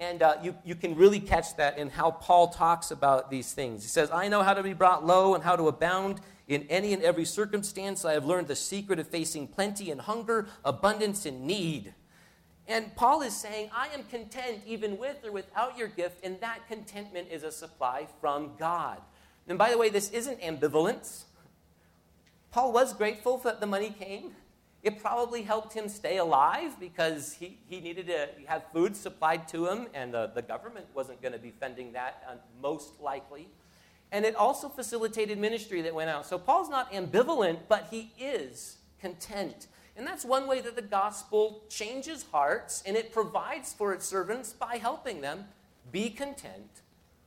And 0.00 0.22
uh, 0.22 0.36
you, 0.42 0.56
you 0.64 0.74
can 0.74 0.96
really 0.96 1.20
catch 1.20 1.56
that 1.56 1.76
in 1.76 1.90
how 1.90 2.10
Paul 2.10 2.48
talks 2.48 2.90
about 2.90 3.30
these 3.30 3.52
things. 3.52 3.82
He 3.82 3.88
says, 3.88 4.10
I 4.10 4.28
know 4.28 4.42
how 4.42 4.54
to 4.54 4.62
be 4.62 4.72
brought 4.72 5.06
low 5.06 5.34
and 5.34 5.44
how 5.44 5.56
to 5.56 5.68
abound 5.68 6.20
in 6.48 6.66
any 6.70 6.94
and 6.94 7.02
every 7.02 7.26
circumstance. 7.26 8.02
I 8.06 8.14
have 8.14 8.24
learned 8.24 8.48
the 8.48 8.56
secret 8.56 8.98
of 8.98 9.06
facing 9.06 9.46
plenty 9.46 9.90
and 9.90 10.00
hunger, 10.00 10.48
abundance 10.64 11.26
and 11.26 11.42
need. 11.42 11.92
And 12.66 12.96
Paul 12.96 13.20
is 13.20 13.36
saying, 13.36 13.68
I 13.74 13.88
am 13.88 14.04
content 14.04 14.62
even 14.66 14.96
with 14.96 15.16
or 15.22 15.32
without 15.32 15.76
your 15.76 15.88
gift, 15.88 16.24
and 16.24 16.40
that 16.40 16.66
contentment 16.66 17.28
is 17.30 17.42
a 17.42 17.52
supply 17.52 18.06
from 18.22 18.52
God. 18.58 19.02
And 19.48 19.58
by 19.58 19.70
the 19.70 19.76
way, 19.76 19.90
this 19.90 20.08
isn't 20.10 20.40
ambivalence. 20.40 21.24
Paul 22.52 22.72
was 22.72 22.94
grateful 22.94 23.36
that 23.38 23.60
the 23.60 23.66
money 23.66 23.90
came. 23.90 24.32
It 24.82 25.00
probably 25.00 25.42
helped 25.42 25.74
him 25.74 25.88
stay 25.88 26.16
alive 26.16 26.80
because 26.80 27.34
he, 27.34 27.58
he 27.68 27.80
needed 27.80 28.06
to 28.06 28.28
have 28.46 28.64
food 28.72 28.96
supplied 28.96 29.46
to 29.48 29.66
him, 29.66 29.88
and 29.92 30.14
the, 30.14 30.30
the 30.34 30.40
government 30.40 30.86
wasn't 30.94 31.20
going 31.20 31.32
to 31.32 31.38
be 31.38 31.50
funding 31.50 31.92
that, 31.92 32.24
uh, 32.28 32.36
most 32.62 32.98
likely. 33.00 33.48
And 34.10 34.24
it 34.24 34.34
also 34.34 34.68
facilitated 34.68 35.38
ministry 35.38 35.82
that 35.82 35.94
went 35.94 36.08
out. 36.08 36.26
So 36.26 36.38
Paul's 36.38 36.70
not 36.70 36.92
ambivalent, 36.92 37.58
but 37.68 37.88
he 37.90 38.12
is 38.18 38.78
content. 39.00 39.66
And 39.96 40.06
that's 40.06 40.24
one 40.24 40.46
way 40.46 40.60
that 40.62 40.76
the 40.76 40.82
gospel 40.82 41.62
changes 41.68 42.24
hearts 42.32 42.82
and 42.86 42.96
it 42.96 43.12
provides 43.12 43.72
for 43.72 43.92
its 43.92 44.06
servants 44.06 44.52
by 44.52 44.76
helping 44.76 45.20
them 45.20 45.44
be 45.92 46.10
content 46.10 46.82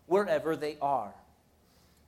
wherever 0.08 0.56
they 0.56 0.78
are. 0.82 1.14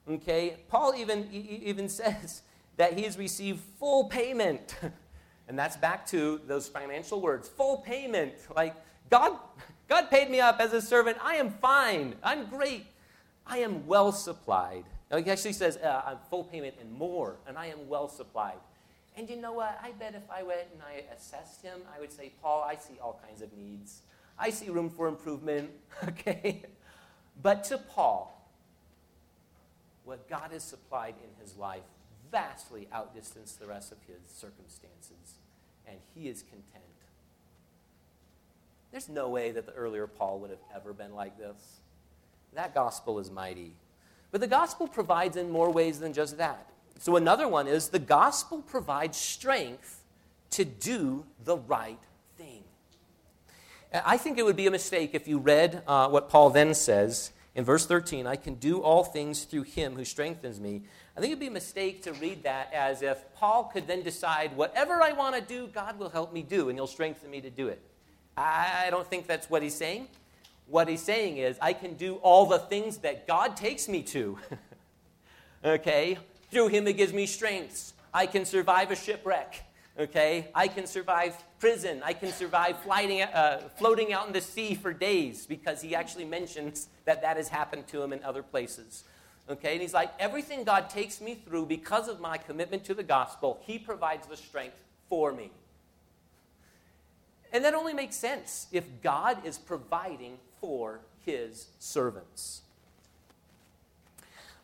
Okay? 0.09 0.57
Paul 0.67 0.95
even, 0.95 1.29
even 1.31 1.87
says 1.89 2.41
that 2.77 2.97
he's 2.97 3.17
received 3.17 3.61
full 3.79 4.05
payment. 4.05 4.75
And 5.47 5.57
that's 5.57 5.77
back 5.77 6.07
to 6.07 6.41
those 6.47 6.67
financial 6.67 7.21
words 7.21 7.47
full 7.47 7.77
payment. 7.77 8.33
Like, 8.55 8.75
God, 9.09 9.37
God 9.87 10.09
paid 10.09 10.29
me 10.29 10.39
up 10.39 10.59
as 10.59 10.73
a 10.73 10.81
servant. 10.81 11.17
I 11.21 11.35
am 11.35 11.51
fine. 11.51 12.15
I'm 12.23 12.47
great. 12.47 12.87
I 13.45 13.59
am 13.59 13.85
well 13.85 14.11
supplied. 14.11 14.85
Now, 15.11 15.17
he 15.17 15.29
actually 15.29 15.53
says, 15.53 15.77
uh, 15.77 16.01
I'm 16.05 16.17
full 16.29 16.43
payment 16.43 16.75
and 16.81 16.91
more, 16.91 17.35
and 17.47 17.57
I 17.57 17.67
am 17.67 17.87
well 17.87 18.07
supplied. 18.07 18.57
And 19.15 19.29
you 19.29 19.37
know 19.37 19.53
what? 19.53 19.79
I 19.81 19.91
bet 19.91 20.15
if 20.15 20.29
I 20.29 20.43
went 20.43 20.67
and 20.73 20.81
I 20.81 21.03
assessed 21.15 21.61
him, 21.61 21.81
I 21.95 21.99
would 21.99 22.11
say, 22.11 22.33
Paul, 22.41 22.63
I 22.63 22.75
see 22.75 22.95
all 23.01 23.21
kinds 23.25 23.41
of 23.41 23.53
needs. 23.53 24.01
I 24.37 24.49
see 24.49 24.69
room 24.69 24.89
for 24.89 25.07
improvement, 25.07 25.69
okay? 26.07 26.63
But 27.41 27.63
to 27.65 27.77
Paul, 27.77 28.31
what 30.03 30.27
God 30.27 30.51
has 30.51 30.63
supplied 30.63 31.15
in 31.23 31.41
his 31.41 31.55
life 31.55 31.83
vastly 32.35 32.85
outdistanced 32.93 33.61
the 33.61 33.65
rest 33.65 33.93
of 33.93 33.97
his 34.05 34.17
circumstances, 34.27 35.39
and 35.87 35.95
he 36.13 36.27
is 36.27 36.41
content. 36.41 36.83
There's 38.91 39.07
no 39.07 39.29
way 39.29 39.51
that 39.51 39.65
the 39.65 39.71
earlier 39.71 40.05
Paul 40.05 40.39
would 40.39 40.49
have 40.49 40.59
ever 40.75 40.91
been 40.91 41.15
like 41.15 41.37
this. 41.37 41.79
That 42.53 42.73
gospel 42.73 43.19
is 43.19 43.31
mighty. 43.31 43.71
But 44.31 44.41
the 44.41 44.47
gospel 44.47 44.85
provides 44.85 45.37
in 45.37 45.49
more 45.49 45.71
ways 45.71 45.99
than 45.99 46.11
just 46.11 46.37
that. 46.37 46.69
So, 46.99 47.15
another 47.15 47.47
one 47.47 47.67
is 47.69 47.87
the 47.87 47.99
gospel 47.99 48.61
provides 48.61 49.17
strength 49.17 50.03
to 50.51 50.65
do 50.65 51.23
the 51.45 51.55
right 51.55 51.99
thing. 52.37 52.63
I 53.93 54.17
think 54.17 54.37
it 54.37 54.43
would 54.43 54.57
be 54.57 54.67
a 54.67 54.71
mistake 54.71 55.11
if 55.13 55.25
you 55.25 55.37
read 55.37 55.83
uh, 55.87 56.09
what 56.09 56.27
Paul 56.27 56.49
then 56.49 56.73
says 56.73 57.31
in 57.55 57.63
verse 57.63 57.85
13 57.85 58.27
I 58.27 58.35
can 58.35 58.55
do 58.55 58.81
all 58.81 59.03
things 59.03 59.45
through 59.45 59.63
him 59.63 59.95
who 59.95 60.05
strengthens 60.05 60.59
me. 60.59 60.83
I 61.17 61.21
think 61.21 61.31
it'd 61.31 61.39
be 61.39 61.47
a 61.47 61.51
mistake 61.51 62.03
to 62.03 62.13
read 62.13 62.43
that 62.43 62.71
as 62.73 63.01
if 63.01 63.23
Paul 63.35 63.65
could 63.73 63.87
then 63.87 64.03
decide, 64.03 64.55
whatever 64.55 65.01
I 65.01 65.13
want 65.13 65.35
to 65.35 65.41
do, 65.41 65.67
God 65.67 65.97
will 65.97 66.09
help 66.09 66.33
me 66.33 66.41
do, 66.41 66.69
and 66.69 66.77
he'll 66.77 66.87
strengthen 66.87 67.31
me 67.31 67.39
to 67.41 67.49
do 67.49 67.69
it. 67.69 67.81
I 68.37 68.89
don't 68.91 69.07
think 69.09 69.25
that's 69.25 69.49
what 69.49 69.63
he's 69.63 69.75
saying. 69.75 70.09
What 70.67 70.89
he's 70.89 71.01
saying 71.01 71.37
is, 71.37 71.57
I 71.61 71.73
can 71.73 71.93
do 71.93 72.15
all 72.15 72.47
the 72.47 72.59
things 72.59 72.97
that 72.97 73.27
God 73.27 73.55
takes 73.55 73.87
me 73.87 74.03
to. 74.03 74.37
okay? 75.65 76.17
Through 76.51 76.69
him, 76.69 76.87
it 76.87 76.97
gives 76.97 77.13
me 77.13 77.27
strengths. 77.27 77.93
I 78.13 78.25
can 78.25 78.45
survive 78.45 78.91
a 78.91 78.95
shipwreck. 78.95 79.64
Okay? 79.97 80.49
I 80.53 80.67
can 80.67 80.87
survive 80.87 81.35
prison. 81.59 82.01
I 82.03 82.13
can 82.13 82.31
survive 82.31 82.77
flying, 82.79 83.21
uh, 83.21 83.69
floating 83.77 84.13
out 84.13 84.27
in 84.27 84.33
the 84.33 84.41
sea 84.41 84.75
for 84.75 84.93
days 84.93 85.45
because 85.45 85.81
he 85.81 85.95
actually 85.95 86.25
mentions 86.25 86.87
that 87.05 87.21
that 87.21 87.37
has 87.37 87.47
happened 87.49 87.87
to 87.87 88.01
him 88.01 88.13
in 88.13 88.23
other 88.23 88.43
places. 88.43 89.03
Okay, 89.47 89.73
and 89.73 89.81
he's 89.81 89.93
like, 89.93 90.11
everything 90.19 90.63
God 90.63 90.89
takes 90.89 91.21
me 91.21 91.35
through 91.35 91.67
because 91.67 92.07
of 92.07 92.19
my 92.19 92.37
commitment 92.37 92.83
to 92.85 92.95
the 92.95 93.03
gospel, 93.03 93.59
he 93.61 93.77
provides 93.77 94.25
the 94.25 94.35
strength 94.35 94.83
for 95.07 95.31
me. 95.31 95.51
And 97.53 97.63
that 97.63 97.75
only 97.75 97.93
makes 97.93 98.15
sense 98.15 98.67
if 98.71 98.85
God 99.03 99.45
is 99.45 99.59
providing 99.59 100.39
for 100.59 101.01
his 101.25 101.67
servants. 101.77 102.63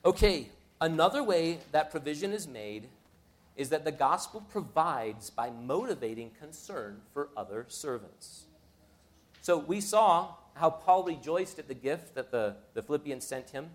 Okay, 0.03 0.49
another 0.81 1.23
way 1.23 1.59
that 1.71 1.91
provision 1.91 2.33
is 2.33 2.47
made 2.47 2.89
is 3.61 3.69
that 3.69 3.85
the 3.85 3.91
gospel 3.91 4.41
provides 4.41 5.29
by 5.29 5.51
motivating 5.51 6.31
concern 6.31 6.99
for 7.13 7.29
other 7.37 7.65
servants. 7.69 8.45
So 9.41 9.57
we 9.57 9.79
saw 9.79 10.35
how 10.55 10.71
Paul 10.71 11.03
rejoiced 11.03 11.59
at 11.59 11.67
the 11.67 11.75
gift 11.75 12.15
that 12.15 12.31
the, 12.31 12.55
the 12.73 12.81
Philippians 12.81 13.25
sent 13.25 13.51
him. 13.51 13.69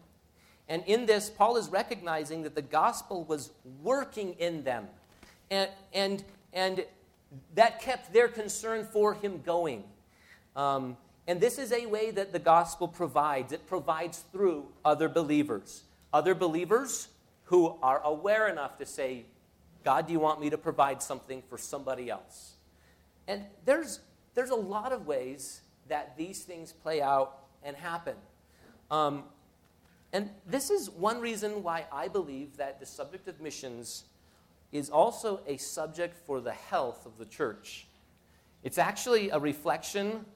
And 0.68 0.82
in 0.86 1.06
this, 1.06 1.30
Paul 1.30 1.56
is 1.56 1.68
recognizing 1.68 2.42
that 2.42 2.56
the 2.56 2.62
gospel 2.62 3.24
was 3.24 3.52
working 3.82 4.34
in 4.34 4.64
them. 4.64 4.88
And, 5.50 5.70
and, 5.94 6.24
and 6.52 6.84
that 7.54 7.80
kept 7.80 8.12
their 8.12 8.26
concern 8.26 8.88
for 8.92 9.14
him 9.14 9.40
going. 9.42 9.84
Um, 10.56 10.96
and 11.28 11.40
this 11.40 11.58
is 11.58 11.72
a 11.72 11.86
way 11.86 12.10
that 12.10 12.32
the 12.32 12.38
gospel 12.40 12.88
provides 12.88 13.52
it 13.52 13.66
provides 13.66 14.24
through 14.32 14.66
other 14.84 15.08
believers. 15.08 15.84
Other 16.12 16.34
believers 16.34 17.08
who 17.44 17.76
are 17.82 18.00
aware 18.02 18.48
enough 18.48 18.78
to 18.78 18.86
say, 18.86 19.26
God, 19.86 20.08
do 20.08 20.12
you 20.12 20.18
want 20.18 20.40
me 20.40 20.50
to 20.50 20.58
provide 20.58 21.00
something 21.00 21.44
for 21.48 21.56
somebody 21.56 22.10
else? 22.10 22.54
And 23.28 23.44
there's, 23.64 24.00
there's 24.34 24.50
a 24.50 24.56
lot 24.56 24.90
of 24.90 25.06
ways 25.06 25.60
that 25.86 26.16
these 26.16 26.42
things 26.42 26.72
play 26.72 27.00
out 27.00 27.44
and 27.62 27.76
happen. 27.76 28.16
Um, 28.90 29.22
and 30.12 30.30
this 30.44 30.70
is 30.70 30.90
one 30.90 31.20
reason 31.20 31.62
why 31.62 31.84
I 31.92 32.08
believe 32.08 32.56
that 32.56 32.80
the 32.80 32.86
subject 32.86 33.28
of 33.28 33.40
missions 33.40 34.06
is 34.72 34.90
also 34.90 35.38
a 35.46 35.56
subject 35.56 36.16
for 36.26 36.40
the 36.40 36.50
health 36.50 37.06
of 37.06 37.16
the 37.16 37.24
church. 37.24 37.86
It's 38.64 38.78
actually 38.78 39.30
a 39.30 39.38
reflection 39.38 40.26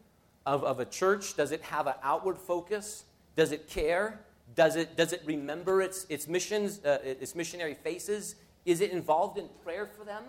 of, 0.47 0.63
of 0.63 0.79
a 0.79 0.85
church. 0.85 1.37
Does 1.37 1.51
it 1.51 1.63
have 1.63 1.89
an 1.89 1.95
outward 2.05 2.39
focus? 2.39 3.03
Does 3.35 3.51
it 3.51 3.67
care? 3.67 4.21
Does 4.55 4.77
it, 4.77 4.97
does 4.97 5.13
it 5.13 5.23
remember 5.27 5.83
its, 5.83 6.07
its 6.09 6.29
missions, 6.29 6.85
uh, 6.85 6.99
its 7.03 7.35
missionary 7.35 7.75
faces? 7.75 8.37
Is 8.65 8.81
it 8.81 8.91
involved 8.91 9.39
in 9.39 9.49
prayer 9.65 9.87
for 9.87 10.05
them? 10.05 10.23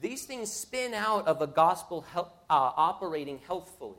These 0.00 0.24
things 0.24 0.52
spin 0.52 0.94
out 0.94 1.26
of 1.26 1.40
a 1.40 1.46
gospel 1.46 2.02
help, 2.12 2.36
uh, 2.50 2.72
operating 2.76 3.40
healthfully. 3.46 3.96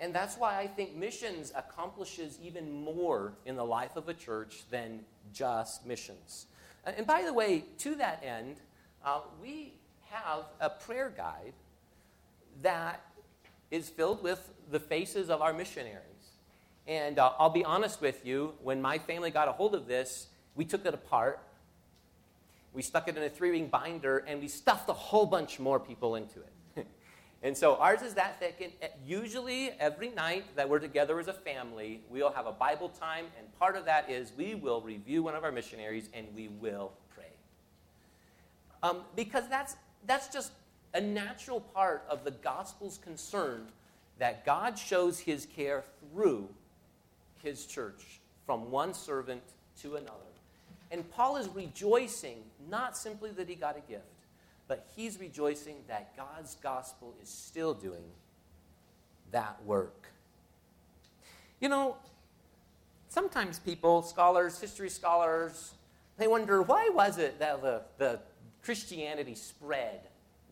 And 0.00 0.14
that's 0.14 0.36
why 0.36 0.58
I 0.58 0.66
think 0.66 0.94
missions 0.94 1.52
accomplishes 1.56 2.38
even 2.42 2.70
more 2.84 3.32
in 3.46 3.56
the 3.56 3.64
life 3.64 3.96
of 3.96 4.08
a 4.08 4.14
church 4.14 4.64
than 4.70 5.00
just 5.32 5.86
missions. 5.86 6.46
And 6.84 7.06
by 7.06 7.22
the 7.22 7.32
way, 7.32 7.64
to 7.78 7.94
that 7.96 8.22
end, 8.24 8.56
uh, 9.04 9.20
we 9.40 9.72
have 10.10 10.44
a 10.60 10.68
prayer 10.68 11.12
guide 11.16 11.54
that 12.62 13.00
is 13.70 13.88
filled 13.88 14.22
with 14.22 14.50
the 14.70 14.80
faces 14.80 15.30
of 15.30 15.40
our 15.40 15.52
missionaries. 15.52 16.02
And 16.86 17.18
uh, 17.18 17.32
I'll 17.38 17.50
be 17.50 17.64
honest 17.64 18.00
with 18.00 18.24
you, 18.24 18.52
when 18.62 18.80
my 18.80 18.98
family 18.98 19.30
got 19.30 19.48
a 19.48 19.52
hold 19.52 19.74
of 19.74 19.86
this, 19.86 20.28
we 20.54 20.64
took 20.64 20.86
it 20.86 20.94
apart. 20.94 21.40
We 22.76 22.82
stuck 22.82 23.08
it 23.08 23.16
in 23.16 23.22
a 23.22 23.30
three 23.30 23.50
ring 23.50 23.68
binder 23.68 24.18
and 24.18 24.38
we 24.38 24.48
stuffed 24.48 24.90
a 24.90 24.92
whole 24.92 25.24
bunch 25.24 25.58
more 25.58 25.80
people 25.80 26.14
into 26.14 26.40
it. 26.40 26.86
And 27.42 27.56
so 27.56 27.76
ours 27.76 28.02
is 28.02 28.14
that 28.14 28.40
thick. 28.40 28.60
And 28.60 28.72
uh, 28.82 28.92
usually, 29.06 29.70
every 29.78 30.08
night 30.08 30.56
that 30.56 30.68
we're 30.68 30.80
together 30.80 31.20
as 31.20 31.28
a 31.28 31.32
family, 31.32 32.00
we'll 32.08 32.32
have 32.32 32.46
a 32.46 32.52
Bible 32.52 32.88
time. 32.88 33.26
And 33.38 33.46
part 33.58 33.76
of 33.76 33.84
that 33.84 34.10
is 34.10 34.32
we 34.36 34.54
will 34.56 34.80
review 34.80 35.22
one 35.22 35.34
of 35.34 35.44
our 35.44 35.52
missionaries 35.52 36.08
and 36.12 36.26
we 36.34 36.48
will 36.48 36.92
pray. 37.14 37.30
Um, 38.82 39.02
because 39.14 39.48
that's, 39.48 39.76
that's 40.06 40.28
just 40.28 40.50
a 40.94 41.00
natural 41.00 41.60
part 41.60 42.04
of 42.08 42.24
the 42.24 42.32
gospel's 42.32 42.98
concern 42.98 43.68
that 44.18 44.44
God 44.44 44.78
shows 44.78 45.20
his 45.20 45.46
care 45.46 45.84
through 46.00 46.48
his 47.42 47.66
church 47.66 48.20
from 48.44 48.70
one 48.70 48.92
servant 48.92 49.42
to 49.82 49.96
another. 49.96 50.35
And 50.90 51.08
Paul 51.10 51.36
is 51.36 51.48
rejoicing 51.48 52.38
not 52.68 52.96
simply 52.96 53.30
that 53.32 53.48
he 53.48 53.54
got 53.54 53.76
a 53.76 53.80
gift 53.80 54.04
but 54.68 54.86
he's 54.96 55.20
rejoicing 55.20 55.76
that 55.88 56.16
God's 56.16 56.56
gospel 56.56 57.14
is 57.22 57.28
still 57.28 57.74
doing 57.74 58.04
that 59.30 59.62
work. 59.64 60.08
You 61.60 61.68
know, 61.68 61.96
sometimes 63.08 63.58
people, 63.58 64.02
scholars, 64.02 64.60
history 64.60 64.90
scholars, 64.90 65.74
they 66.18 66.26
wonder 66.26 66.62
why 66.62 66.90
was 66.92 67.18
it 67.18 67.38
that 67.38 67.62
the, 67.62 67.82
the 67.98 68.20
Christianity 68.62 69.34
spread 69.34 70.00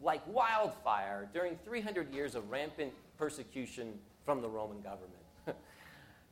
like 0.03 0.23
wildfire 0.27 1.29
during 1.33 1.57
300 1.65 2.13
years 2.13 2.35
of 2.35 2.51
rampant 2.51 2.93
persecution 3.19 3.95
from 4.25 4.43
the 4.43 4.49
Roman 4.49 4.81
government? 4.81 5.11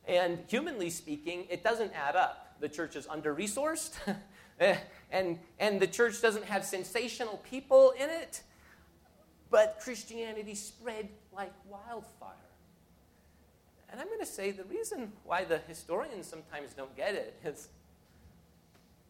And 0.05 0.39
humanly 0.47 0.89
speaking, 0.89 1.45
it 1.49 1.63
doesn't 1.63 1.93
add 1.93 2.17
up. 2.17 2.42
The 2.59 2.69
church 2.69 2.95
is 2.95 3.07
under 3.07 3.35
resourced, 3.35 3.93
eh, 4.59 4.77
and, 5.11 5.39
and 5.59 5.79
the 5.79 5.87
church 5.87 6.21
doesn't 6.21 6.45
have 6.45 6.63
sensational 6.65 7.37
people 7.49 7.93
in 7.99 8.09
it, 8.09 8.41
but 9.49 9.79
Christianity 9.81 10.55
spread 10.55 11.09
like 11.35 11.51
wildfire. 11.69 12.31
And 13.91 14.01
I'm 14.01 14.07
going 14.07 14.19
to 14.19 14.25
say 14.25 14.49
the 14.49 14.63
reason 14.63 15.11
why 15.23 15.43
the 15.43 15.59
historians 15.67 16.25
sometimes 16.25 16.73
don't 16.73 16.95
get 16.97 17.13
it 17.13 17.39
is 17.45 17.69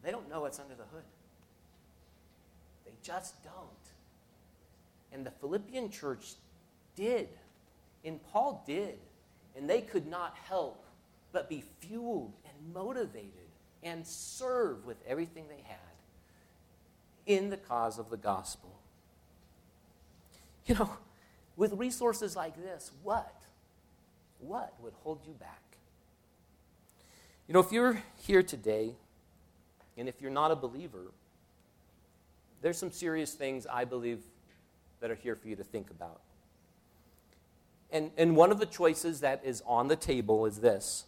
they 0.02 0.10
don't 0.10 0.28
know 0.28 0.42
what's 0.42 0.58
under 0.58 0.74
the 0.74 0.84
hood. 0.84 1.04
They 2.84 2.92
just 3.02 3.42
don't. 3.42 3.54
And 5.10 5.24
the 5.24 5.30
Philippian 5.30 5.90
church 5.90 6.34
did. 6.94 7.28
And 8.04 8.22
Paul 8.30 8.62
did. 8.66 8.98
And 9.56 9.70
they 9.70 9.80
could 9.80 10.06
not 10.06 10.36
help 10.46 10.84
but 11.32 11.48
be 11.48 11.64
fueled 11.80 12.32
and 12.58 12.74
motivated 12.74 13.30
and 13.82 14.06
serve 14.06 14.84
with 14.86 14.96
everything 15.06 15.44
they 15.48 15.62
had 15.64 15.78
in 17.26 17.50
the 17.50 17.56
cause 17.56 17.98
of 17.98 18.10
the 18.10 18.16
gospel. 18.16 18.78
You 20.66 20.74
know, 20.76 20.90
with 21.56 21.72
resources 21.74 22.36
like 22.36 22.56
this, 22.56 22.90
what? 23.02 23.42
What 24.38 24.74
would 24.80 24.94
hold 25.02 25.20
you 25.26 25.34
back? 25.34 25.60
You 27.46 27.54
know, 27.54 27.60
if 27.60 27.72
you're 27.72 28.02
here 28.22 28.42
today 28.42 28.94
and 29.96 30.08
if 30.08 30.20
you're 30.20 30.30
not 30.30 30.50
a 30.50 30.56
believer, 30.56 31.12
there's 32.62 32.78
some 32.78 32.90
serious 32.90 33.34
things 33.34 33.66
I 33.70 33.84
believe 33.84 34.22
that 35.00 35.10
are 35.10 35.14
here 35.14 35.36
for 35.36 35.48
you 35.48 35.56
to 35.56 35.64
think 35.64 35.90
about. 35.90 36.20
And, 37.90 38.10
and 38.16 38.34
one 38.34 38.50
of 38.50 38.58
the 38.58 38.66
choices 38.66 39.20
that 39.20 39.42
is 39.44 39.62
on 39.66 39.88
the 39.88 39.96
table 39.96 40.46
is 40.46 40.58
this 40.60 41.04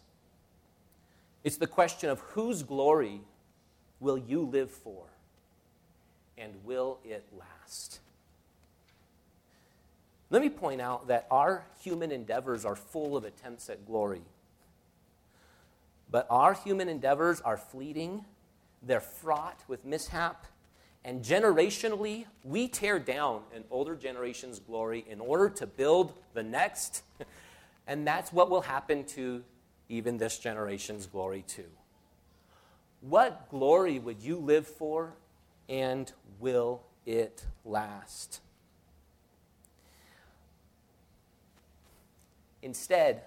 it's 1.47 1.55
the 1.55 1.65
question 1.65 2.09
of 2.09 2.19
whose 2.19 2.61
glory 2.61 3.21
will 4.01 4.17
you 4.17 4.41
live 4.41 4.69
for? 4.69 5.05
And 6.37 6.53
will 6.65 6.99
it 7.05 7.25
last? 7.39 8.01
Let 10.29 10.41
me 10.41 10.49
point 10.49 10.81
out 10.81 11.07
that 11.07 11.25
our 11.31 11.63
human 11.81 12.11
endeavors 12.11 12.65
are 12.65 12.75
full 12.75 13.15
of 13.15 13.23
attempts 13.23 13.69
at 13.69 13.85
glory. 13.85 14.23
But 16.11 16.27
our 16.29 16.53
human 16.53 16.89
endeavors 16.89 17.39
are 17.39 17.55
fleeting, 17.55 18.25
they're 18.83 18.99
fraught 18.99 19.63
with 19.69 19.85
mishap, 19.85 20.47
and 21.05 21.23
generationally, 21.23 22.25
we 22.43 22.67
tear 22.67 22.99
down 22.99 23.43
an 23.55 23.63
older 23.71 23.95
generation's 23.95 24.59
glory 24.59 25.05
in 25.07 25.21
order 25.21 25.47
to 25.51 25.65
build 25.65 26.11
the 26.33 26.43
next. 26.43 27.03
and 27.87 28.05
that's 28.05 28.33
what 28.33 28.49
will 28.49 28.59
happen 28.59 29.05
to 29.05 29.45
even 29.89 30.17
this 30.17 30.37
generation's 30.37 31.05
glory, 31.05 31.43
too. 31.47 31.69
What 33.01 33.49
glory 33.49 33.99
would 33.99 34.21
you 34.21 34.37
live 34.37 34.67
for, 34.67 35.13
and 35.69 36.11
will 36.39 36.81
it 37.05 37.45
last? 37.63 38.41
Instead, 42.61 43.21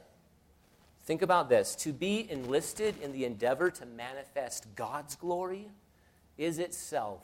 think 1.05 1.23
about 1.23 1.49
this 1.49 1.75
to 1.77 1.93
be 1.93 2.31
enlisted 2.31 2.95
in 3.01 3.13
the 3.13 3.25
endeavor 3.25 3.71
to 3.71 3.87
manifest 3.87 4.67
God's 4.75 5.15
glory 5.15 5.69
is 6.37 6.59
itself 6.59 7.23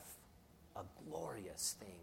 a 0.75 0.81
glorious 1.09 1.75
thing. 1.79 1.99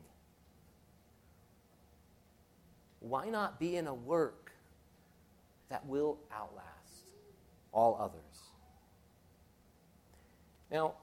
Why 3.01 3.29
not 3.29 3.59
be 3.59 3.77
in 3.77 3.87
a 3.87 3.95
work 3.95 4.53
that 5.69 5.87
will 5.87 6.19
outlast 6.33 6.65
all 7.75 7.99
others? 8.01 8.23
Now, 10.71 10.95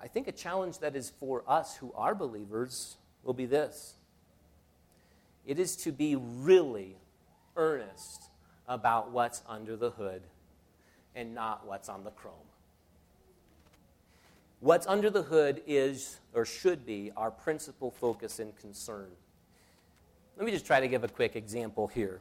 I 0.00 0.08
think 0.08 0.28
a 0.28 0.32
challenge 0.32 0.80
that 0.80 0.94
is 0.94 1.10
for 1.18 1.42
us 1.46 1.76
who 1.76 1.92
are 1.94 2.14
believers 2.14 2.96
will 3.22 3.32
be 3.32 3.46
this 3.46 3.94
it 5.46 5.58
is 5.58 5.76
to 5.76 5.92
be 5.92 6.16
really 6.16 6.96
earnest 7.56 8.24
about 8.66 9.10
what's 9.10 9.42
under 9.46 9.76
the 9.76 9.90
hood 9.90 10.22
and 11.14 11.34
not 11.34 11.66
what's 11.66 11.88
on 11.88 12.02
the 12.04 12.10
chrome. 12.10 12.34
What's 14.60 14.86
under 14.86 15.10
the 15.10 15.22
hood 15.22 15.62
is, 15.66 16.18
or 16.32 16.46
should 16.46 16.86
be, 16.86 17.12
our 17.16 17.30
principal 17.30 17.90
focus 17.90 18.38
and 18.38 18.56
concern. 18.56 19.08
Let 20.38 20.46
me 20.46 20.52
just 20.52 20.66
try 20.66 20.80
to 20.80 20.88
give 20.88 21.04
a 21.04 21.08
quick 21.08 21.36
example 21.36 21.86
here. 21.88 22.20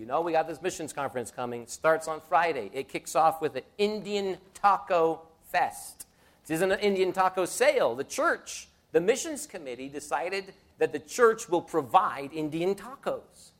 You 0.00 0.06
know, 0.06 0.22
we 0.22 0.32
got 0.32 0.48
this 0.48 0.62
missions 0.62 0.94
conference 0.94 1.30
coming. 1.30 1.66
Starts 1.66 2.08
on 2.08 2.22
Friday. 2.26 2.70
It 2.72 2.88
kicks 2.88 3.14
off 3.14 3.42
with 3.42 3.54
an 3.56 3.64
Indian 3.76 4.38
Taco 4.54 5.20
Fest. 5.52 6.06
This 6.46 6.54
isn't 6.54 6.72
an 6.72 6.78
Indian 6.78 7.12
taco 7.12 7.44
sale. 7.44 7.94
The 7.94 8.04
church, 8.04 8.68
the 8.92 9.00
missions 9.02 9.46
committee, 9.46 9.90
decided 9.90 10.54
that 10.78 10.94
the 10.94 11.00
church 11.00 11.50
will 11.50 11.60
provide 11.60 12.32
Indian 12.32 12.74
tacos. 12.74 13.50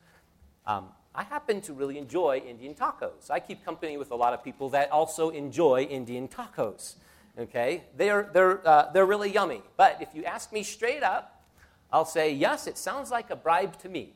Um, 0.67 0.87
I 1.15 1.25
happen 1.25 1.61
to 1.61 1.75
really 1.75 1.99
enjoy 1.99 2.39
Indian 2.39 2.73
tacos. 2.73 3.31
I 3.31 3.39
keep 3.39 3.63
company 3.63 3.99
with 3.99 4.11
a 4.11 4.17
lot 4.17 4.33
of 4.33 4.43
people 4.43 4.71
that 4.71 4.91
also 4.91 5.29
enjoy 5.29 5.83
Indian 5.83 6.27
tacos. 6.27 6.95
Okay? 7.39 7.85
They 7.99 8.09
are, 8.09 8.31
they're, 8.33 8.67
uh, 8.67 8.91
they're 8.93 9.05
really 9.05 9.31
yummy. 9.31 9.61
But 9.77 9.99
if 10.01 10.15
you 10.15 10.25
ask 10.25 10.55
me 10.55 10.63
straight 10.63 11.03
up, 11.03 11.45
I'll 11.93 12.07
say, 12.07 12.33
yes, 12.33 12.67
it 12.67 12.79
sounds 12.79 13.11
like 13.11 13.29
a 13.29 13.37
bribe 13.37 13.79
to 13.81 13.91
me. 13.91 14.15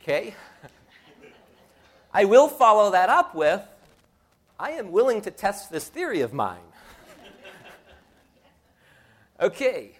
Okay? 0.00 0.34
I 2.14 2.24
will 2.24 2.48
follow 2.48 2.90
that 2.92 3.08
up 3.08 3.34
with, 3.34 3.62
I 4.58 4.72
am 4.72 4.92
willing 4.92 5.22
to 5.22 5.30
test 5.30 5.70
this 5.70 5.88
theory 5.88 6.20
of 6.20 6.32
mine. 6.32 6.60
okay, 9.40 9.92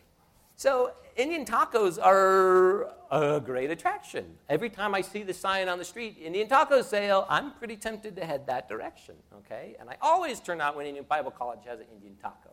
so 0.57 0.93
Indian 1.17 1.45
tacos 1.45 1.99
are 2.03 2.91
a 3.11 3.41
great 3.41 3.71
attraction. 3.71 4.25
Every 4.49 4.71
time 4.71 4.95
I 4.95 5.01
see 5.01 5.23
the 5.23 5.35
sign 5.35 5.69
on 5.69 5.79
the 5.79 5.85
street, 5.85 6.17
Indian 6.23 6.49
taco 6.49 6.83
sale, 6.83 7.27
I'm 7.29 7.53
pretty 7.53 7.77
tempted 7.77 8.17
to 8.17 8.25
head 8.25 8.47
that 8.47 8.69
direction, 8.69 9.15
okay? 9.39 9.77
And 9.81 9.91
I 9.91 9.97
always 10.01 10.41
turn 10.41 10.61
out 10.61 10.77
when 10.77 10.87
Indian 10.87 11.07
Bible 11.09 11.31
College 11.31 11.61
has 11.67 11.81
an 11.81 11.87
Indian 11.95 12.17
taco. 12.23 12.51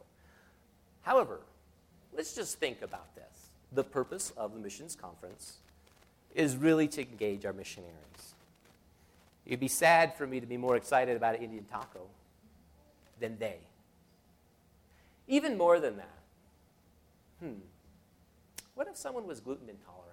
However, 1.02 1.42
let's 2.16 2.34
just 2.34 2.60
think 2.60 2.82
about 2.82 3.16
this. 3.16 3.24
The 3.72 3.84
purpose 3.84 4.32
of 4.36 4.54
the 4.54 4.60
missions 4.60 4.96
conference 4.96 5.58
is 6.34 6.58
really 6.58 6.88
to 6.90 7.02
engage 7.02 7.46
our 7.46 7.54
missionaries. 7.54 8.36
It'd 9.50 9.60
be 9.60 9.68
sad 9.68 10.16
for 10.16 10.28
me 10.28 10.40
to 10.40 10.46
be 10.46 10.58
more 10.58 10.76
excited 10.76 11.18
about 11.18 11.34
an 11.34 11.42
Indian 11.42 11.64
taco 11.64 12.02
than 13.20 13.40
they. 13.40 13.58
Even 15.28 15.58
more 15.58 15.80
than 15.80 15.98
that. 15.98 16.20
Hmm. 17.40 17.62
What 18.76 18.88
if 18.88 18.96
someone 18.96 19.26
was 19.26 19.40
gluten 19.40 19.68
intolerant? 19.68 20.06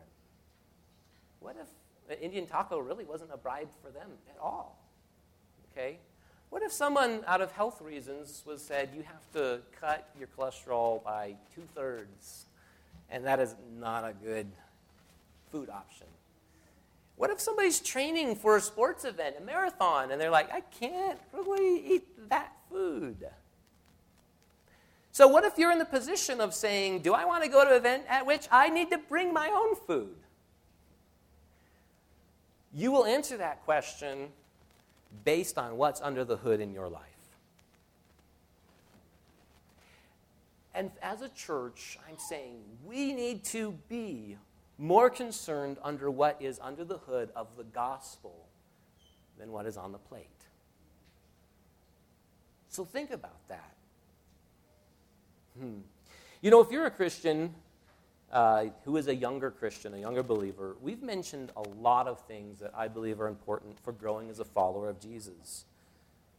What 1.41 1.57
if 1.61 2.17
an 2.17 2.23
Indian 2.25 2.47
taco 2.47 2.79
really 2.79 3.05
wasn't 3.05 3.31
a 3.31 3.37
bribe 3.37 3.69
for 3.83 3.91
them 3.91 4.09
at 4.31 4.41
all? 4.41 4.79
Okay? 5.71 5.99
What 6.49 6.63
if 6.63 6.73
someone, 6.73 7.23
out 7.27 7.43
of 7.43 7.53
health 7.53 7.83
reasons, 7.83 8.43
was 8.47 8.63
said, 8.63 8.89
you 8.97 9.03
have 9.03 9.31
to 9.35 9.61
cut 9.79 10.09
your 10.19 10.29
cholesterol 10.29 11.05
by 11.05 11.35
two 11.55 11.65
thirds, 11.75 12.47
and 13.11 13.23
that 13.27 13.39
is 13.39 13.55
not 13.79 14.03
a 14.03 14.15
good 14.15 14.47
food 15.53 15.69
option? 15.69 16.07
What 17.17 17.31
if 17.31 17.41
somebody's 17.41 17.81
training 17.81 18.37
for 18.37 18.57
a 18.57 18.61
sports 18.61 19.05
event, 19.05 19.37
a 19.39 19.43
marathon, 19.43 20.11
and 20.11 20.21
they're 20.21 20.31
like, 20.31 20.53
I 20.53 20.61
can't 20.61 21.19
really 21.33 21.95
eat 21.95 22.29
that 22.29 22.53
food? 22.71 23.27
So, 25.13 25.27
what 25.27 25.45
if 25.45 25.57
you're 25.57 25.73
in 25.73 25.79
the 25.79 25.87
position 25.87 26.43
of 26.43 26.53
saying, 26.53 27.01
Do 27.01 27.15
I 27.15 27.25
want 27.25 27.43
to 27.43 27.49
go 27.49 27.65
to 27.65 27.71
an 27.71 27.77
event 27.77 28.05
at 28.07 28.27
which 28.27 28.47
I 28.51 28.69
need 28.69 28.91
to 28.91 28.99
bring 28.99 29.33
my 29.33 29.49
own 29.49 29.75
food? 29.75 30.17
You 32.75 32.93
will 32.93 33.07
answer 33.07 33.39
that 33.39 33.65
question 33.65 34.29
based 35.25 35.57
on 35.57 35.79
what's 35.79 36.03
under 36.03 36.23
the 36.23 36.37
hood 36.37 36.61
in 36.61 36.75
your 36.75 36.89
life. 36.91 37.03
And 40.75 40.91
as 41.01 41.23
a 41.23 41.31
church, 41.31 41.99
I'm 42.07 42.19
saying 42.19 42.57
we 42.85 43.15
need 43.15 43.43
to 43.45 43.79
be 43.89 44.37
more 44.79 45.09
concerned 45.09 45.79
under 45.83 46.11
what 46.11 46.37
is 46.41 46.59
under 46.63 46.85
the 46.85 46.99
hood 46.99 47.31
of 47.35 47.49
the 47.57 47.65
gospel 47.65 48.47
than 49.39 49.53
what 49.53 49.67
is 49.67 49.77
on 49.77 49.93
the 49.93 49.99
plate. 49.99 50.29
So 52.69 52.85
think 52.85 53.11
about 53.11 53.49
that. 53.49 53.75
Hmm. 55.59 55.79
You 56.43 56.51
know, 56.51 56.61
if 56.61 56.71
you're 56.71 56.87
a 56.87 56.91
Christian 56.91 57.55
uh, 58.31 58.67
who 58.85 58.97
is 58.99 59.09
a 59.09 59.15
younger 59.15 59.51
Christian, 59.51 59.95
a 59.95 59.99
younger 59.99 60.23
believer, 60.23 60.77
we've 60.83 61.03
mentioned 61.03 61.53
a 61.57 61.63
lot 61.63 62.07
of 62.07 62.21
things 62.27 62.59
that 62.59 62.73
I 62.77 62.89
believe 62.89 63.21
are 63.21 63.29
important 63.29 63.79
for 63.83 63.93
growing 63.93 64.29
as 64.29 64.41
a 64.41 64.45
follower 64.45 64.91
of 64.91 65.01
Jesus. 65.01 65.65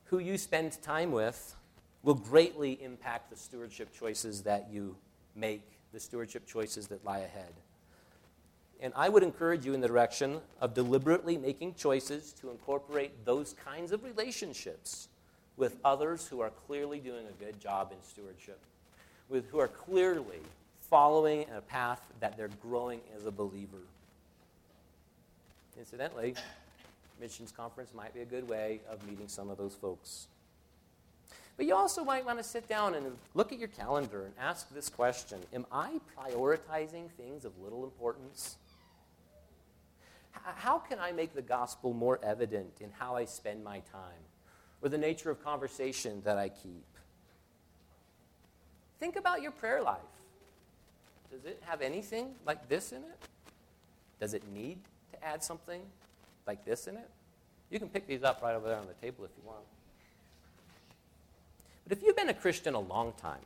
Who 0.05 0.19
you 0.19 0.38
spend 0.38 0.79
time 0.81 1.11
with 1.11 1.55
will 2.03 2.13
greatly 2.13 2.81
impact 2.83 3.31
the 3.31 3.35
stewardship 3.35 3.91
choices 3.97 4.43
that 4.43 4.69
you 4.71 4.95
make, 5.35 5.63
the 5.91 5.99
stewardship 5.99 6.45
choices 6.45 6.88
that 6.88 7.03
lie 7.03 7.19
ahead. 7.19 7.53
And 8.80 8.93
I 8.95 9.09
would 9.09 9.23
encourage 9.23 9.65
you 9.65 9.73
in 9.73 9.82
the 9.82 9.88
direction 9.88 10.39
of 10.61 10.73
deliberately 10.73 11.38
making 11.38 11.73
choices 11.73 12.34
to 12.41 12.51
incorporate 12.51 13.25
those 13.25 13.53
kinds 13.53 13.91
of 13.91 14.03
relationships 14.03 15.09
with 15.55 15.78
others 15.84 16.28
who 16.28 16.39
are 16.39 16.51
clearly 16.67 16.99
doing 16.99 17.25
a 17.28 17.43
good 17.43 17.59
job 17.59 17.91
in 17.91 17.97
stewardship, 18.07 18.59
with 19.30 19.49
who 19.49 19.59
are 19.59 19.67
clearly 19.67 20.39
following 20.80 21.45
a 21.55 21.61
path 21.61 22.01
that 22.19 22.38
they're 22.38 22.49
growing 22.61 23.01
as 23.15 23.25
a 23.25 23.32
believer. 23.32 23.82
Incidentally, 25.78 26.36
missions 27.19 27.51
conference 27.51 27.93
might 27.93 28.13
be 28.13 28.21
a 28.21 28.25
good 28.25 28.47
way 28.47 28.80
of 28.89 29.05
meeting 29.09 29.28
some 29.28 29.49
of 29.49 29.57
those 29.57 29.73
folks. 29.73 30.28
But 31.57 31.65
you 31.65 31.75
also 31.75 32.03
might 32.03 32.23
want 32.23 32.38
to 32.38 32.43
sit 32.43 32.67
down 32.67 32.93
and 32.93 33.17
look 33.34 33.51
at 33.51 33.57
your 33.57 33.67
calendar 33.67 34.25
and 34.25 34.34
ask 34.39 34.69
this 34.69 34.89
question 34.89 35.39
Am 35.53 35.65
I 35.71 35.99
prioritizing 36.15 37.09
things 37.17 37.45
of 37.45 37.51
little 37.59 37.84
importance? 37.84 38.57
How 40.43 40.77
can 40.79 40.99
I 40.99 41.11
make 41.11 41.33
the 41.33 41.41
gospel 41.41 41.93
more 41.93 42.19
evident 42.23 42.81
in 42.81 42.91
how 42.91 43.15
I 43.15 43.25
spend 43.25 43.63
my 43.63 43.79
time 43.79 44.23
or 44.81 44.89
the 44.89 44.97
nature 44.97 45.29
of 45.29 45.43
conversation 45.43 46.21
that 46.25 46.38
I 46.38 46.49
keep? 46.49 46.85
Think 48.99 49.15
about 49.15 49.41
your 49.41 49.51
prayer 49.51 49.81
life. 49.81 49.99
Does 51.31 51.45
it 51.45 51.61
have 51.65 51.81
anything 51.81 52.33
like 52.45 52.67
this 52.67 52.91
in 52.91 52.99
it? 52.99 53.19
Does 54.19 54.33
it 54.33 54.43
need 54.53 54.79
to 55.11 55.23
add 55.23 55.43
something 55.43 55.81
like 56.45 56.65
this 56.65 56.88
in 56.88 56.95
it? 56.95 57.09
You 57.69 57.79
can 57.79 57.89
pick 57.89 58.07
these 58.07 58.23
up 58.23 58.41
right 58.41 58.55
over 58.55 58.67
there 58.67 58.77
on 58.77 58.88
the 58.88 58.93
table 58.93 59.25
if 59.25 59.31
you 59.38 59.43
want. 59.45 59.65
But 61.88 61.97
if 61.97 62.03
you've 62.03 62.15
been 62.15 62.29
a 62.29 62.33
Christian 62.33 62.73
a 62.73 62.79
long 62.79 63.13
time, 63.21 63.45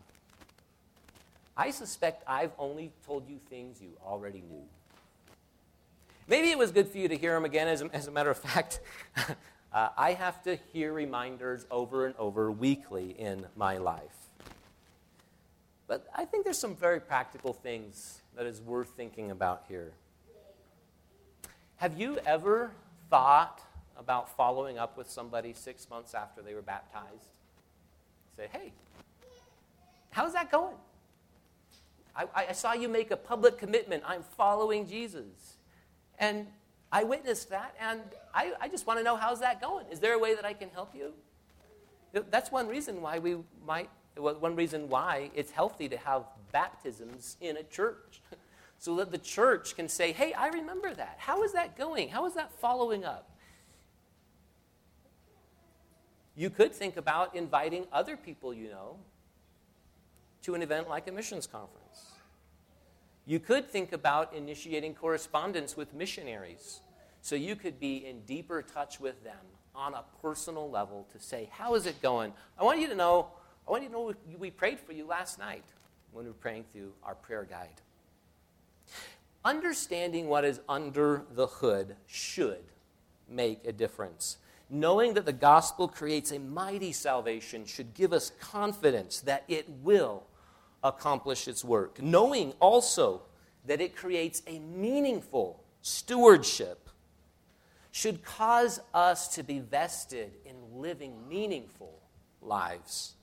I 1.57 1.71
suspect 1.71 2.23
I've 2.27 2.51
only 2.57 2.91
told 3.05 3.27
you 3.27 3.39
things 3.49 3.81
you 3.81 3.91
already 4.05 4.43
knew. 4.49 4.63
Maybe 6.32 6.49
it 6.49 6.57
was 6.57 6.71
good 6.71 6.88
for 6.88 6.97
you 6.97 7.09
to 7.09 7.17
hear 7.17 7.34
them 7.34 7.43
again. 7.43 7.67
As 7.67 7.82
a, 7.82 7.93
as 7.93 8.07
a 8.07 8.11
matter 8.11 8.29
of 8.29 8.38
fact, 8.38 8.79
uh, 9.73 9.89
I 9.97 10.13
have 10.13 10.41
to 10.43 10.57
hear 10.71 10.93
reminders 10.93 11.65
over 11.69 12.05
and 12.05 12.15
over 12.15 12.49
weekly 12.49 13.13
in 13.19 13.45
my 13.57 13.77
life. 13.77 14.29
But 15.88 16.07
I 16.15 16.23
think 16.23 16.45
there's 16.45 16.57
some 16.57 16.73
very 16.73 17.01
practical 17.01 17.51
things 17.51 18.21
that 18.38 18.45
is 18.45 18.61
worth 18.61 18.91
thinking 18.95 19.29
about 19.29 19.65
here. 19.67 19.91
Have 21.75 21.99
you 21.99 22.17
ever 22.25 22.71
thought 23.09 23.59
about 23.97 24.34
following 24.38 24.77
up 24.77 24.97
with 24.97 25.09
somebody 25.09 25.51
six 25.51 25.89
months 25.89 26.13
after 26.13 26.41
they 26.41 26.53
were 26.53 26.61
baptized? 26.61 27.27
Say, 28.38 28.47
hey, 28.53 28.71
how's 30.11 30.32
that 30.32 30.49
going? 30.49 30.75
I, 32.15 32.25
I 32.34 32.51
saw 32.53 32.71
you 32.71 32.88
make 32.88 33.11
a 33.11 33.17
public 33.17 33.57
commitment. 33.57 34.03
I'm 34.07 34.23
following 34.23 34.88
Jesus. 34.88 35.51
And 36.22 36.45
I 36.91 37.03
witnessed 37.03 37.49
that, 37.49 37.76
and 37.80 37.99
I, 38.34 38.53
I 38.61 38.67
just 38.67 38.86
want 38.86 38.99
to 38.99 39.03
know 39.03 39.15
how's 39.15 39.39
that 39.39 39.59
going? 39.59 39.88
Is 39.91 39.99
there 39.99 40.13
a 40.13 40.19
way 40.19 40.36
that 40.36 40.45
I 40.45 40.53
can 40.53 40.69
help 40.69 40.93
you? 40.95 41.13
That's 42.30 42.51
one 42.51 42.67
reason 42.67 43.01
why 43.01 43.17
we 43.17 43.38
might, 43.65 43.89
one 44.15 44.55
reason 44.55 44.88
why 44.88 45.32
it's 45.34 45.51
healthy 45.51 45.89
to 45.89 45.97
have 45.97 46.26
baptisms 46.53 47.38
in 47.41 47.57
a 47.57 47.63
church. 47.63 48.22
So 48.78 48.95
that 48.95 49.11
the 49.11 49.19
church 49.19 49.76
can 49.76 49.88
say, 49.88 50.11
hey, 50.11 50.34
I 50.34 50.47
remember 50.47 50.91
that. 50.91 51.17
How 51.19 51.43
is 51.43 51.53
that 51.53 51.78
going? 51.78 52.09
How 52.09 52.26
is 52.26 52.34
that 52.34 52.51
following 52.51 53.05
up? 53.05 53.30
You 56.36 56.49
could 56.49 56.74
think 56.74 56.97
about 56.97 57.36
inviting 57.36 57.86
other 57.93 58.17
people 58.17 58.55
you 58.55 58.69
know 58.69 58.97
to 60.41 60.55
an 60.55 60.63
event 60.63 60.89
like 60.89 61.07
a 61.07 61.11
missions 61.11 61.45
conference. 61.45 62.11
You 63.26 63.39
could 63.39 63.69
think 63.69 63.93
about 63.93 64.34
initiating 64.34 64.95
correspondence 64.95 65.78
with 65.78 65.93
missionaries 65.93 66.82
so 67.22 67.36
you 67.36 67.55
could 67.55 67.80
be 67.80 68.05
in 68.05 68.22
deeper 68.22 68.61
touch 68.61 68.99
with 68.99 69.24
them 69.24 69.45
on 69.76 69.93
a 69.93 70.03
personal 70.22 70.69
level 70.69 71.07
to 71.13 71.19
say, 71.19 71.49
How 71.51 71.76
is 71.76 71.86
it 71.86 72.01
going? 72.01 72.34
I 72.59 72.63
want 72.63 72.80
you 72.80 72.88
to 72.88 72.95
know, 72.95 73.28
I 73.67 73.72
want 73.72 73.84
you 73.84 73.89
to 73.89 73.93
know 73.93 74.13
we 74.38 74.51
prayed 74.51 74.80
for 74.80 74.93
you 74.93 75.05
last 75.05 75.39
night 75.39 75.63
when 76.11 76.26
we 76.26 76.32
were 76.32 76.36
praying 76.36 76.65
through 76.74 76.93
our 77.03 77.15
prayer 77.15 77.47
guide. 77.49 77.82
Understanding 79.45 80.28
what 80.28 80.45
is 80.45 80.59
under 80.67 81.24
the 81.34 81.47
hood 81.47 81.95
should 82.05 82.63
make 83.30 83.65
a 83.65 83.72
difference. 83.72 84.38
Knowing 84.69 85.13
that 85.13 85.26
the 85.26 85.34
gospel 85.34 85.88
creates 85.88 86.32
a 86.32 86.39
mighty 86.39 86.91
salvation 86.91 87.65
should 87.65 87.93
give 87.93 88.13
us 88.13 88.32
confidence 88.39 89.19
that 89.22 89.43
it 89.47 89.67
will 89.82 90.24
accomplish 90.84 91.47
its 91.47 91.63
work, 91.63 92.01
knowing 92.01 92.53
also 92.59 93.21
that 93.65 93.82
it 93.82 93.95
creates 93.95 94.41
a 94.47 94.59
meaningful 94.59 95.63
stewardship 95.82 96.89
should 97.91 98.23
cause 98.23 98.79
us 98.93 99.27
to 99.36 99.43
be 99.43 99.59
vested 99.59 100.32
in 100.45 100.55
living 100.82 101.27
meaningful 101.27 101.99
lives. 102.41 103.15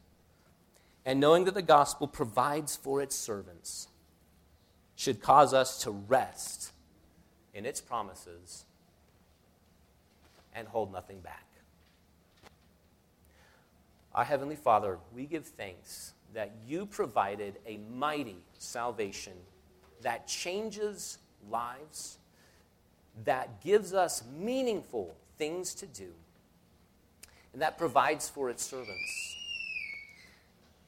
And 1.04 1.20
knowing 1.20 1.44
that 1.46 1.54
the 1.54 1.62
gospel 1.62 2.06
provides 2.06 2.76
for 2.76 3.00
its 3.00 3.16
servants 3.16 3.88
should 4.94 5.22
cause 5.22 5.54
us 5.54 5.82
to 5.82 5.90
rest 5.90 6.72
in 7.54 7.64
its 7.64 7.80
promises 7.80 8.64
and 10.54 10.68
hold 10.68 10.92
nothing 10.92 11.20
back. 11.20 11.46
Our 14.14 14.24
Heavenly 14.24 14.56
Father, 14.56 14.98
we 15.14 15.24
give 15.24 15.46
thanks 15.46 16.12
that 16.35 16.53
you 16.66 16.87
provided 16.87 17.59
a 17.66 17.79
mighty 17.95 18.39
salvation 18.59 19.33
that 20.03 20.26
changes 20.26 21.18
lives, 21.51 22.18
that 23.24 23.61
gives 23.62 23.95
us 23.95 24.22
meaningful 24.39 25.16
things 25.39 25.74
to 25.74 25.87
do, 25.87 26.11
and 27.53 27.62
that 27.62 27.79
provides 27.79 28.29
for 28.29 28.51
its 28.51 28.64
servants. 28.64 29.37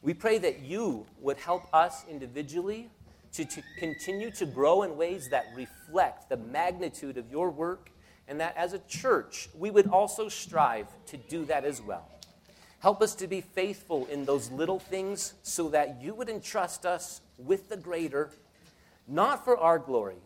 We 0.03 0.15
pray 0.15 0.39
that 0.39 0.61
you 0.61 1.07
would 1.21 1.37
help 1.37 1.73
us 1.75 2.05
individually 2.09 2.89
to, 3.33 3.45
to 3.45 3.63
continue 3.79 4.31
to 4.33 4.47
grow 4.47 4.83
in 4.83 4.97
ways 4.97 5.29
that 5.31 5.47
reflect 5.55 6.29
the 6.29 6.37
magnitude 6.37 7.17
of 7.17 7.31
your 7.31 7.51
work, 7.51 7.91
and 8.29 8.41
that 8.41 8.57
as 8.57 8.73
a 8.73 8.79
church, 8.81 9.49
we 9.59 9.71
would 9.71 9.89
also 9.89 10.29
strive 10.29 10.87
to 11.07 11.17
do 11.17 11.45
that 11.47 11.65
as 11.65 11.81
well. 11.83 12.09
Help 12.81 13.03
us 13.03 13.15
to 13.15 13.27
be 13.27 13.43
faithful 13.43 14.07
in 14.07 14.25
those 14.25 14.51
little 14.51 14.79
things 14.79 15.35
so 15.43 15.69
that 15.69 16.01
you 16.01 16.15
would 16.15 16.29
entrust 16.29 16.87
us 16.87 17.21
with 17.39 17.69
the 17.69 17.77
greater, 17.77 18.31
not 19.07 19.45
for 19.45 19.57
our 19.59 19.79
glory, 19.79 20.17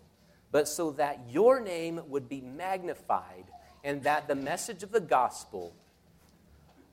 but 0.53 0.69
so 0.69 0.93
that 0.93 1.19
your 1.29 1.59
name 1.59 2.01
would 2.09 2.29
be 2.29 2.41
magnified 2.41 3.45
and 3.83 4.05
that 4.05 4.29
the 4.29 4.37
message 4.37 4.85
of 4.85 4.93
the 4.93 5.01
gospel 5.01 5.75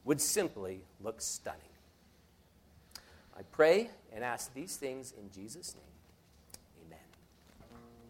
would 0.04 0.20
simply 0.20 0.82
look 1.04 1.22
stunning. 1.22 1.62
I 3.38 3.44
pray 3.52 3.92
and 4.14 4.24
ask 4.24 4.52
these 4.54 4.76
things 4.76 5.14
in 5.16 5.32
Jesus' 5.32 5.76
name. 5.76 5.91